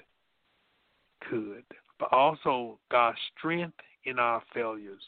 could, 1.29 1.63
but 1.99 2.11
also 2.11 2.79
God's 2.89 3.17
strength 3.37 3.77
in 4.05 4.17
our 4.17 4.41
failures. 4.53 5.01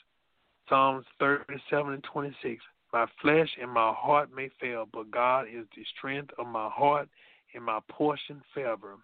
Psalms 0.70 1.06
37 1.20 1.94
and 1.94 2.04
26. 2.04 2.64
My 2.92 3.08
flesh 3.22 3.50
and 3.60 3.72
my 3.72 3.92
heart 3.96 4.30
may 4.34 4.50
fail, 4.62 4.88
but 4.92 5.10
God 5.10 5.48
is 5.48 5.66
the 5.76 5.84
strength 5.98 6.32
of 6.38 6.46
my 6.46 6.70
heart 6.70 7.10
and 7.56 7.64
my 7.64 7.80
portion 7.90 8.42
forever. 8.54 8.98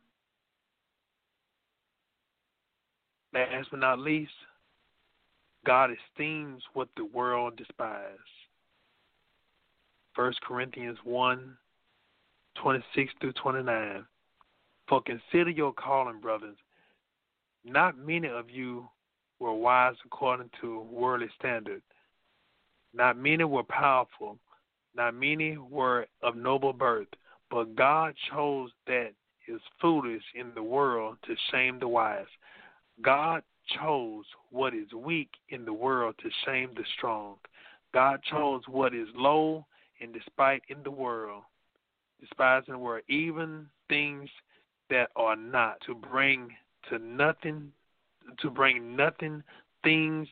Last 3.34 3.70
but 3.72 3.80
not 3.80 4.00
least, 4.00 4.32
God 5.66 5.92
esteems 5.92 6.64
what 6.74 6.90
the 6.96 7.06
world 7.06 7.56
despises. 7.58 8.20
1 10.16 10.34
Corinthians 10.46 10.98
1 11.04 11.58
26 12.62 13.14
through 13.22 13.34
29. 13.34 14.06
For 14.88 15.02
consider 15.02 15.50
your 15.50 15.72
calling, 15.74 16.20
brothers. 16.20 16.58
Not 17.64 17.98
many 17.98 18.28
of 18.28 18.50
you 18.50 18.90
were 19.40 19.54
wise 19.54 19.96
according 20.06 20.50
to 20.62 20.82
worldly 20.92 21.30
standard. 21.38 21.82
Not 22.94 23.18
many 23.18 23.44
were 23.44 23.64
powerful. 23.64 24.38
Not 24.96 25.14
many 25.14 25.58
were 25.58 26.08
of 26.22 26.36
noble 26.36 26.74
birth. 26.74 27.08
But 27.52 27.76
God 27.76 28.14
chose 28.32 28.72
that 28.88 29.12
is 29.48 29.62
foolish 29.80 30.24
in 30.36 30.52
the 30.56 30.64
world 30.64 31.18
to 31.26 31.36
shame 31.52 31.80
the 31.80 31.88
wise. 31.88 32.26
God 33.02 33.44
chose 33.78 34.26
what 34.52 34.74
is 34.74 34.92
weak 34.94 35.30
in 35.50 35.66
the 35.66 35.74
world 35.74 36.16
to 36.22 36.30
shame 36.46 36.72
the 36.76 36.84
strong. 36.98 37.36
God 37.94 38.20
chose 38.30 38.62
what 38.68 38.94
is 38.94 39.08
low 39.16 39.66
and 40.02 40.14
despite 40.14 40.62
in 40.70 40.84
the 40.84 40.92
world, 40.92 41.44
despising 42.20 42.74
the 42.74 42.80
world, 42.80 43.04
even 43.10 43.68
things 43.88 44.30
that 44.90 45.10
are 45.16 45.36
not, 45.36 45.78
to 45.86 45.96
bring 45.96 46.50
to 46.90 47.00
nothing, 47.00 47.72
to 48.40 48.50
bring 48.50 48.96
nothing 48.96 49.44
things 49.84 50.28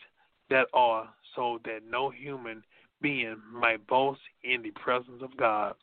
that 0.50 0.68
are, 0.74 1.10
so 1.36 1.60
that 1.66 1.82
no 1.90 2.10
human 2.10 2.64
being 3.02 3.38
might 3.54 3.86
boast 3.88 4.22
in 4.44 4.62
the 4.62 4.72
presence 4.72 5.22
of 5.22 5.36
God. 5.38 5.76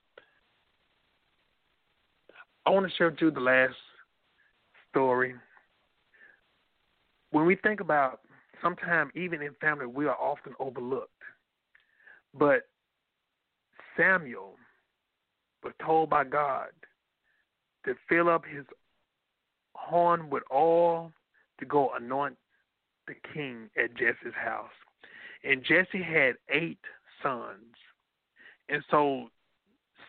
I 2.66 2.70
want 2.70 2.86
to 2.88 2.96
share 2.96 3.10
with 3.10 3.20
you 3.20 3.30
the 3.30 3.40
last 3.40 3.74
story. 4.90 5.34
When 7.34 7.46
we 7.46 7.56
think 7.56 7.80
about 7.80 8.20
sometimes 8.62 9.10
even 9.16 9.42
in 9.42 9.54
family 9.60 9.86
we 9.86 10.06
are 10.06 10.16
often 10.16 10.52
overlooked. 10.60 11.10
But 12.32 12.68
Samuel 13.96 14.52
was 15.64 15.72
told 15.84 16.10
by 16.10 16.22
God 16.22 16.68
to 17.86 17.96
fill 18.08 18.28
up 18.28 18.44
his 18.46 18.64
horn 19.74 20.30
with 20.30 20.44
oil 20.52 21.10
to 21.58 21.66
go 21.66 21.90
anoint 22.00 22.36
the 23.08 23.14
king 23.34 23.68
at 23.76 23.96
Jesse's 23.96 24.34
house. 24.36 24.70
And 25.42 25.64
Jesse 25.64 26.04
had 26.04 26.36
eight 26.50 26.78
sons. 27.20 27.74
And 28.68 28.84
so 28.92 29.24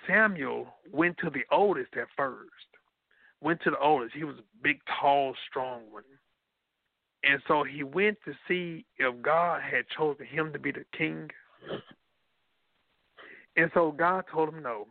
Samuel 0.07 0.67
went 0.93 1.17
to 1.23 1.31
the 1.31 1.41
oldest 1.51 1.97
at 1.97 2.05
first. 2.15 2.51
Went 3.41 3.63
to 3.63 3.71
the 3.71 3.79
oldest. 3.79 4.13
He 4.13 4.23
was 4.23 4.35
a 4.35 4.63
big, 4.63 4.79
tall, 5.01 5.33
strong 5.49 5.81
one. 5.89 6.03
And 7.27 7.41
so 7.47 7.63
he 7.63 7.83
went 7.83 8.17
to 8.25 8.33
see 8.47 8.85
if 8.97 9.21
God 9.23 9.61
had 9.61 9.85
chosen 9.97 10.25
him 10.27 10.53
to 10.53 10.59
be 10.59 10.71
the 10.71 10.85
king. 10.95 11.29
And 13.57 13.71
so 13.73 13.91
God 13.91 14.25
told 14.31 14.49
him 14.49 14.61
no. 14.61 14.87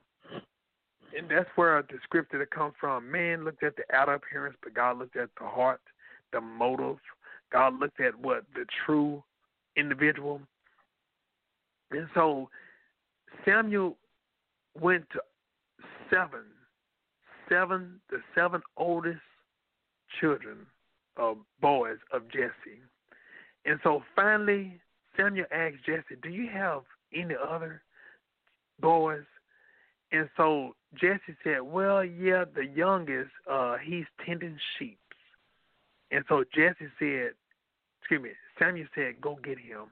And 1.16 1.30
that's 1.30 1.49
where 1.55 1.80
the 1.82 1.99
scripture 2.03 2.39
that 2.39 2.51
comes 2.51 2.74
from. 2.80 3.11
Man 3.11 3.45
looked 3.45 3.62
at 3.62 3.76
the 3.76 3.85
outer 3.95 4.14
appearance, 4.14 4.57
but 4.64 4.74
God 4.74 4.99
looked 4.99 5.16
at 5.16 5.28
the 5.39 5.47
heart, 5.47 5.80
the 6.32 6.41
motive. 6.41 6.97
God 7.53 7.78
looked 7.78 8.01
at 8.01 8.18
what 8.18 8.45
the 8.55 8.66
true 8.85 9.22
individual. 9.76 10.41
And 11.93 12.09
so 12.14 12.49
Samuel 13.45 13.97
went 14.80 15.09
to 15.11 15.20
seven, 16.11 16.41
seven, 17.49 18.01
the 18.11 18.18
seven 18.35 18.61
oldest 18.76 19.20
children 20.20 20.66
of 21.16 21.38
boys 21.60 21.98
of 22.12 22.28
Jesse. 22.28 22.80
And 23.64 23.78
so 23.82 24.02
finally, 24.14 24.80
Samuel 25.16 25.46
asked 25.50 25.84
Jesse, 25.86 26.20
Do 26.22 26.28
you 26.28 26.48
have 26.52 26.82
any 27.14 27.34
other 27.34 27.82
boys? 28.80 29.24
And 30.12 30.28
so 30.36 30.74
Jesse 30.94 31.36
said, 31.42 31.62
Well, 31.62 32.04
yeah, 32.04 32.44
the 32.54 32.66
youngest, 32.66 33.30
uh, 33.50 33.76
he's 33.82 34.04
tending 34.24 34.58
sheep. 34.78 34.98
And 36.10 36.24
so 36.28 36.44
Jesse 36.54 36.90
said, 36.98 37.32
Excuse 38.00 38.22
me, 38.22 38.30
Samuel 38.58 38.86
said, 38.94 39.20
Go 39.20 39.38
get 39.42 39.58
him. 39.58 39.86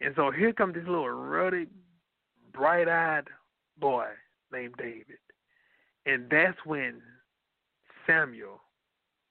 And 0.00 0.14
so 0.14 0.30
here 0.30 0.52
comes 0.52 0.74
this 0.74 0.84
little 0.86 1.08
ruddy, 1.08 1.66
bright 2.52 2.88
eyed 2.88 3.28
boy 3.78 4.06
named 4.52 4.74
David. 4.78 5.18
And 6.04 6.28
that's 6.30 6.58
when 6.64 7.00
Samuel 8.06 8.60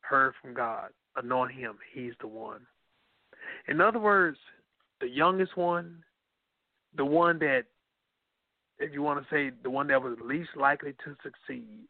heard 0.01 0.33
from 0.41 0.53
God, 0.53 0.89
anoint 1.15 1.51
him, 1.51 1.77
he's 1.93 2.13
the 2.19 2.27
one. 2.27 2.61
In 3.67 3.81
other 3.81 3.99
words, 3.99 4.37
the 5.01 5.09
youngest 5.09 5.55
one, 5.57 6.03
the 6.95 7.05
one 7.05 7.39
that, 7.39 7.63
if 8.79 8.93
you 8.93 9.01
want 9.01 9.21
to 9.21 9.33
say, 9.33 9.51
the 9.63 9.69
one 9.69 9.87
that 9.87 10.01
was 10.01 10.17
least 10.23 10.49
likely 10.55 10.93
to 11.03 11.15
succeed, 11.23 11.87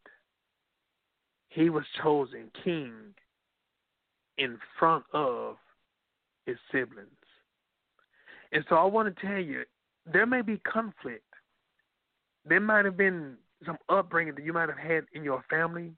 he 1.50 1.70
was 1.70 1.84
chosen 2.02 2.52
king 2.64 2.92
in 4.38 4.58
front 4.78 5.06
of 5.14 5.56
his 6.46 6.58
siblings. 6.72 7.10
And 8.52 8.64
so 8.70 8.76
I 8.76 8.84
want 8.84 9.16
to 9.16 9.26
tell 9.26 9.40
you, 9.40 9.64
there 10.12 10.26
may 10.26 10.42
be 10.42 10.58
conflict 10.58 11.24
there 12.48 12.60
might 12.60 12.86
have 12.86 12.98
been 12.98 13.36
some 13.66 13.78
upbringing 13.90 14.36
that 14.36 14.46
you 14.46 14.54
might 14.54 14.70
have 14.70 14.78
had 14.78 15.06
in 15.14 15.24
your 15.24 15.44
family, 15.50 15.92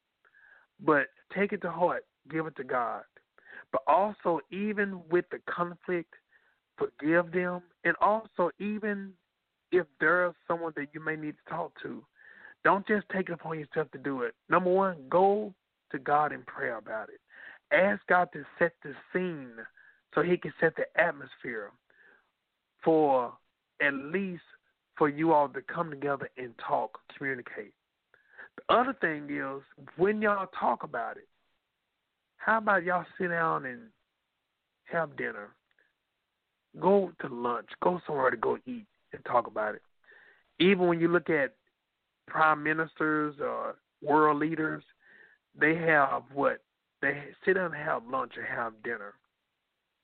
but 0.80 1.08
take 1.36 1.52
it 1.52 1.62
to 1.64 1.72
heart, 1.72 2.06
give 2.32 2.46
it 2.46 2.56
to 2.56 2.64
God. 2.64 3.04
But 3.72 3.82
also, 3.88 4.40
even 4.52 5.02
with 5.10 5.26
the 5.32 5.40
conflict, 5.50 6.14
forgive 6.78 7.32
them, 7.32 7.62
and 7.84 7.96
also 8.02 8.52
even 8.60 9.14
if 9.72 9.86
there's 10.00 10.34
someone 10.48 10.74
that 10.78 10.88
you 10.94 11.04
may 11.04 11.16
need 11.16 11.36
to 11.46 11.50
talk 11.54 11.72
to, 11.84 12.04
don't 12.64 12.88
just 12.88 13.08
take 13.14 13.30
it 13.30 13.34
upon 13.34 13.60
yourself 13.60 13.92
to 13.92 13.98
do 13.98 14.22
it. 14.22 14.34
Number 14.50 14.72
one, 14.72 14.98
go 15.10 15.54
to 15.92 16.00
God 16.00 16.32
in 16.32 16.44
prayer 16.44 16.78
about 16.78 17.10
it. 17.10 17.20
Ask 17.74 18.02
God 18.08 18.30
to 18.34 18.44
set 18.60 18.74
the 18.84 18.94
scene 19.12 19.52
so 20.16 20.22
He 20.22 20.38
can 20.38 20.54
set 20.60 20.74
the 20.76 20.86
atmosphere 21.00 21.72
for 22.84 23.34
at 23.82 23.94
least 23.94 24.44
for 24.98 25.10
you 25.10 25.34
all 25.34 25.50
to 25.50 25.62
come 25.62 25.90
together 25.90 26.30
and 26.38 26.54
talk, 26.66 27.00
communicate. 27.18 27.74
The 28.58 28.74
other 28.74 28.96
thing 29.00 29.28
is 29.30 29.62
when 29.98 30.22
y'all 30.22 30.48
talk 30.60 30.84
about 30.84 31.18
it, 31.18 31.28
how 32.48 32.60
about 32.60 32.86
y'all 32.86 33.06
sit 33.20 33.28
down 33.28 33.66
and 33.66 33.82
have 34.86 35.18
dinner? 35.18 35.50
Go 36.80 37.12
to 37.20 37.28
lunch, 37.28 37.68
go 37.84 38.00
somewhere 38.08 38.32
to 38.32 38.38
go 38.38 38.58
eat 38.66 38.86
and 39.12 39.26
talk 39.26 39.48
about 39.48 39.76
it. 39.76 39.82
Even 40.60 40.88
when 40.88 41.02
you 41.02 41.10
look 41.10 41.30
at 41.30 41.56
prime 42.26 42.64
ministers 42.64 43.36
or 43.42 43.76
world 44.02 44.40
leaders, 44.40 44.82
they 45.60 45.76
have 45.76 46.24
what? 46.34 46.62
They 47.02 47.22
sit 47.46 47.56
down 47.56 47.74
and 47.76 47.84
have 47.84 48.08
lunch 48.10 48.34
or 48.38 48.44
have 48.44 48.82
dinner. 48.82 49.16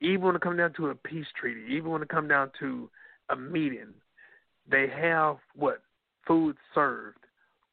Even 0.01 0.23
when 0.23 0.35
it 0.35 0.41
comes 0.41 0.57
down 0.57 0.73
to 0.73 0.87
a 0.87 0.95
peace 0.95 1.27
treaty, 1.39 1.61
even 1.69 1.91
when 1.91 2.01
it 2.01 2.09
comes 2.09 2.27
down 2.27 2.51
to 2.59 2.89
a 3.29 3.37
meeting, 3.37 3.93
they 4.69 4.87
have 4.89 5.37
what 5.55 5.81
food 6.27 6.57
served. 6.75 7.19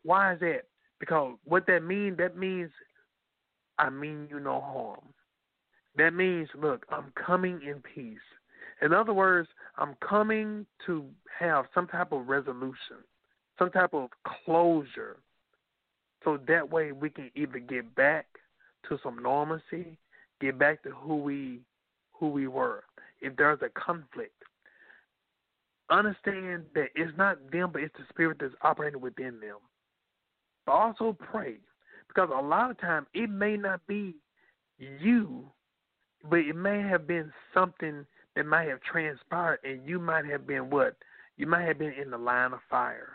Why 0.04 0.34
is 0.34 0.40
that? 0.40 0.62
Because 1.00 1.34
what 1.44 1.66
that 1.66 1.82
means, 1.82 2.18
that 2.18 2.36
means 2.36 2.70
I 3.80 3.88
mean 3.88 4.28
you 4.30 4.38
no 4.40 4.60
harm. 4.60 5.00
That 5.96 6.12
means, 6.14 6.48
look, 6.54 6.84
I'm 6.90 7.12
coming 7.26 7.60
in 7.66 7.82
peace. 7.94 8.18
In 8.82 8.92
other 8.92 9.14
words, 9.14 9.48
I'm 9.78 9.94
coming 10.06 10.66
to 10.86 11.04
have 11.38 11.64
some 11.74 11.86
type 11.86 12.12
of 12.12 12.28
resolution, 12.28 12.98
some 13.58 13.70
type 13.70 13.94
of 13.94 14.10
closure, 14.44 15.16
so 16.24 16.38
that 16.46 16.70
way 16.70 16.92
we 16.92 17.08
can 17.08 17.30
either 17.34 17.58
get 17.58 17.94
back 17.94 18.26
to 18.88 18.98
some 19.02 19.22
normalcy, 19.22 19.96
get 20.40 20.58
back 20.58 20.82
to 20.82 20.90
who 20.90 21.16
we 21.16 21.60
who 22.12 22.28
we 22.28 22.46
were. 22.46 22.84
If 23.22 23.34
there's 23.36 23.60
a 23.62 23.70
conflict, 23.70 24.42
understand 25.88 26.64
that 26.74 26.88
it's 26.94 27.16
not 27.16 27.38
them, 27.50 27.70
but 27.72 27.82
it's 27.82 27.96
the 27.96 28.04
spirit 28.10 28.36
that's 28.40 28.54
operating 28.62 29.00
within 29.00 29.40
them. 29.40 29.56
But 30.66 30.72
also 30.72 31.16
pray, 31.18 31.56
because 32.12 32.30
a 32.36 32.42
lot 32.42 32.70
of 32.70 32.80
times 32.80 33.06
it 33.14 33.30
may 33.30 33.56
not 33.56 33.86
be 33.86 34.16
you, 34.78 35.44
but 36.28 36.40
it 36.40 36.56
may 36.56 36.80
have 36.82 37.06
been 37.06 37.32
something 37.54 38.04
that 38.36 38.46
might 38.46 38.68
have 38.68 38.80
transpired, 38.82 39.60
and 39.64 39.86
you 39.86 39.98
might 39.98 40.24
have 40.26 40.46
been 40.46 40.70
what? 40.70 40.96
You 41.36 41.46
might 41.46 41.66
have 41.66 41.78
been 41.78 41.92
in 41.92 42.10
the 42.10 42.18
line 42.18 42.52
of 42.52 42.60
fire, 42.68 43.12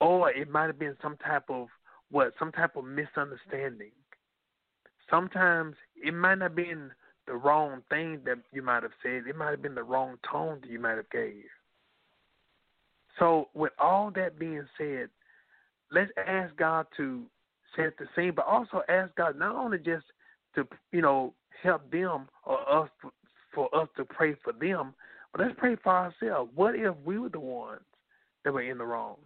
or 0.00 0.30
it 0.30 0.50
might 0.50 0.66
have 0.66 0.78
been 0.78 0.96
some 1.00 1.16
type 1.18 1.44
of 1.48 1.68
what 2.10 2.32
some 2.38 2.52
type 2.52 2.76
of 2.76 2.84
misunderstanding. 2.84 3.92
Sometimes 5.10 5.76
it 5.96 6.12
might 6.12 6.38
not 6.38 6.54
been 6.54 6.90
the 7.26 7.34
wrong 7.34 7.82
thing 7.88 8.20
that 8.24 8.38
you 8.52 8.62
might 8.62 8.82
have 8.82 8.92
said. 9.02 9.22
It 9.28 9.36
might 9.36 9.50
have 9.50 9.62
been 9.62 9.74
the 9.74 9.82
wrong 9.82 10.16
tone 10.30 10.58
that 10.62 10.70
you 10.70 10.80
might 10.80 10.96
have 10.96 11.10
gave. 11.10 11.44
So 13.18 13.48
with 13.54 13.72
all 13.78 14.10
that 14.14 14.38
being 14.38 14.66
said, 14.76 15.08
let's 15.90 16.10
ask 16.26 16.54
God 16.56 16.86
to 16.96 17.24
set 17.76 17.96
the 17.98 18.06
scene, 18.16 18.32
but 18.34 18.46
also 18.46 18.82
ask 18.88 19.14
God 19.14 19.38
not 19.38 19.54
only 19.54 19.78
just 19.78 20.04
to 20.54 20.66
you 20.92 21.02
know 21.02 21.34
help 21.62 21.90
them 21.90 22.28
or 22.44 22.84
us 22.84 22.88
for 23.54 23.74
us 23.74 23.88
to 23.96 24.04
pray 24.04 24.34
for 24.42 24.52
them, 24.52 24.94
but 25.32 25.40
let's 25.40 25.54
pray 25.58 25.76
for 25.82 25.92
ourselves. 25.92 26.50
What 26.54 26.74
if 26.74 26.94
we 27.04 27.18
were 27.18 27.28
the 27.28 27.40
ones 27.40 27.80
that 28.44 28.52
were 28.52 28.62
in 28.62 28.78
the 28.78 28.84
wrong? 28.84 29.16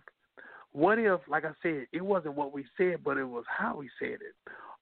What 0.73 0.99
if, 0.99 1.21
like 1.29 1.45
I 1.45 1.53
said, 1.63 1.87
it 1.93 2.05
wasn't 2.05 2.37
what 2.37 2.53
we 2.53 2.65
said, 2.77 3.03
but 3.05 3.17
it 3.17 3.25
was 3.25 3.45
how 3.49 3.77
we 3.77 3.91
said 3.99 4.19
it? 4.21 4.35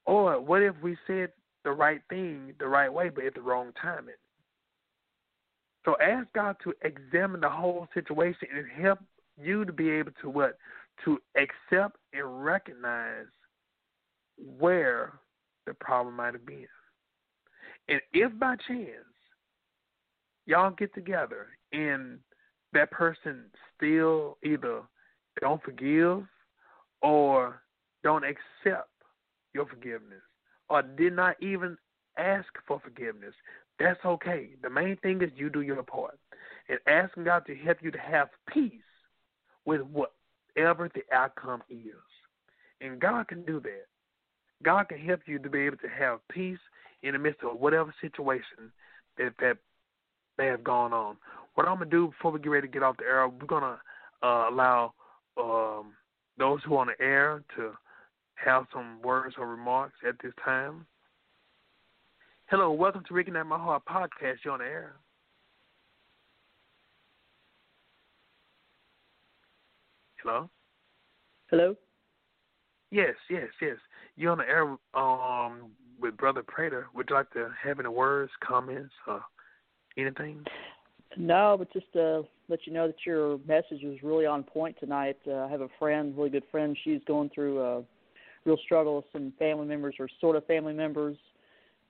Or 0.04 0.40
what 0.40 0.62
if 0.62 0.74
we 0.82 0.96
said 1.06 1.32
the 1.64 1.72
right 1.72 2.00
thing 2.10 2.52
the 2.58 2.68
right 2.68 2.92
way, 2.92 3.08
but 3.08 3.24
at 3.24 3.34
the 3.34 3.40
wrong 3.40 3.72
timing? 3.80 4.14
So 5.84 5.96
ask 6.02 6.26
God 6.34 6.56
to 6.64 6.74
examine 6.82 7.40
the 7.40 7.48
whole 7.48 7.88
situation 7.94 8.48
and 8.54 8.66
help 8.82 8.98
you 9.40 9.64
to 9.64 9.72
be 9.72 9.90
able 9.90 10.12
to 10.20 10.28
what? 10.28 10.58
To 11.04 11.18
accept 11.36 11.96
and 12.12 12.44
recognize 12.44 13.26
where 14.38 15.14
the 15.66 15.74
problem 15.74 16.16
might 16.16 16.34
have 16.34 16.46
been. 16.46 16.66
And 17.88 18.00
if 18.12 18.36
by 18.38 18.56
chance 18.66 18.88
y'all 20.46 20.70
get 20.70 20.94
together 20.94 21.46
and 21.72 22.18
that 22.72 22.90
person 22.90 23.44
still 23.76 24.38
either 24.44 24.82
don't 25.40 25.62
forgive 25.62 26.22
or 27.02 27.62
don't 28.02 28.24
accept 28.24 28.90
your 29.54 29.66
forgiveness 29.66 30.22
or 30.68 30.82
did 30.82 31.14
not 31.14 31.36
even 31.42 31.76
ask 32.18 32.46
for 32.66 32.80
forgiveness, 32.80 33.34
that's 33.78 34.00
okay. 34.04 34.50
The 34.62 34.70
main 34.70 34.96
thing 34.96 35.22
is 35.22 35.30
you 35.36 35.48
do 35.48 35.60
your 35.60 35.82
part 35.82 36.18
and 36.68 36.78
asking 36.86 37.24
God 37.24 37.46
to 37.46 37.54
help 37.54 37.78
you 37.80 37.90
to 37.90 37.98
have 37.98 38.28
peace 38.52 38.72
with 39.64 39.82
whatever 39.82 40.90
the 40.94 41.02
outcome 41.12 41.62
is. 41.70 41.94
And 42.80 43.00
God 43.00 43.28
can 43.28 43.44
do 43.44 43.60
that. 43.60 43.86
God 44.62 44.88
can 44.88 44.98
help 44.98 45.20
you 45.26 45.38
to 45.38 45.48
be 45.48 45.60
able 45.60 45.76
to 45.78 45.88
have 45.88 46.20
peace 46.28 46.58
in 47.02 47.12
the 47.12 47.18
midst 47.18 47.42
of 47.44 47.60
whatever 47.60 47.94
situation 48.00 48.72
that 49.16 49.32
that 49.40 49.58
may 50.36 50.46
have 50.46 50.64
gone 50.64 50.92
on. 50.92 51.16
What 51.54 51.68
I'm 51.68 51.78
gonna 51.78 51.90
do 51.90 52.08
before 52.08 52.32
we 52.32 52.40
get 52.40 52.50
ready 52.50 52.66
to 52.66 52.72
get 52.72 52.82
off 52.82 52.96
the 52.96 53.04
air, 53.04 53.28
we're 53.28 53.46
gonna 53.46 53.78
uh, 54.22 54.46
allow 54.50 54.92
um, 55.36 55.92
those 56.38 56.60
who 56.64 56.74
are 56.74 56.80
on 56.80 56.88
the 56.88 57.04
air 57.04 57.42
to 57.56 57.72
have 58.34 58.66
some 58.72 59.00
words 59.02 59.34
or 59.38 59.48
remarks 59.48 59.96
at 60.06 60.14
this 60.22 60.32
time. 60.44 60.86
Hello, 62.46 62.72
welcome 62.72 63.02
to 63.06 63.14
Reconnect 63.14 63.46
My 63.46 63.58
Heart 63.58 63.82
podcast. 63.88 64.36
You're 64.44 64.54
on 64.54 64.60
the 64.60 64.64
air. 64.64 64.94
Hello. 70.22 70.48
Hello. 71.50 71.76
Yes, 72.90 73.14
yes, 73.30 73.48
yes. 73.60 73.76
You're 74.18 74.32
on 74.32 74.38
the 74.38 74.48
air 74.48 74.76
um, 75.00 75.70
with 76.00 76.16
Brother 76.16 76.42
Prater. 76.42 76.88
Would 76.92 77.06
you 77.08 77.14
like 77.14 77.30
to 77.34 77.50
have 77.62 77.78
any 77.78 77.88
words, 77.88 78.32
comments, 78.44 78.92
or 79.06 79.22
anything? 79.96 80.44
No, 81.16 81.54
but 81.56 81.72
just 81.72 81.90
to 81.92 82.24
let 82.48 82.66
you 82.66 82.72
know 82.72 82.88
that 82.88 82.96
your 83.06 83.38
message 83.46 83.84
was 83.84 83.96
really 84.02 84.26
on 84.26 84.42
point 84.42 84.76
tonight. 84.80 85.18
Uh, 85.24 85.44
I 85.44 85.48
have 85.48 85.60
a 85.60 85.68
friend, 85.78 86.16
really 86.16 86.30
good 86.30 86.42
friend. 86.50 86.76
She's 86.82 87.00
going 87.06 87.30
through 87.32 87.62
a 87.62 87.82
real 88.44 88.58
struggle 88.64 88.96
with 88.96 89.04
some 89.12 89.32
family 89.38 89.68
members 89.68 89.94
or 90.00 90.08
sort 90.20 90.34
of 90.34 90.44
family 90.46 90.72
members. 90.72 91.16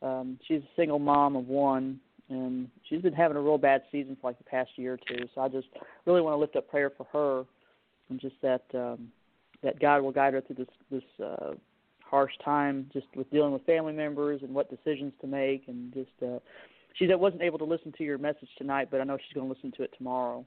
Um, 0.03 0.39
she's 0.47 0.61
a 0.61 0.77
single 0.77 0.99
mom 0.99 1.35
of 1.35 1.49
one, 1.49 1.99
and 2.29 2.69
she's 2.91 3.01
been 3.01 3.15
having 3.15 3.39
a 3.39 3.41
real 3.41 3.59
bad 3.59 3.85
season 3.91 4.19
for 4.21 4.29
like 4.29 4.39
the 4.39 4.45
past 4.45 4.71
year 4.77 4.95
or 4.95 4.99
two. 5.09 5.27
So 5.35 5.41
I 5.41 5.49
just 5.49 5.69
really 6.05 6.21
want 6.21 6.35
to 6.35 6.39
lift 6.39 6.57
up 6.57 6.69
prayer 6.69 6.93
for 6.95 7.07
her, 7.11 7.45
and 8.11 8.21
just 8.21 8.37
that 8.43 8.65
um, 8.75 9.09
that 9.63 9.81
God 9.81 10.03
will 10.03 10.13
guide 10.13 10.35
her 10.35 10.43
through 10.43 10.57
this 10.57 10.69
this 10.91 11.25
uh, 11.25 11.55
harsh 12.09 12.33
time, 12.45 12.89
just 12.93 13.07
with 13.15 13.31
dealing 13.31 13.53
with 13.53 13.65
family 13.65 13.93
members 13.93 14.41
and 14.43 14.55
what 14.55 14.71
decisions 14.71 15.13
to 15.21 15.27
make, 15.27 15.65
and 15.69 15.93
just. 15.93 16.11
Uh, 16.23 16.39
she 16.95 17.07
wasn't 17.15 17.43
able 17.43 17.59
to 17.59 17.65
listen 17.65 17.93
to 17.97 18.03
your 18.03 18.19
message 18.19 18.49
tonight, 18.57 18.89
but 18.91 19.01
I 19.01 19.05
know 19.05 19.17
she's 19.19 19.33
going 19.33 19.47
to 19.47 19.55
listen 19.55 19.71
to 19.77 19.85
it 19.85 19.95
tomorrow. 19.97 20.45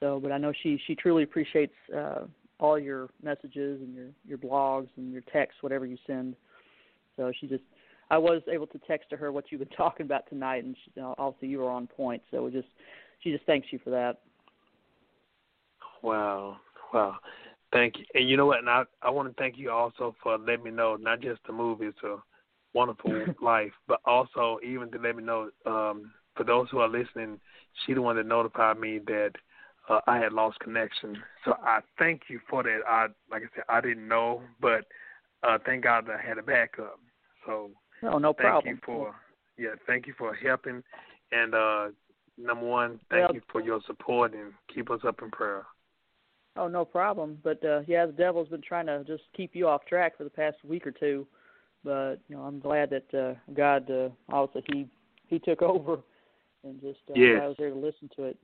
So, 0.00 0.20
but 0.22 0.32
I 0.32 0.38
know 0.38 0.52
she 0.62 0.80
she 0.86 0.94
truly 0.94 1.22
appreciates 1.22 1.74
uh, 1.94 2.20
all 2.58 2.78
your 2.78 3.10
messages 3.22 3.82
and 3.82 3.94
your 3.94 4.08
your 4.26 4.38
blogs 4.38 4.88
and 4.96 5.12
your 5.12 5.22
texts, 5.32 5.62
whatever 5.62 5.84
you 5.84 5.98
send. 6.06 6.34
So 7.16 7.32
she 7.40 7.46
just, 7.46 7.64
I 8.10 8.18
was 8.18 8.42
able 8.52 8.66
to 8.68 8.78
text 8.86 9.10
to 9.10 9.16
her 9.16 9.32
what 9.32 9.46
you've 9.50 9.60
been 9.60 9.68
talking 9.76 10.06
about 10.06 10.28
tonight, 10.28 10.64
and 10.64 10.76
she, 10.84 11.00
obviously 11.00 11.48
you 11.48 11.58
were 11.58 11.70
on 11.70 11.86
point. 11.86 12.22
So 12.30 12.44
we 12.44 12.50
just, 12.50 12.68
she 13.20 13.32
just 13.32 13.44
thanks 13.46 13.68
you 13.70 13.80
for 13.82 13.90
that. 13.90 14.20
Wow, 16.02 16.58
wow, 16.92 17.16
thank 17.76 17.98
you. 17.98 18.04
And 18.14 18.28
you 18.28 18.36
know 18.36 18.46
what? 18.46 18.58
And 18.58 18.70
I 18.70 18.84
I 19.02 19.10
want 19.10 19.28
to 19.28 19.34
thank 19.42 19.58
you 19.58 19.70
also 19.70 20.14
for 20.22 20.38
letting 20.38 20.64
me 20.64 20.70
know 20.70 20.96
not 20.96 21.20
just 21.20 21.40
the 21.46 21.52
movie, 21.52 21.86
it's 21.86 22.02
a 22.02 22.16
wonderful 22.74 23.26
life, 23.42 23.72
but 23.86 24.00
also 24.04 24.58
even 24.64 24.90
to 24.92 24.98
let 24.98 25.16
me 25.16 25.22
know 25.22 25.50
um, 25.66 26.12
for 26.36 26.44
those 26.44 26.68
who 26.70 26.78
are 26.78 26.88
listening, 26.88 27.38
she 27.84 27.94
the 27.94 28.02
one 28.02 28.16
that 28.16 28.26
notified 28.26 28.78
me 28.78 29.00
that 29.06 29.32
uh, 29.88 30.00
I 30.06 30.18
had 30.18 30.32
lost 30.32 30.58
connection. 30.60 31.16
So 31.44 31.54
I 31.62 31.80
thank 31.98 32.22
you 32.28 32.40
for 32.48 32.62
that. 32.62 32.80
I 32.88 33.06
like 33.30 33.42
I 33.42 33.54
said, 33.54 33.64
I 33.68 33.80
didn't 33.80 34.08
know, 34.08 34.42
but 34.60 34.84
uh, 35.42 35.58
thank 35.64 35.84
God 35.84 36.08
I 36.10 36.26
had 36.26 36.38
a 36.38 36.42
backup. 36.42 36.98
So 37.44 37.70
no, 38.02 38.18
no 38.18 38.32
thank 38.32 38.38
problem. 38.38 38.74
you 38.74 38.80
for 38.84 39.14
yeah, 39.58 39.74
thank 39.86 40.06
you 40.06 40.14
for 40.18 40.34
helping, 40.34 40.82
and 41.32 41.54
uh, 41.54 41.88
number 42.36 42.66
one, 42.66 43.00
thank 43.10 43.28
well, 43.28 43.34
you 43.34 43.40
for 43.50 43.62
your 43.62 43.80
support 43.86 44.34
and 44.34 44.52
keep 44.72 44.90
us 44.90 45.00
up 45.06 45.22
in 45.22 45.30
prayer. 45.30 45.64
Oh, 46.56 46.68
no 46.68 46.84
problem. 46.84 47.38
But 47.42 47.64
uh, 47.64 47.80
yeah, 47.86 48.06
the 48.06 48.12
devil's 48.12 48.48
been 48.48 48.62
trying 48.62 48.86
to 48.86 49.04
just 49.04 49.24
keep 49.36 49.54
you 49.54 49.68
off 49.68 49.84
track 49.86 50.16
for 50.16 50.24
the 50.24 50.30
past 50.30 50.56
week 50.64 50.86
or 50.86 50.90
two 50.90 51.26
but 51.86 52.16
you 52.28 52.36
know 52.36 52.42
I'm 52.42 52.58
glad 52.58 52.90
that 52.90 53.14
uh, 53.18 53.34
God 53.54 53.90
uh, 53.90 54.08
also 54.30 54.60
he 54.70 54.86
he 55.28 55.38
took 55.38 55.62
over 55.62 56.00
and 56.64 56.78
just 56.82 56.98
uh, 57.08 57.14
yes. 57.14 57.40
I 57.42 57.46
was 57.46 57.56
there 57.58 57.70
to 57.70 57.76
listen 57.76 58.10
to 58.16 58.24
it. 58.24 58.36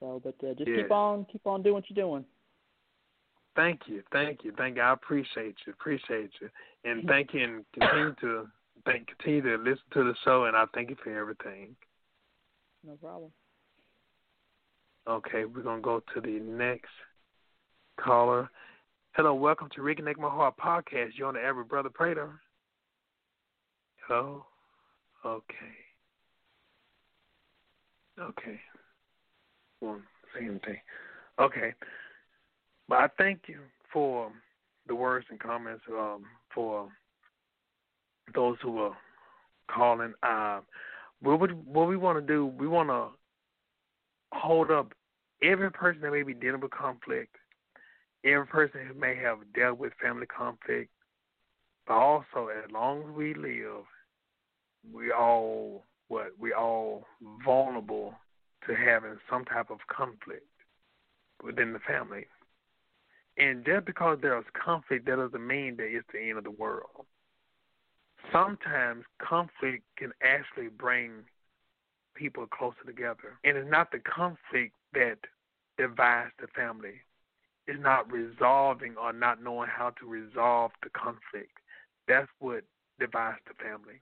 So, 0.00 0.20
but 0.22 0.34
uh, 0.44 0.52
just 0.54 0.68
yes. 0.68 0.80
keep 0.82 0.90
on 0.90 1.24
keep 1.30 1.46
on 1.46 1.62
doing 1.62 1.76
what 1.76 1.84
you're 1.88 2.04
doing. 2.04 2.24
Thank 3.54 3.82
you, 3.86 4.02
thank 4.12 4.44
you, 4.44 4.52
thank 4.56 4.76
you. 4.76 4.82
I 4.82 4.92
appreciate 4.92 5.56
you, 5.66 5.72
appreciate 5.72 6.30
you, 6.40 6.50
and 6.84 7.04
thank 7.08 7.32
you, 7.32 7.44
and 7.44 7.64
continue 7.72 8.14
to 8.20 8.48
thank 8.84 9.06
continue 9.06 9.42
to 9.42 9.62
listen 9.62 9.84
to 9.92 10.04
the 10.04 10.14
show, 10.24 10.44
and 10.44 10.56
I 10.56 10.64
thank 10.74 10.90
you 10.90 10.96
for 11.02 11.16
everything. 11.16 11.76
No 12.84 12.94
problem. 12.94 13.30
Okay, 15.06 15.44
we're 15.44 15.62
gonna 15.62 15.80
go 15.80 16.02
to 16.14 16.20
the 16.20 16.40
next 16.40 16.90
caller. 18.02 18.50
Hello, 19.12 19.34
welcome 19.34 19.68
to 19.74 19.80
Reconnect 19.80 20.18
My 20.18 20.28
Heart 20.28 20.54
podcast. 20.56 21.10
You're 21.14 21.28
on 21.28 21.34
the 21.34 21.54
with 21.56 21.68
Brother 21.68 21.90
Prater. 21.90 22.30
Oh, 24.10 24.44
okay. 25.24 25.44
Okay. 28.18 28.60
One 29.80 30.02
same 30.34 30.60
thing. 30.64 30.78
Okay. 31.38 31.74
But 32.88 32.98
I 32.98 33.08
thank 33.18 33.42
you 33.46 33.60
for 33.92 34.32
the 34.88 34.94
words 34.94 35.26
and 35.30 35.38
comments 35.38 35.82
um, 35.90 36.24
for 36.54 36.88
those 38.34 38.56
who 38.62 38.78
are 38.78 38.96
calling. 39.70 40.12
Uh, 40.22 40.60
what, 41.20 41.40
we, 41.40 41.48
what 41.48 41.88
we 41.88 41.96
want 41.96 42.18
to 42.18 42.26
do, 42.26 42.46
we 42.46 42.66
want 42.66 42.88
to 42.88 43.08
hold 44.32 44.70
up 44.70 44.92
every 45.42 45.70
person 45.70 46.02
that 46.02 46.10
may 46.10 46.22
be 46.22 46.34
dealing 46.34 46.60
with 46.60 46.72
conflict, 46.72 47.36
every 48.24 48.46
person 48.46 48.80
who 48.86 48.94
may 48.94 49.16
have 49.16 49.38
dealt 49.54 49.78
with 49.78 49.92
family 50.00 50.26
conflict, 50.26 50.90
but 51.86 51.94
also 51.94 52.48
as 52.48 52.70
long 52.70 53.02
as 53.02 53.16
we 53.16 53.34
live, 53.34 53.84
we 54.92 55.10
all 55.12 55.84
what 56.08 56.32
we 56.38 56.52
all 56.52 57.06
vulnerable 57.44 58.14
to 58.66 58.74
having 58.74 59.16
some 59.30 59.44
type 59.44 59.70
of 59.70 59.78
conflict 59.88 60.46
within 61.42 61.72
the 61.72 61.78
family. 61.80 62.26
And 63.38 63.64
just 63.64 63.86
because 63.86 64.18
there's 64.20 64.44
conflict, 64.52 65.06
that 65.06 65.16
doesn't 65.16 65.46
mean 65.46 65.76
that 65.78 65.86
it's 65.86 66.06
the 66.12 66.20
end 66.20 66.38
of 66.38 66.44
the 66.44 66.50
world. 66.50 67.06
Sometimes 68.30 69.04
conflict 69.18 69.84
can 69.96 70.12
actually 70.22 70.68
bring 70.68 71.24
people 72.14 72.46
closer 72.46 72.84
together. 72.84 73.38
And 73.42 73.56
it's 73.56 73.70
not 73.70 73.90
the 73.90 73.98
conflict 73.98 74.74
that 74.92 75.16
divides 75.78 76.32
the 76.40 76.46
family. 76.48 77.00
It's 77.66 77.80
not 77.80 78.10
resolving 78.10 78.96
or 78.96 79.12
not 79.12 79.42
knowing 79.42 79.68
how 79.68 79.90
to 80.00 80.06
resolve 80.06 80.72
the 80.82 80.90
conflict. 80.90 81.58
That's 82.08 82.28
what 82.40 82.64
divides 82.98 83.38
the 83.46 83.54
family. 83.62 84.00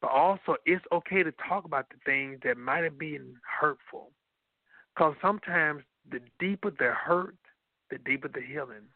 But 0.00 0.10
also, 0.10 0.56
it's 0.66 0.84
okay 0.92 1.22
to 1.22 1.32
talk 1.48 1.64
about 1.64 1.88
the 1.90 1.96
things 2.04 2.40
that 2.44 2.56
might 2.56 2.84
have 2.84 2.98
been 2.98 3.36
hurtful. 3.60 4.10
Because 4.94 5.14
sometimes 5.20 5.82
the 6.10 6.20
deeper 6.38 6.70
the 6.70 6.92
hurt, 6.92 7.36
the 7.90 7.98
deeper 7.98 8.28
the 8.28 8.40
healing. 8.40 8.86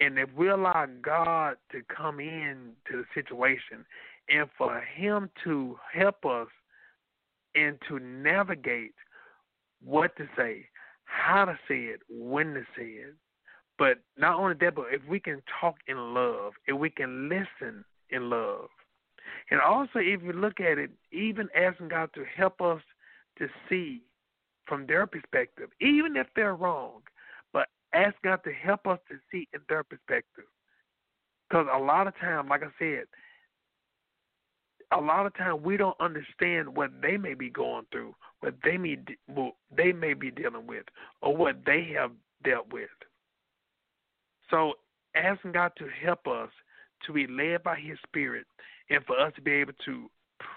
And 0.00 0.18
if 0.18 0.32
we 0.34 0.48
allow 0.48 0.86
God 1.02 1.56
to 1.72 1.82
come 1.94 2.20
in 2.20 2.72
to 2.90 2.98
the 2.98 3.04
situation 3.14 3.84
and 4.28 4.48
for 4.56 4.80
Him 4.80 5.30
to 5.44 5.78
help 5.92 6.24
us 6.24 6.48
and 7.54 7.78
to 7.88 7.98
navigate 7.98 8.94
what 9.84 10.16
to 10.16 10.26
say, 10.36 10.66
how 11.10 11.44
to 11.44 11.58
say 11.68 11.80
it, 11.80 12.00
when 12.08 12.54
to 12.54 12.62
say 12.76 12.84
it. 12.84 13.14
But 13.78 13.98
not 14.18 14.38
only 14.38 14.54
that, 14.60 14.74
but 14.74 14.86
if 14.92 15.02
we 15.08 15.20
can 15.20 15.42
talk 15.60 15.76
in 15.88 16.14
love, 16.14 16.52
if 16.66 16.78
we 16.78 16.90
can 16.90 17.28
listen 17.28 17.84
in 18.10 18.28
love. 18.28 18.68
And 19.50 19.60
also, 19.60 19.98
if 19.98 20.22
you 20.22 20.32
look 20.32 20.60
at 20.60 20.78
it, 20.78 20.90
even 21.12 21.48
asking 21.56 21.88
God 21.88 22.10
to 22.14 22.24
help 22.36 22.60
us 22.60 22.82
to 23.38 23.48
see 23.68 24.02
from 24.66 24.86
their 24.86 25.06
perspective, 25.06 25.70
even 25.80 26.16
if 26.16 26.26
they're 26.36 26.54
wrong, 26.54 27.00
but 27.52 27.68
ask 27.94 28.14
God 28.22 28.40
to 28.44 28.52
help 28.52 28.86
us 28.86 28.98
to 29.08 29.16
see 29.30 29.48
in 29.52 29.60
their 29.68 29.82
perspective. 29.82 30.44
Because 31.48 31.66
a 31.72 31.78
lot 31.78 32.06
of 32.06 32.16
time, 32.18 32.48
like 32.48 32.62
I 32.62 32.68
said, 32.78 33.04
a 34.92 35.00
lot 35.00 35.26
of 35.26 35.34
time 35.34 35.62
we 35.62 35.76
don't 35.76 35.98
understand 36.00 36.76
what 36.76 36.90
they 37.00 37.16
may 37.16 37.34
be 37.34 37.48
going 37.50 37.86
through, 37.92 38.14
what 38.40 38.54
they 38.64 38.76
may 38.76 38.98
they 39.76 39.92
may 39.92 40.14
be 40.14 40.30
dealing 40.30 40.66
with, 40.66 40.84
or 41.22 41.36
what 41.36 41.56
they 41.64 41.92
have 41.96 42.12
dealt 42.44 42.72
with. 42.72 42.90
So 44.50 44.74
asking 45.14 45.52
God 45.52 45.72
to 45.78 45.86
help 46.04 46.26
us 46.26 46.50
to 47.06 47.12
be 47.12 47.26
led 47.26 47.62
by 47.62 47.78
His 47.78 47.98
Spirit, 48.06 48.46
and 48.90 49.04
for 49.04 49.18
us 49.18 49.32
to 49.36 49.42
be 49.42 49.52
able 49.52 49.72
to 49.84 50.10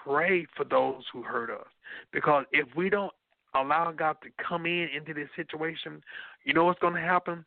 pray 0.04 0.46
for 0.56 0.64
those 0.64 1.02
who 1.12 1.22
hurt 1.22 1.50
us. 1.50 1.66
Because 2.12 2.44
if 2.52 2.66
we 2.76 2.90
don't 2.90 3.12
allow 3.54 3.92
God 3.92 4.16
to 4.22 4.30
come 4.46 4.66
in 4.66 4.88
into 4.94 5.14
this 5.14 5.28
situation, 5.36 6.02
you 6.44 6.52
know 6.52 6.64
what's 6.64 6.80
going 6.80 6.94
to 6.94 7.00
happen? 7.00 7.44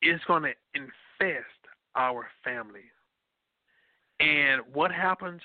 It's 0.00 0.22
going 0.24 0.42
to 0.42 0.52
infest 0.74 1.46
our 1.96 2.28
family. 2.44 2.84
And 4.22 4.62
what 4.72 4.92
happens? 4.92 5.42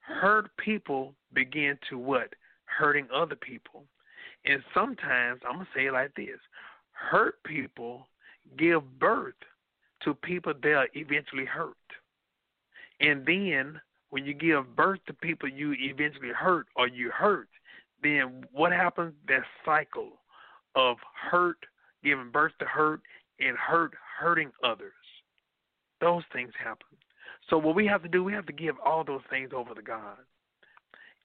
Hurt 0.00 0.56
people 0.56 1.14
begin 1.32 1.76
to 1.90 1.98
what? 1.98 2.32
Hurting 2.66 3.08
other 3.12 3.34
people. 3.36 3.84
And 4.44 4.62
sometimes, 4.72 5.40
I'm 5.46 5.56
going 5.56 5.66
to 5.66 5.72
say 5.74 5.86
it 5.86 5.92
like 5.92 6.14
this 6.14 6.38
hurt 6.92 7.42
people 7.42 8.06
give 8.56 8.82
birth 9.00 9.34
to 10.02 10.14
people 10.14 10.52
they'll 10.62 10.84
eventually 10.94 11.44
hurt. 11.44 11.74
And 13.00 13.26
then 13.26 13.80
when 14.10 14.24
you 14.24 14.32
give 14.32 14.76
birth 14.76 15.00
to 15.06 15.12
people 15.12 15.48
you 15.48 15.74
eventually 15.78 16.28
hurt 16.28 16.66
or 16.76 16.86
you 16.86 17.10
hurt, 17.10 17.48
then 18.02 18.44
what 18.52 18.70
happens? 18.70 19.14
That 19.26 19.42
cycle 19.64 20.12
of 20.76 20.98
hurt, 21.30 21.56
giving 22.04 22.30
birth 22.30 22.52
to 22.60 22.64
hurt, 22.64 23.00
and 23.40 23.56
hurt 23.56 23.92
hurting 24.20 24.52
others. 24.62 24.92
Those 26.00 26.22
things 26.32 26.52
happen. 26.62 26.93
So 27.50 27.58
what 27.58 27.74
we 27.74 27.86
have 27.86 28.02
to 28.02 28.08
do, 28.08 28.24
we 28.24 28.32
have 28.32 28.46
to 28.46 28.52
give 28.52 28.76
all 28.84 29.04
those 29.04 29.20
things 29.30 29.50
over 29.54 29.74
to 29.74 29.82
God. 29.82 30.16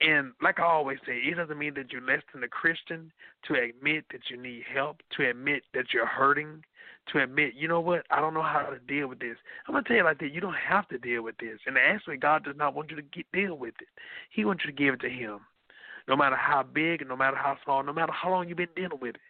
And 0.01 0.31
like 0.41 0.59
I 0.59 0.63
always 0.63 0.97
say, 1.05 1.17
it 1.17 1.35
doesn't 1.35 1.57
mean 1.57 1.73
that 1.75 1.91
you're 1.91 2.01
less 2.01 2.21
than 2.33 2.43
a 2.43 2.47
Christian 2.47 3.11
to 3.47 3.55
admit 3.55 4.05
that 4.11 4.21
you 4.29 4.37
need 4.37 4.63
help, 4.73 4.97
to 5.17 5.29
admit 5.29 5.63
that 5.73 5.93
you're 5.93 6.05
hurting, 6.05 6.63
to 7.11 7.21
admit, 7.21 7.53
you 7.55 7.67
know 7.67 7.81
what, 7.81 8.05
I 8.09 8.21
don't 8.21 8.33
know 8.33 8.41
how 8.41 8.61
to 8.61 8.79
deal 8.79 9.07
with 9.07 9.19
this. 9.19 9.35
I'm 9.67 9.73
gonna 9.73 9.83
tell 9.83 9.97
you 9.97 10.03
like 10.05 10.19
that, 10.19 10.33
you 10.33 10.39
don't 10.39 10.53
have 10.53 10.87
to 10.89 10.97
deal 10.97 11.23
with 11.23 11.37
this. 11.37 11.59
And 11.65 11.77
actually 11.77 12.17
God 12.17 12.45
does 12.45 12.55
not 12.55 12.75
want 12.75 12.91
you 12.91 12.95
to 12.95 13.01
get 13.01 13.25
deal 13.33 13.55
with 13.55 13.73
it. 13.81 13.87
He 14.29 14.45
wants 14.45 14.63
you 14.63 14.71
to 14.71 14.77
give 14.77 14.93
it 14.93 15.01
to 15.01 15.09
him. 15.09 15.39
No 16.07 16.15
matter 16.15 16.37
how 16.37 16.63
big 16.63 17.05
no 17.05 17.17
matter 17.17 17.37
how 17.37 17.57
small, 17.63 17.83
no 17.83 17.93
matter 17.93 18.13
how 18.13 18.31
long 18.31 18.47
you've 18.47 18.57
been 18.57 18.67
dealing 18.75 18.99
with 19.01 19.15
it. 19.15 19.21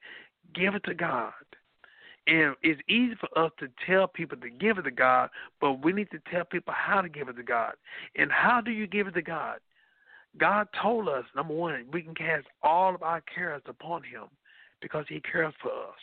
Give 0.54 0.76
it 0.76 0.84
to 0.86 0.94
God. 0.94 1.34
And 2.30 2.56
it's 2.62 2.80
easy 2.88 3.16
for 3.20 3.44
us 3.44 3.52
to 3.60 3.68
tell 3.88 4.08
people 4.08 4.38
to 4.38 4.50
give 4.52 4.78
it 4.78 4.84
to 4.84 4.92
God, 4.92 5.32
but 5.60 5.84
we 5.84 5.92
need 5.92 6.12
to 6.12 6.20
tell 6.32 6.46
people 6.46 6.76
how 6.78 7.02
to 7.02 7.10
give 7.10 7.28
it 7.28 7.38
to 7.38 7.44
God. 7.44 7.74
And 8.16 8.32
how 8.32 8.62
do 8.62 8.70
you 8.70 8.86
give 8.86 9.08
it 9.08 9.16
to 9.16 9.24
God? 9.24 9.58
God 10.38 10.68
told 10.80 11.10
us, 11.10 11.24
number 11.36 11.56
one, 11.56 11.86
we 11.92 12.04
can 12.04 12.14
cast 12.14 12.46
all 12.62 12.94
of 12.94 13.02
our 13.02 13.22
cares 13.22 13.64
upon 13.66 14.04
Him 14.04 14.26
because 14.80 15.06
He 15.10 15.22
cares 15.22 15.56
for 15.60 15.72
us. 15.72 15.98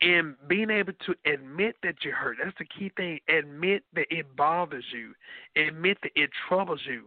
And 0.00 0.36
being 0.46 0.70
able 0.70 0.92
to 1.04 1.32
admit 1.32 1.74
that 1.82 1.96
you're 2.02 2.14
hurt, 2.14 2.36
that's 2.42 2.56
the 2.58 2.66
key 2.66 2.92
thing. 2.96 3.18
Admit 3.28 3.82
that 3.94 4.06
it 4.10 4.36
bothers 4.36 4.84
you, 4.92 5.14
admit 5.60 5.98
that 6.02 6.12
it 6.14 6.30
troubles 6.48 6.80
you. 6.86 7.02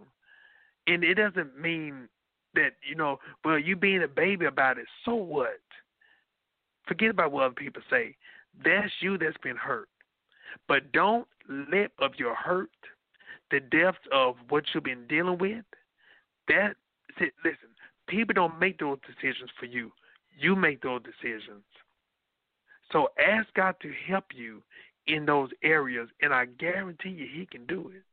And 0.87 1.01
it 1.03 1.13
doesn't 1.13 1.57
mean 1.57 2.09
that, 2.55 2.73
you 2.87 2.95
know, 2.95 3.19
well, 3.45 3.59
you 3.59 3.77
being 3.77 4.03
a 4.03 4.07
baby 4.07 4.47
about 4.47 4.79
it, 4.79 4.87
so 5.05 5.15
what? 5.15 5.59
Forget 6.87 7.09
about 7.09 7.31
what 7.31 7.43
other 7.43 7.53
people 7.53 7.81
say. 7.89 8.15
That's 8.63 8.91
you 9.01 9.17
that's 9.17 9.37
been 9.43 9.57
hurt. 9.57 9.89
But 10.67 10.91
don't 10.91 11.27
let 11.49 11.91
of 11.99 12.11
your 12.17 12.35
hurt, 12.35 12.69
the 13.51 13.59
depths 13.59 13.99
of 14.11 14.35
what 14.49 14.63
you've 14.73 14.83
been 14.83 15.07
dealing 15.07 15.37
with, 15.37 15.65
that 16.47 16.75
listen, 17.19 17.69
people 18.07 18.33
don't 18.33 18.59
make 18.59 18.79
those 18.79 18.97
decisions 19.05 19.49
for 19.59 19.65
you. 19.65 19.91
You 20.39 20.55
make 20.55 20.81
those 20.81 21.01
decisions. 21.03 21.63
So 22.91 23.09
ask 23.19 23.47
God 23.53 23.75
to 23.81 23.91
help 24.07 24.25
you 24.33 24.61
in 25.07 25.25
those 25.25 25.49
areas, 25.63 26.09
and 26.21 26.33
I 26.33 26.45
guarantee 26.45 27.09
you 27.09 27.27
He 27.31 27.45
can 27.45 27.65
do 27.65 27.91
it. 27.93 28.03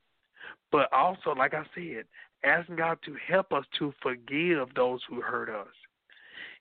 But 0.73 0.93
also, 0.93 1.35
like 1.37 1.55
I 1.55 1.65
said, 1.75 2.05
asking 2.45 2.77
God 2.77 2.99
to 3.05 3.17
help 3.27 3.53
us 3.53 3.65
to 3.79 3.93
forgive 4.03 4.69
those 4.75 5.01
who 5.09 5.21
hurt 5.21 5.49
us. 5.49 5.69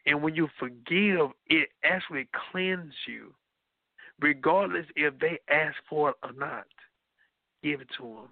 And 0.05 0.21
when 0.21 0.35
you 0.35 0.49
forgive, 0.59 1.31
it 1.47 1.69
actually 1.83 2.27
cleanses 2.51 2.93
you, 3.07 3.33
regardless 4.19 4.85
if 4.95 5.17
they 5.19 5.39
ask 5.49 5.75
for 5.89 6.09
it 6.09 6.15
or 6.23 6.33
not. 6.33 6.65
Give 7.63 7.79
it 7.79 7.87
to 7.97 8.03
them. 8.03 8.29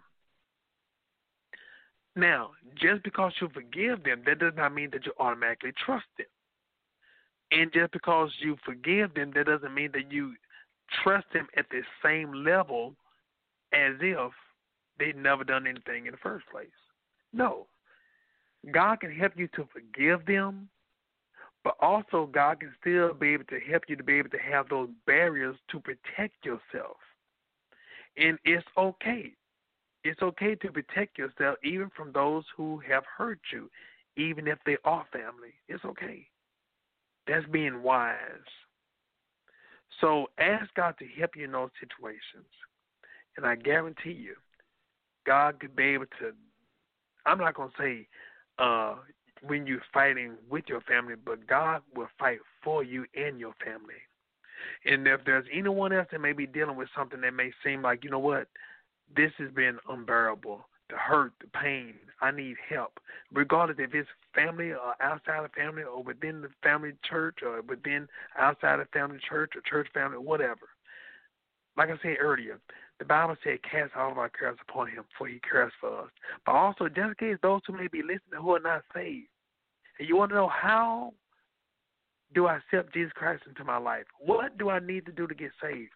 Now, 2.16 2.52
just 2.76 3.04
because 3.04 3.32
you 3.40 3.50
forgive 3.54 4.04
them, 4.04 4.24
that 4.26 4.40
does 4.40 4.54
not 4.58 4.74
mean 4.74 4.90
that 4.92 5.06
you 5.06 5.14
automatically 5.18 5.72
trust 5.86 6.06
them. 6.18 6.28
And 7.52 7.72
just 7.72 7.92
because 7.94 8.32
you 8.40 8.58
forgive 8.66 9.14
them, 9.14 9.32
that 9.36 9.46
doesn't 9.46 9.74
mean 9.74 9.92
that 9.94 10.12
you 10.12 10.34
trust 11.04 11.28
them 11.34 11.48
at 11.56 11.66
the 11.70 11.82
same 12.04 12.34
level 12.34 12.96
as 13.74 13.94
if 14.02 14.32
they'd 15.00 15.16
never 15.16 15.46
done 15.46 15.68
anything 15.68 16.06
in 16.06 16.12
the 16.12 16.18
first 16.18 16.46
place. 16.52 16.68
No. 17.34 17.68
God 18.72 19.00
can 19.00 19.16
help 19.16 19.34
you 19.38 19.48
to 19.56 19.68
forgive 19.74 20.26
them 20.26 20.70
but 21.64 21.76
also, 21.80 22.28
God 22.32 22.59
can 22.59 22.74
still 22.80 23.14
be 23.14 23.30
able 23.30 23.43
to 23.45 23.59
help 23.59 23.84
you 23.88 23.95
to 23.95 24.03
be 24.03 24.14
able 24.14 24.30
to 24.30 24.39
have 24.39 24.68
those 24.70 24.89
barriers 25.05 25.55
to 25.70 25.80
protect 25.80 26.43
yourself. 26.43 26.97
And 28.18 28.39
it's 28.43 28.66
okay. 28.78 29.34
It's 30.04 30.21
okay 30.21 30.55
to 30.55 30.71
protect 30.71 31.20
yourself 31.20 31.58
even 31.63 31.92
from 31.96 32.12
those 32.12 32.43
who 32.58 32.82
have 32.88 33.04
hurt 33.05 33.39
you, 33.54 33.70
even 34.17 34.47
if 34.47 34.58
they 34.66 34.78
are 34.83 35.05
family. 35.12 35.54
It's 35.67 35.86
okay. 35.86 36.28
That's 37.28 37.46
being 37.47 37.83
wise. 37.83 38.17
So 40.00 40.28
ask 40.39 40.74
God 40.74 40.96
to 40.97 41.05
help 41.20 41.36
you 41.36 41.46
in 41.46 41.51
those 41.51 41.70
situations. 41.79 42.47
And 43.38 43.46
I 43.46 43.55
guarantee 43.55 44.12
you, 44.12 44.36
God 45.28 45.59
could 45.59 45.75
be 45.75 45.83
able 45.83 46.08
to, 46.20 46.32
I'm 47.28 47.38
not 47.38 47.54
going 47.54 47.70
to 47.70 47.78
say 47.78 48.08
uh, 48.58 48.96
when 49.46 49.66
you're 49.66 49.84
fighting 49.93 50.34
with 50.50 50.66
your 50.68 50.82
family, 50.82 51.16
but 51.24 51.47
God 51.47 51.82
will 51.96 52.09
fight 52.20 52.39
for 52.63 52.84
you 52.84 53.05
and 53.16 53.39
your 53.39 53.54
family. 53.63 53.96
And 54.86 55.08
if 55.08 55.22
there's 55.26 55.46
anyone 55.51 55.92
else 55.93 56.08
that 56.12 56.22
may 56.22 56.34
be 56.34 56.46
dealing 56.46 56.76
with 56.76 56.89
something 56.96 57.22
that 57.22 57.34
may 57.34 57.51
seem 57.63 57.82
like, 57.82 58.04
you 58.04 58.09
know 58.09 58.20
what, 58.20 58.47
this 59.16 59.32
has 59.38 59.51
been 59.51 59.80
unbearable, 59.89 60.68
the 60.89 60.96
hurt, 60.96 61.34
the 61.42 61.47
pain, 61.47 61.96
I 62.22 62.30
need 62.30 62.58
help, 62.70 63.00
regardless 63.34 63.78
if 63.80 63.96
it's 63.96 64.08
family 64.36 64.72
or 64.72 64.93
outside 65.01 65.43
of 65.43 65.51
family 65.54 65.84
or 65.84 66.04
within 66.04 66.42
the 66.42 66.50
family 66.62 66.93
church 67.04 67.39
or 67.42 67.62
within 67.63 68.08
outside 68.38 68.80
of 68.80 68.89
family 68.89 69.18
church 69.28 69.54
or 69.55 69.62
church 69.62 69.88
family, 69.93 70.20
whatever. 70.20 70.70
Like 71.78 71.89
I 71.89 71.97
said 72.04 72.18
earlier, 72.20 72.59
the 73.00 73.05
Bible 73.05 73.36
said, 73.43 73.63
cast 73.63 73.96
all 73.96 74.12
of 74.12 74.20
our 74.20 74.30
cares 74.30 74.58
upon 74.62 74.88
him, 74.89 75.05
for 75.18 75.28
he 75.28 75.39
cares 75.39 75.72
for 75.80 76.01
us. 76.01 76.09
But 76.46 76.51
also, 76.51 76.88
just 76.88 77.00
in 77.00 77.16
case 77.18 77.38
those 77.42 77.62
who 77.66 77.74
may 77.74 77.88
be 77.88 78.04
listening 78.04 78.39
who 78.39 78.54
are 78.55 78.59
not 78.59 78.84
saved, 78.93 79.28
and 80.02 80.10
you 80.10 80.18
want 80.18 80.32
to 80.32 80.36
know 80.36 80.48
how 80.48 81.14
do 82.34 82.48
I 82.48 82.56
accept 82.58 82.92
Jesus 82.92 83.12
Christ 83.14 83.44
into 83.48 83.64
my 83.64 83.78
life? 83.78 84.06
What 84.20 84.58
do 84.58 84.72
I 84.72 84.80
need 84.80 85.06
to 85.06 85.12
do 85.12 85.28
to 85.28 85.36
get 85.36 85.52
saved? 85.62 85.92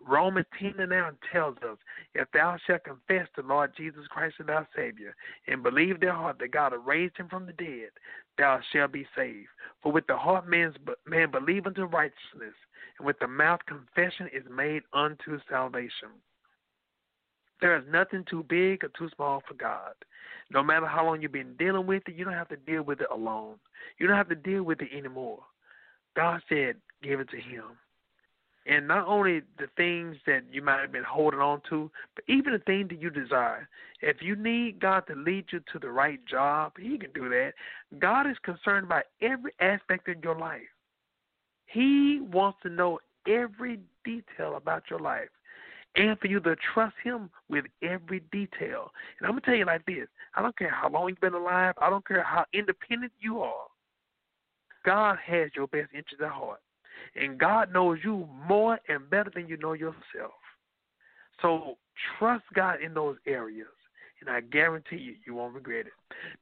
Romans 0.00 0.46
10 0.58 0.76
and 0.78 0.88
9 0.88 1.12
tells 1.30 1.58
us, 1.58 1.76
If 2.14 2.26
thou 2.32 2.56
shalt 2.66 2.84
confess 2.84 3.28
the 3.36 3.42
Lord 3.42 3.72
Jesus 3.76 4.06
Christ 4.08 4.36
as 4.40 4.46
thy 4.46 4.66
Savior, 4.74 5.14
and 5.46 5.62
believe 5.62 6.00
thy 6.00 6.08
heart 6.08 6.38
that 6.38 6.52
God 6.52 6.72
hath 6.72 6.80
raised 6.86 7.18
him 7.18 7.28
from 7.28 7.44
the 7.44 7.52
dead, 7.52 7.90
thou 8.38 8.60
shalt 8.72 8.92
be 8.92 9.06
saved. 9.14 9.48
For 9.82 9.92
with 9.92 10.06
the 10.06 10.16
heart 10.16 10.48
man's, 10.48 10.76
man 11.06 11.30
believe 11.30 11.66
unto 11.66 11.84
righteousness, 11.84 12.54
and 12.98 13.04
with 13.06 13.18
the 13.18 13.28
mouth 13.28 13.60
confession 13.66 14.30
is 14.32 14.44
made 14.50 14.84
unto 14.94 15.38
salvation. 15.50 16.08
There 17.60 17.76
is 17.76 17.84
nothing 17.90 18.24
too 18.28 18.44
big 18.48 18.84
or 18.84 18.88
too 18.96 19.10
small 19.14 19.42
for 19.46 19.54
God. 19.54 19.94
No 20.52 20.62
matter 20.62 20.86
how 20.86 21.04
long 21.06 21.22
you've 21.22 21.32
been 21.32 21.54
dealing 21.58 21.86
with 21.86 22.02
it, 22.08 22.16
you 22.16 22.24
don't 22.24 22.34
have 22.34 22.48
to 22.48 22.56
deal 22.56 22.82
with 22.82 23.00
it 23.00 23.06
alone. 23.12 23.56
You 23.98 24.06
don't 24.06 24.16
have 24.16 24.28
to 24.30 24.34
deal 24.34 24.62
with 24.62 24.80
it 24.80 24.88
anymore. 24.96 25.40
God 26.16 26.40
said, 26.48 26.76
give 27.02 27.20
it 27.20 27.30
to 27.30 27.36
Him. 27.36 27.64
And 28.66 28.86
not 28.86 29.06
only 29.06 29.40
the 29.58 29.68
things 29.76 30.16
that 30.26 30.42
you 30.52 30.62
might 30.62 30.80
have 30.80 30.92
been 30.92 31.04
holding 31.04 31.40
on 31.40 31.62
to, 31.70 31.90
but 32.14 32.24
even 32.28 32.52
the 32.52 32.58
things 32.60 32.88
that 32.90 33.00
you 33.00 33.10
desire. 33.10 33.68
If 34.00 34.18
you 34.20 34.36
need 34.36 34.80
God 34.80 35.06
to 35.06 35.14
lead 35.14 35.46
you 35.50 35.60
to 35.72 35.78
the 35.78 35.90
right 35.90 36.20
job, 36.26 36.72
He 36.78 36.98
can 36.98 37.12
do 37.12 37.28
that. 37.28 37.52
God 37.98 38.28
is 38.28 38.36
concerned 38.42 38.86
about 38.86 39.04
every 39.22 39.52
aspect 39.60 40.08
of 40.08 40.22
your 40.22 40.38
life. 40.38 40.60
He 41.66 42.20
wants 42.32 42.58
to 42.62 42.68
know 42.68 42.98
every 43.26 43.80
detail 44.04 44.56
about 44.56 44.84
your 44.90 44.98
life 44.98 45.28
and 45.96 46.18
for 46.18 46.28
you 46.28 46.40
to 46.40 46.56
trust 46.72 46.94
Him 47.02 47.30
with 47.48 47.64
every 47.82 48.20
detail. 48.32 48.90
And 49.18 49.26
I'm 49.26 49.32
going 49.32 49.40
to 49.40 49.46
tell 49.46 49.54
you 49.54 49.66
like 49.66 49.84
this 49.86 50.06
I 50.34 50.42
don't 50.42 50.56
care 50.56 50.70
how 50.70 50.88
long 50.88 51.08
you've 51.08 51.20
been 51.20 51.34
alive, 51.34 51.74
I 51.80 51.90
don't 51.90 52.06
care 52.06 52.22
how 52.22 52.44
independent 52.52 53.12
you 53.20 53.40
are. 53.40 53.66
God 54.84 55.18
has 55.24 55.50
your 55.54 55.66
best 55.66 55.90
interest 55.92 56.22
at 56.22 56.30
heart. 56.30 56.60
And 57.16 57.38
God 57.38 57.72
knows 57.72 57.98
you 58.04 58.28
more 58.48 58.78
and 58.88 59.08
better 59.10 59.30
than 59.34 59.48
you 59.48 59.56
know 59.56 59.72
yourself. 59.72 60.32
So 61.42 61.76
trust 62.18 62.44
God 62.54 62.80
in 62.82 62.94
those 62.94 63.16
areas. 63.26 63.66
And 64.20 64.30
I 64.30 64.40
guarantee 64.40 64.96
you, 64.96 65.14
you 65.24 65.34
won't 65.34 65.54
regret 65.54 65.86
it. 65.86 65.92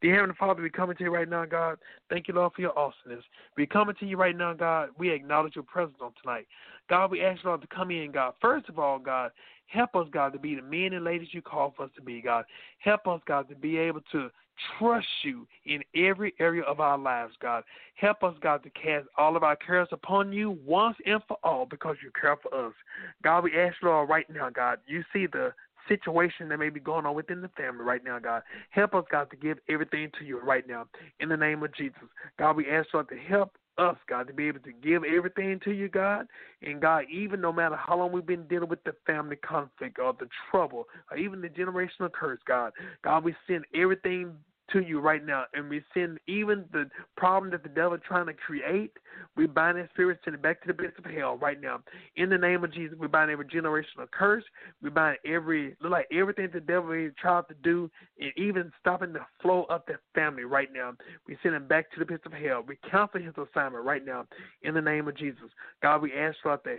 Dear 0.00 0.16
Heavenly 0.16 0.36
Father, 0.38 0.62
we 0.62 0.70
coming 0.70 0.96
to 0.96 1.04
you 1.04 1.10
right 1.10 1.28
now, 1.28 1.44
God. 1.44 1.78
Thank 2.10 2.28
you, 2.28 2.34
Lord, 2.34 2.52
for 2.54 2.60
your 2.60 2.76
awesomeness. 2.78 3.24
We 3.56 3.66
coming 3.66 3.94
to 4.00 4.06
you 4.06 4.16
right 4.16 4.36
now, 4.36 4.52
God. 4.52 4.90
We 4.98 5.10
acknowledge 5.10 5.54
your 5.54 5.64
presence 5.64 5.98
on 6.00 6.12
tonight. 6.20 6.46
God, 6.88 7.10
we 7.10 7.22
ask, 7.22 7.44
Lord, 7.44 7.60
to 7.60 7.68
come 7.68 7.90
in, 7.90 8.10
God. 8.10 8.34
First 8.40 8.68
of 8.68 8.78
all, 8.78 8.98
God, 8.98 9.30
help 9.66 9.94
us, 9.94 10.08
God, 10.10 10.32
to 10.32 10.38
be 10.38 10.54
the 10.54 10.62
men 10.62 10.94
and 10.94 11.04
ladies 11.04 11.28
you 11.32 11.42
call 11.42 11.72
for 11.76 11.84
us 11.84 11.90
to 11.96 12.02
be, 12.02 12.20
God. 12.20 12.44
Help 12.78 13.06
us, 13.06 13.20
God, 13.26 13.48
to 13.48 13.54
be 13.54 13.76
able 13.76 14.00
to 14.12 14.30
trust 14.78 15.06
you 15.22 15.46
in 15.66 15.82
every 15.94 16.34
area 16.40 16.62
of 16.62 16.80
our 16.80 16.98
lives, 16.98 17.34
God. 17.40 17.62
Help 17.94 18.22
us, 18.22 18.34
God, 18.40 18.62
to 18.64 18.70
cast 18.70 19.06
all 19.16 19.36
of 19.36 19.42
our 19.42 19.56
cares 19.56 19.88
upon 19.92 20.32
you 20.32 20.58
once 20.66 20.96
and 21.06 21.20
for 21.28 21.36
all 21.44 21.66
because 21.66 21.96
you 22.02 22.10
care 22.20 22.36
for 22.42 22.66
us. 22.66 22.74
God, 23.22 23.44
we 23.44 23.56
ask, 23.56 23.76
Lord, 23.82 24.08
right 24.08 24.28
now, 24.30 24.50
God, 24.50 24.78
you 24.86 25.04
see 25.12 25.26
the 25.26 25.52
situation 25.86 26.48
that 26.48 26.58
may 26.58 26.70
be 26.70 26.80
going 26.80 27.06
on 27.06 27.14
within 27.14 27.40
the 27.40 27.48
family 27.48 27.84
right 27.84 28.02
now, 28.04 28.18
God. 28.18 28.42
Help 28.70 28.94
us, 28.94 29.04
God, 29.10 29.30
to 29.30 29.36
give 29.36 29.58
everything 29.68 30.10
to 30.18 30.24
you 30.24 30.40
right 30.40 30.66
now. 30.66 30.86
In 31.20 31.28
the 31.28 31.36
name 31.36 31.62
of 31.62 31.74
Jesus. 31.74 32.02
God, 32.38 32.56
we 32.56 32.68
ask, 32.68 32.88
you 32.92 33.02
to 33.02 33.16
help 33.16 33.56
us, 33.78 33.96
God, 34.08 34.26
to 34.26 34.32
be 34.32 34.48
able 34.48 34.60
to 34.60 34.72
give 34.72 35.04
everything 35.04 35.60
to 35.64 35.70
you, 35.70 35.88
God. 35.88 36.26
And 36.62 36.80
God, 36.80 37.04
even 37.10 37.40
no 37.40 37.52
matter 37.52 37.76
how 37.76 37.98
long 37.98 38.12
we've 38.12 38.26
been 38.26 38.46
dealing 38.48 38.68
with 38.68 38.82
the 38.84 38.94
family 39.06 39.36
conflict 39.36 39.98
or 39.98 40.12
the 40.12 40.28
trouble 40.50 40.88
or 41.10 41.16
even 41.16 41.40
the 41.40 41.48
generational 41.48 42.12
curse, 42.12 42.40
God, 42.46 42.72
God, 43.04 43.24
we 43.24 43.34
send 43.46 43.64
everything 43.74 44.32
to 44.72 44.80
you 44.80 45.00
right 45.00 45.24
now, 45.24 45.44
and 45.54 45.68
we 45.68 45.82
send 45.94 46.18
even 46.26 46.64
the 46.72 46.88
problem 47.16 47.50
that 47.52 47.62
the 47.62 47.68
devil 47.68 47.94
is 47.94 48.00
trying 48.06 48.26
to 48.26 48.34
create. 48.34 48.92
We 49.36 49.46
bind 49.46 49.78
that 49.78 49.90
spirit, 49.90 50.18
send 50.24 50.34
it 50.34 50.42
back 50.42 50.60
to 50.62 50.68
the 50.68 50.74
pits 50.74 50.96
of 50.98 51.04
hell 51.10 51.36
right 51.36 51.60
now. 51.60 51.80
In 52.16 52.28
the 52.28 52.38
name 52.38 52.64
of 52.64 52.72
Jesus, 52.72 52.96
we 52.98 53.08
bind 53.08 53.30
every 53.30 53.46
generational 53.46 54.10
curse. 54.10 54.44
We 54.82 54.90
bind 54.90 55.18
every 55.26 55.76
look 55.80 55.92
like 55.92 56.06
everything 56.12 56.48
the 56.52 56.60
devil 56.60 56.92
is 56.92 57.12
trying 57.20 57.44
to 57.48 57.54
do, 57.62 57.90
and 58.20 58.32
even 58.36 58.72
stopping 58.80 59.12
the 59.12 59.20
flow 59.40 59.66
of 59.70 59.82
the 59.86 59.94
family 60.14 60.44
right 60.44 60.68
now. 60.72 60.92
We 61.26 61.38
send 61.42 61.54
him 61.54 61.66
back 61.66 61.90
to 61.92 61.98
the 61.98 62.06
pits 62.06 62.24
of 62.26 62.32
hell. 62.32 62.62
We 62.66 62.76
cancel 62.90 63.20
his 63.20 63.34
assignment 63.34 63.84
right 63.84 64.04
now. 64.04 64.26
In 64.62 64.74
the 64.74 64.82
name 64.82 65.08
of 65.08 65.16
Jesus, 65.16 65.50
God, 65.82 66.02
we 66.02 66.12
ask 66.14 66.36
for 66.42 66.58
that 66.64 66.78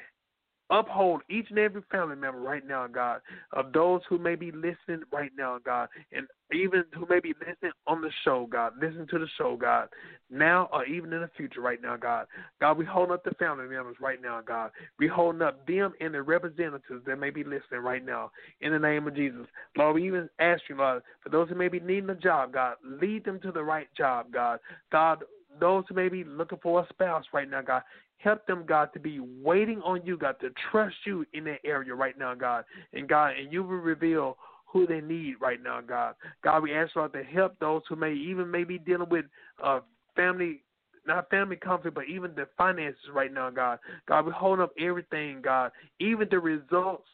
uphold 0.70 1.22
each 1.30 1.48
and 1.50 1.60
every 1.60 1.82
family 1.92 2.16
member 2.16 2.40
right 2.40 2.66
now, 2.66 2.88
God, 2.88 3.22
of 3.54 3.74
those 3.74 4.02
who 4.08 4.18
may 4.18 4.36
be 4.36 4.52
listening 4.52 5.04
right 5.12 5.32
now, 5.38 5.58
God, 5.64 5.90
and 6.12 6.28
even 6.54 6.84
who 6.96 7.06
may 7.10 7.20
be 7.20 7.34
listening 7.40 7.72
on 7.88 8.02
the 8.02 8.12
show, 8.24 8.48
God, 8.50 8.74
listen 8.82 9.08
to 9.10 9.20
the 9.20 9.28
show, 9.38 9.56
God, 9.56 9.88
now 10.30 10.70
or 10.72 10.86
even 10.86 11.14
in 11.14 11.22
the 11.22 11.30
future 11.38 11.62
right 11.62 11.82
now, 11.82 11.96
God. 11.98 12.28
God, 12.60 12.78
we 12.78 12.86
hold 12.86 13.12
up 13.12 13.24
the 13.24 13.32
family 13.32 13.68
members 13.68 13.98
right 14.00 14.22
now, 14.22 14.42
God. 14.42 14.72
We 14.98 15.08
holding 15.08 15.42
up 15.42 15.66
them 15.68 15.94
and 16.00 16.14
the 16.14 16.22
representatives 16.22 17.06
that 17.06 17.20
may 17.20 17.30
be 17.30 17.44
listening 17.44 17.82
right 17.82 18.06
now 18.06 18.32
in 18.62 18.72
the 18.72 18.80
name 18.80 19.08
of 19.08 19.16
Jesus. 19.16 19.46
Lord, 19.78 19.96
we 19.96 20.08
even 20.08 20.30
ask 20.40 20.62
you, 20.70 20.78
Lord, 20.78 21.04
for 21.22 21.30
those 21.30 21.50
who 21.50 21.56
may 21.56 21.68
be 21.68 21.80
needing 21.80 22.10
a 22.10 22.16
job, 22.16 22.54
God, 22.54 22.76
lead 22.84 23.26
them 23.26 23.40
to 23.42 23.52
the 23.52 23.64
right 23.64 23.88
job, 23.98 24.28
God. 24.32 24.60
God, 24.92 25.24
those 25.60 25.84
who 25.90 25.96
may 25.96 26.10
be 26.10 26.24
looking 26.24 26.60
for 26.62 26.82
a 26.82 26.88
spouse 26.90 27.26
right 27.34 27.50
now, 27.50 27.62
God, 27.62 27.82
Help 28.20 28.46
them, 28.48 28.66
God, 28.68 28.90
to 28.94 29.00
be 29.00 29.20
waiting 29.20 29.82
on 29.82 30.06
you, 30.06 30.18
God, 30.18 30.36
to 30.42 30.50
trust 30.72 30.96
you 31.06 31.26
in 31.34 31.46
that 31.46 31.60
area 31.66 31.96
right 31.96 32.18
now, 32.18 32.36
God. 32.36 32.66
And 32.94 33.08
God, 33.08 33.32
and 33.40 33.52
you 33.52 33.64
will 33.64 33.78
reveal 33.78 34.38
who 34.66 34.86
they 34.86 35.02
need 35.02 35.36
right 35.42 35.62
now, 35.62 35.82
God. 35.82 36.16
God, 36.44 36.64
we 36.64 36.74
ask 36.74 36.96
Lord 36.96 37.14
to 37.14 37.24
help 37.24 37.58
those 37.60 37.82
who 37.90 37.96
may 37.96 38.14
even 38.14 38.52
may 38.52 38.64
be 38.64 38.78
dealing 38.78 39.10
with 39.10 39.26
uh 39.64 39.80
family 40.16 40.64
not 41.08 41.30
family 41.30 41.56
conflict, 41.56 41.96
but 41.96 42.08
even 42.08 42.36
the 42.36 42.48
finances 42.58 43.00
right 43.14 43.34
now, 43.34 43.50
God. 43.50 43.80
God, 44.08 44.26
we 44.26 44.32
hold 44.32 44.60
up 44.60 44.72
everything, 44.80 45.42
God. 45.42 45.72
Even 46.00 46.28
the 46.30 46.40
results 46.40 47.08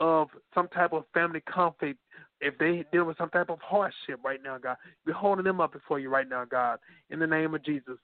of 0.00 0.28
some 0.54 0.68
type 0.68 0.92
of 0.92 1.04
family 1.14 1.40
conflict, 1.40 2.00
if 2.40 2.58
they 2.58 2.84
deal 2.92 3.04
with 3.04 3.16
some 3.18 3.30
type 3.30 3.50
of 3.50 3.58
hardship 3.60 4.20
right 4.24 4.40
now, 4.42 4.58
God, 4.58 4.76
we're 5.06 5.12
holding 5.12 5.44
them 5.44 5.60
up 5.60 5.72
before 5.72 6.00
you 6.00 6.10
right 6.10 6.28
now, 6.28 6.44
God. 6.44 6.78
In 7.10 7.18
the 7.18 7.26
name 7.26 7.54
of 7.54 7.64
Jesus. 7.64 7.98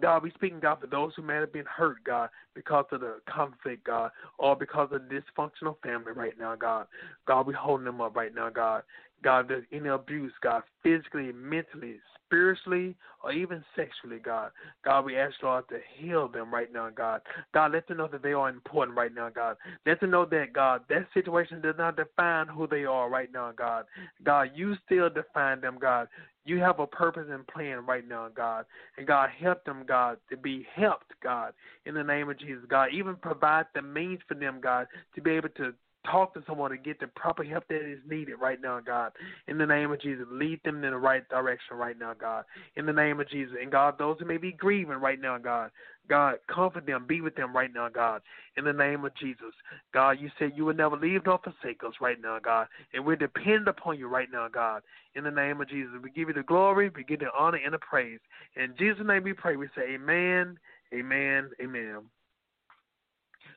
God, 0.00 0.22
we 0.22 0.30
speaking, 0.30 0.60
God, 0.60 0.78
for 0.80 0.86
those 0.86 1.12
who 1.16 1.22
may 1.22 1.34
have 1.34 1.52
been 1.52 1.64
hurt, 1.66 1.96
God, 2.04 2.30
because 2.54 2.84
of 2.92 3.00
the 3.00 3.16
conflict, 3.28 3.84
God, 3.84 4.10
or 4.38 4.54
because 4.54 4.88
of 4.92 5.02
dysfunctional 5.02 5.76
family 5.82 6.12
right 6.12 6.38
now, 6.38 6.54
God. 6.54 6.86
God, 7.26 7.46
we 7.46 7.54
holding 7.54 7.86
them 7.86 8.00
up 8.00 8.14
right 8.14 8.34
now, 8.34 8.50
God. 8.50 8.82
God, 9.22 9.48
there's 9.48 9.64
any 9.72 9.88
abuse, 9.88 10.32
God, 10.42 10.62
physically, 10.82 11.32
mentally, 11.32 11.96
spiritually, 12.24 12.94
or 13.22 13.32
even 13.32 13.62
sexually, 13.76 14.18
God. 14.18 14.50
God, 14.84 15.04
we 15.04 15.16
ask, 15.16 15.34
Lord, 15.42 15.68
to 15.68 15.78
heal 15.98 16.28
them 16.28 16.52
right 16.52 16.72
now, 16.72 16.88
God. 16.88 17.20
God, 17.52 17.72
let 17.72 17.86
them 17.86 17.98
know 17.98 18.08
that 18.08 18.22
they 18.22 18.32
are 18.32 18.48
important 18.48 18.96
right 18.96 19.14
now, 19.14 19.28
God. 19.28 19.56
Let 19.84 20.00
them 20.00 20.10
know 20.10 20.24
that, 20.26 20.52
God, 20.52 20.82
that 20.88 21.06
situation 21.12 21.60
does 21.60 21.74
not 21.76 21.96
define 21.96 22.46
who 22.46 22.66
they 22.66 22.84
are 22.84 23.10
right 23.10 23.30
now, 23.32 23.52
God. 23.52 23.84
God, 24.24 24.52
you 24.54 24.74
still 24.86 25.10
define 25.10 25.60
them, 25.60 25.76
God. 25.78 26.08
You 26.44 26.58
have 26.58 26.80
a 26.80 26.86
purpose 26.86 27.26
and 27.30 27.46
plan 27.46 27.84
right 27.86 28.06
now, 28.06 28.28
God. 28.34 28.64
And 28.96 29.06
God, 29.06 29.30
help 29.38 29.64
them, 29.64 29.84
God, 29.86 30.18
to 30.30 30.36
be 30.36 30.66
helped, 30.74 31.12
God, 31.22 31.52
in 31.84 31.94
the 31.94 32.02
name 32.02 32.30
of 32.30 32.38
Jesus, 32.38 32.64
God. 32.68 32.88
Even 32.92 33.16
provide 33.16 33.66
the 33.74 33.82
means 33.82 34.20
for 34.26 34.34
them, 34.34 34.60
God, 34.60 34.86
to 35.14 35.20
be 35.20 35.32
able 35.32 35.50
to 35.50 35.74
talk 36.10 36.34
to 36.34 36.42
someone 36.46 36.70
to 36.70 36.76
get 36.76 37.00
the 37.00 37.06
proper 37.08 37.44
help 37.44 37.64
that 37.68 37.88
is 37.88 37.98
needed 38.08 38.34
right 38.40 38.60
now, 38.60 38.80
God. 38.80 39.12
In 39.48 39.58
the 39.58 39.66
name 39.66 39.90
of 39.92 40.00
Jesus, 40.00 40.26
lead 40.30 40.60
them 40.64 40.82
in 40.84 40.90
the 40.90 40.96
right 40.96 41.28
direction 41.28 41.76
right 41.76 41.98
now, 41.98 42.14
God. 42.14 42.44
In 42.76 42.86
the 42.86 42.92
name 42.92 43.20
of 43.20 43.28
Jesus. 43.28 43.54
And 43.60 43.70
God, 43.70 43.98
those 43.98 44.16
who 44.18 44.26
may 44.26 44.36
be 44.36 44.52
grieving 44.52 44.96
right 44.96 45.20
now, 45.20 45.38
God, 45.38 45.70
God, 46.08 46.36
comfort 46.52 46.86
them, 46.86 47.06
be 47.06 47.20
with 47.20 47.36
them 47.36 47.54
right 47.54 47.72
now, 47.72 47.88
God. 47.88 48.22
In 48.56 48.64
the 48.64 48.72
name 48.72 49.04
of 49.04 49.14
Jesus. 49.14 49.54
God, 49.94 50.18
you 50.20 50.30
said 50.38 50.52
you 50.56 50.64
would 50.64 50.76
never 50.76 50.96
leave 50.96 51.24
nor 51.24 51.38
forsake 51.38 51.82
us 51.86 51.94
right 52.00 52.20
now, 52.20 52.38
God. 52.42 52.66
And 52.92 53.04
we're 53.04 53.16
dependent 53.16 53.68
upon 53.68 53.98
you 53.98 54.08
right 54.08 54.28
now, 54.32 54.48
God. 54.48 54.82
In 55.14 55.24
the 55.24 55.30
name 55.30 55.60
of 55.60 55.68
Jesus. 55.68 55.92
We 56.02 56.10
give 56.10 56.28
you 56.28 56.34
the 56.34 56.42
glory, 56.42 56.90
we 56.94 57.04
give 57.04 57.20
you 57.20 57.28
the 57.28 57.38
honor 57.38 57.60
and 57.64 57.74
the 57.74 57.78
praise. 57.78 58.20
In 58.56 58.74
Jesus' 58.78 59.06
name 59.06 59.22
we 59.22 59.32
pray. 59.32 59.56
We 59.56 59.68
say 59.76 59.94
amen, 59.94 60.58
amen, 60.92 61.50
amen. 61.62 62.00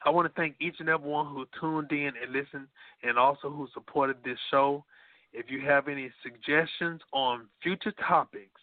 I 0.05 0.09
want 0.09 0.27
to 0.27 0.33
thank 0.39 0.55
each 0.59 0.75
and 0.79 0.89
every 0.89 1.09
one 1.09 1.27
who 1.27 1.45
tuned 1.59 1.91
in 1.91 2.11
and 2.21 2.33
listened 2.33 2.67
and 3.03 3.17
also 3.17 3.49
who 3.49 3.67
supported 3.73 4.17
this 4.23 4.37
show. 4.51 4.83
If 5.31 5.49
you 5.49 5.61
have 5.61 5.87
any 5.87 6.11
suggestions 6.21 7.01
on 7.13 7.47
future 7.61 7.93
topics, 8.07 8.61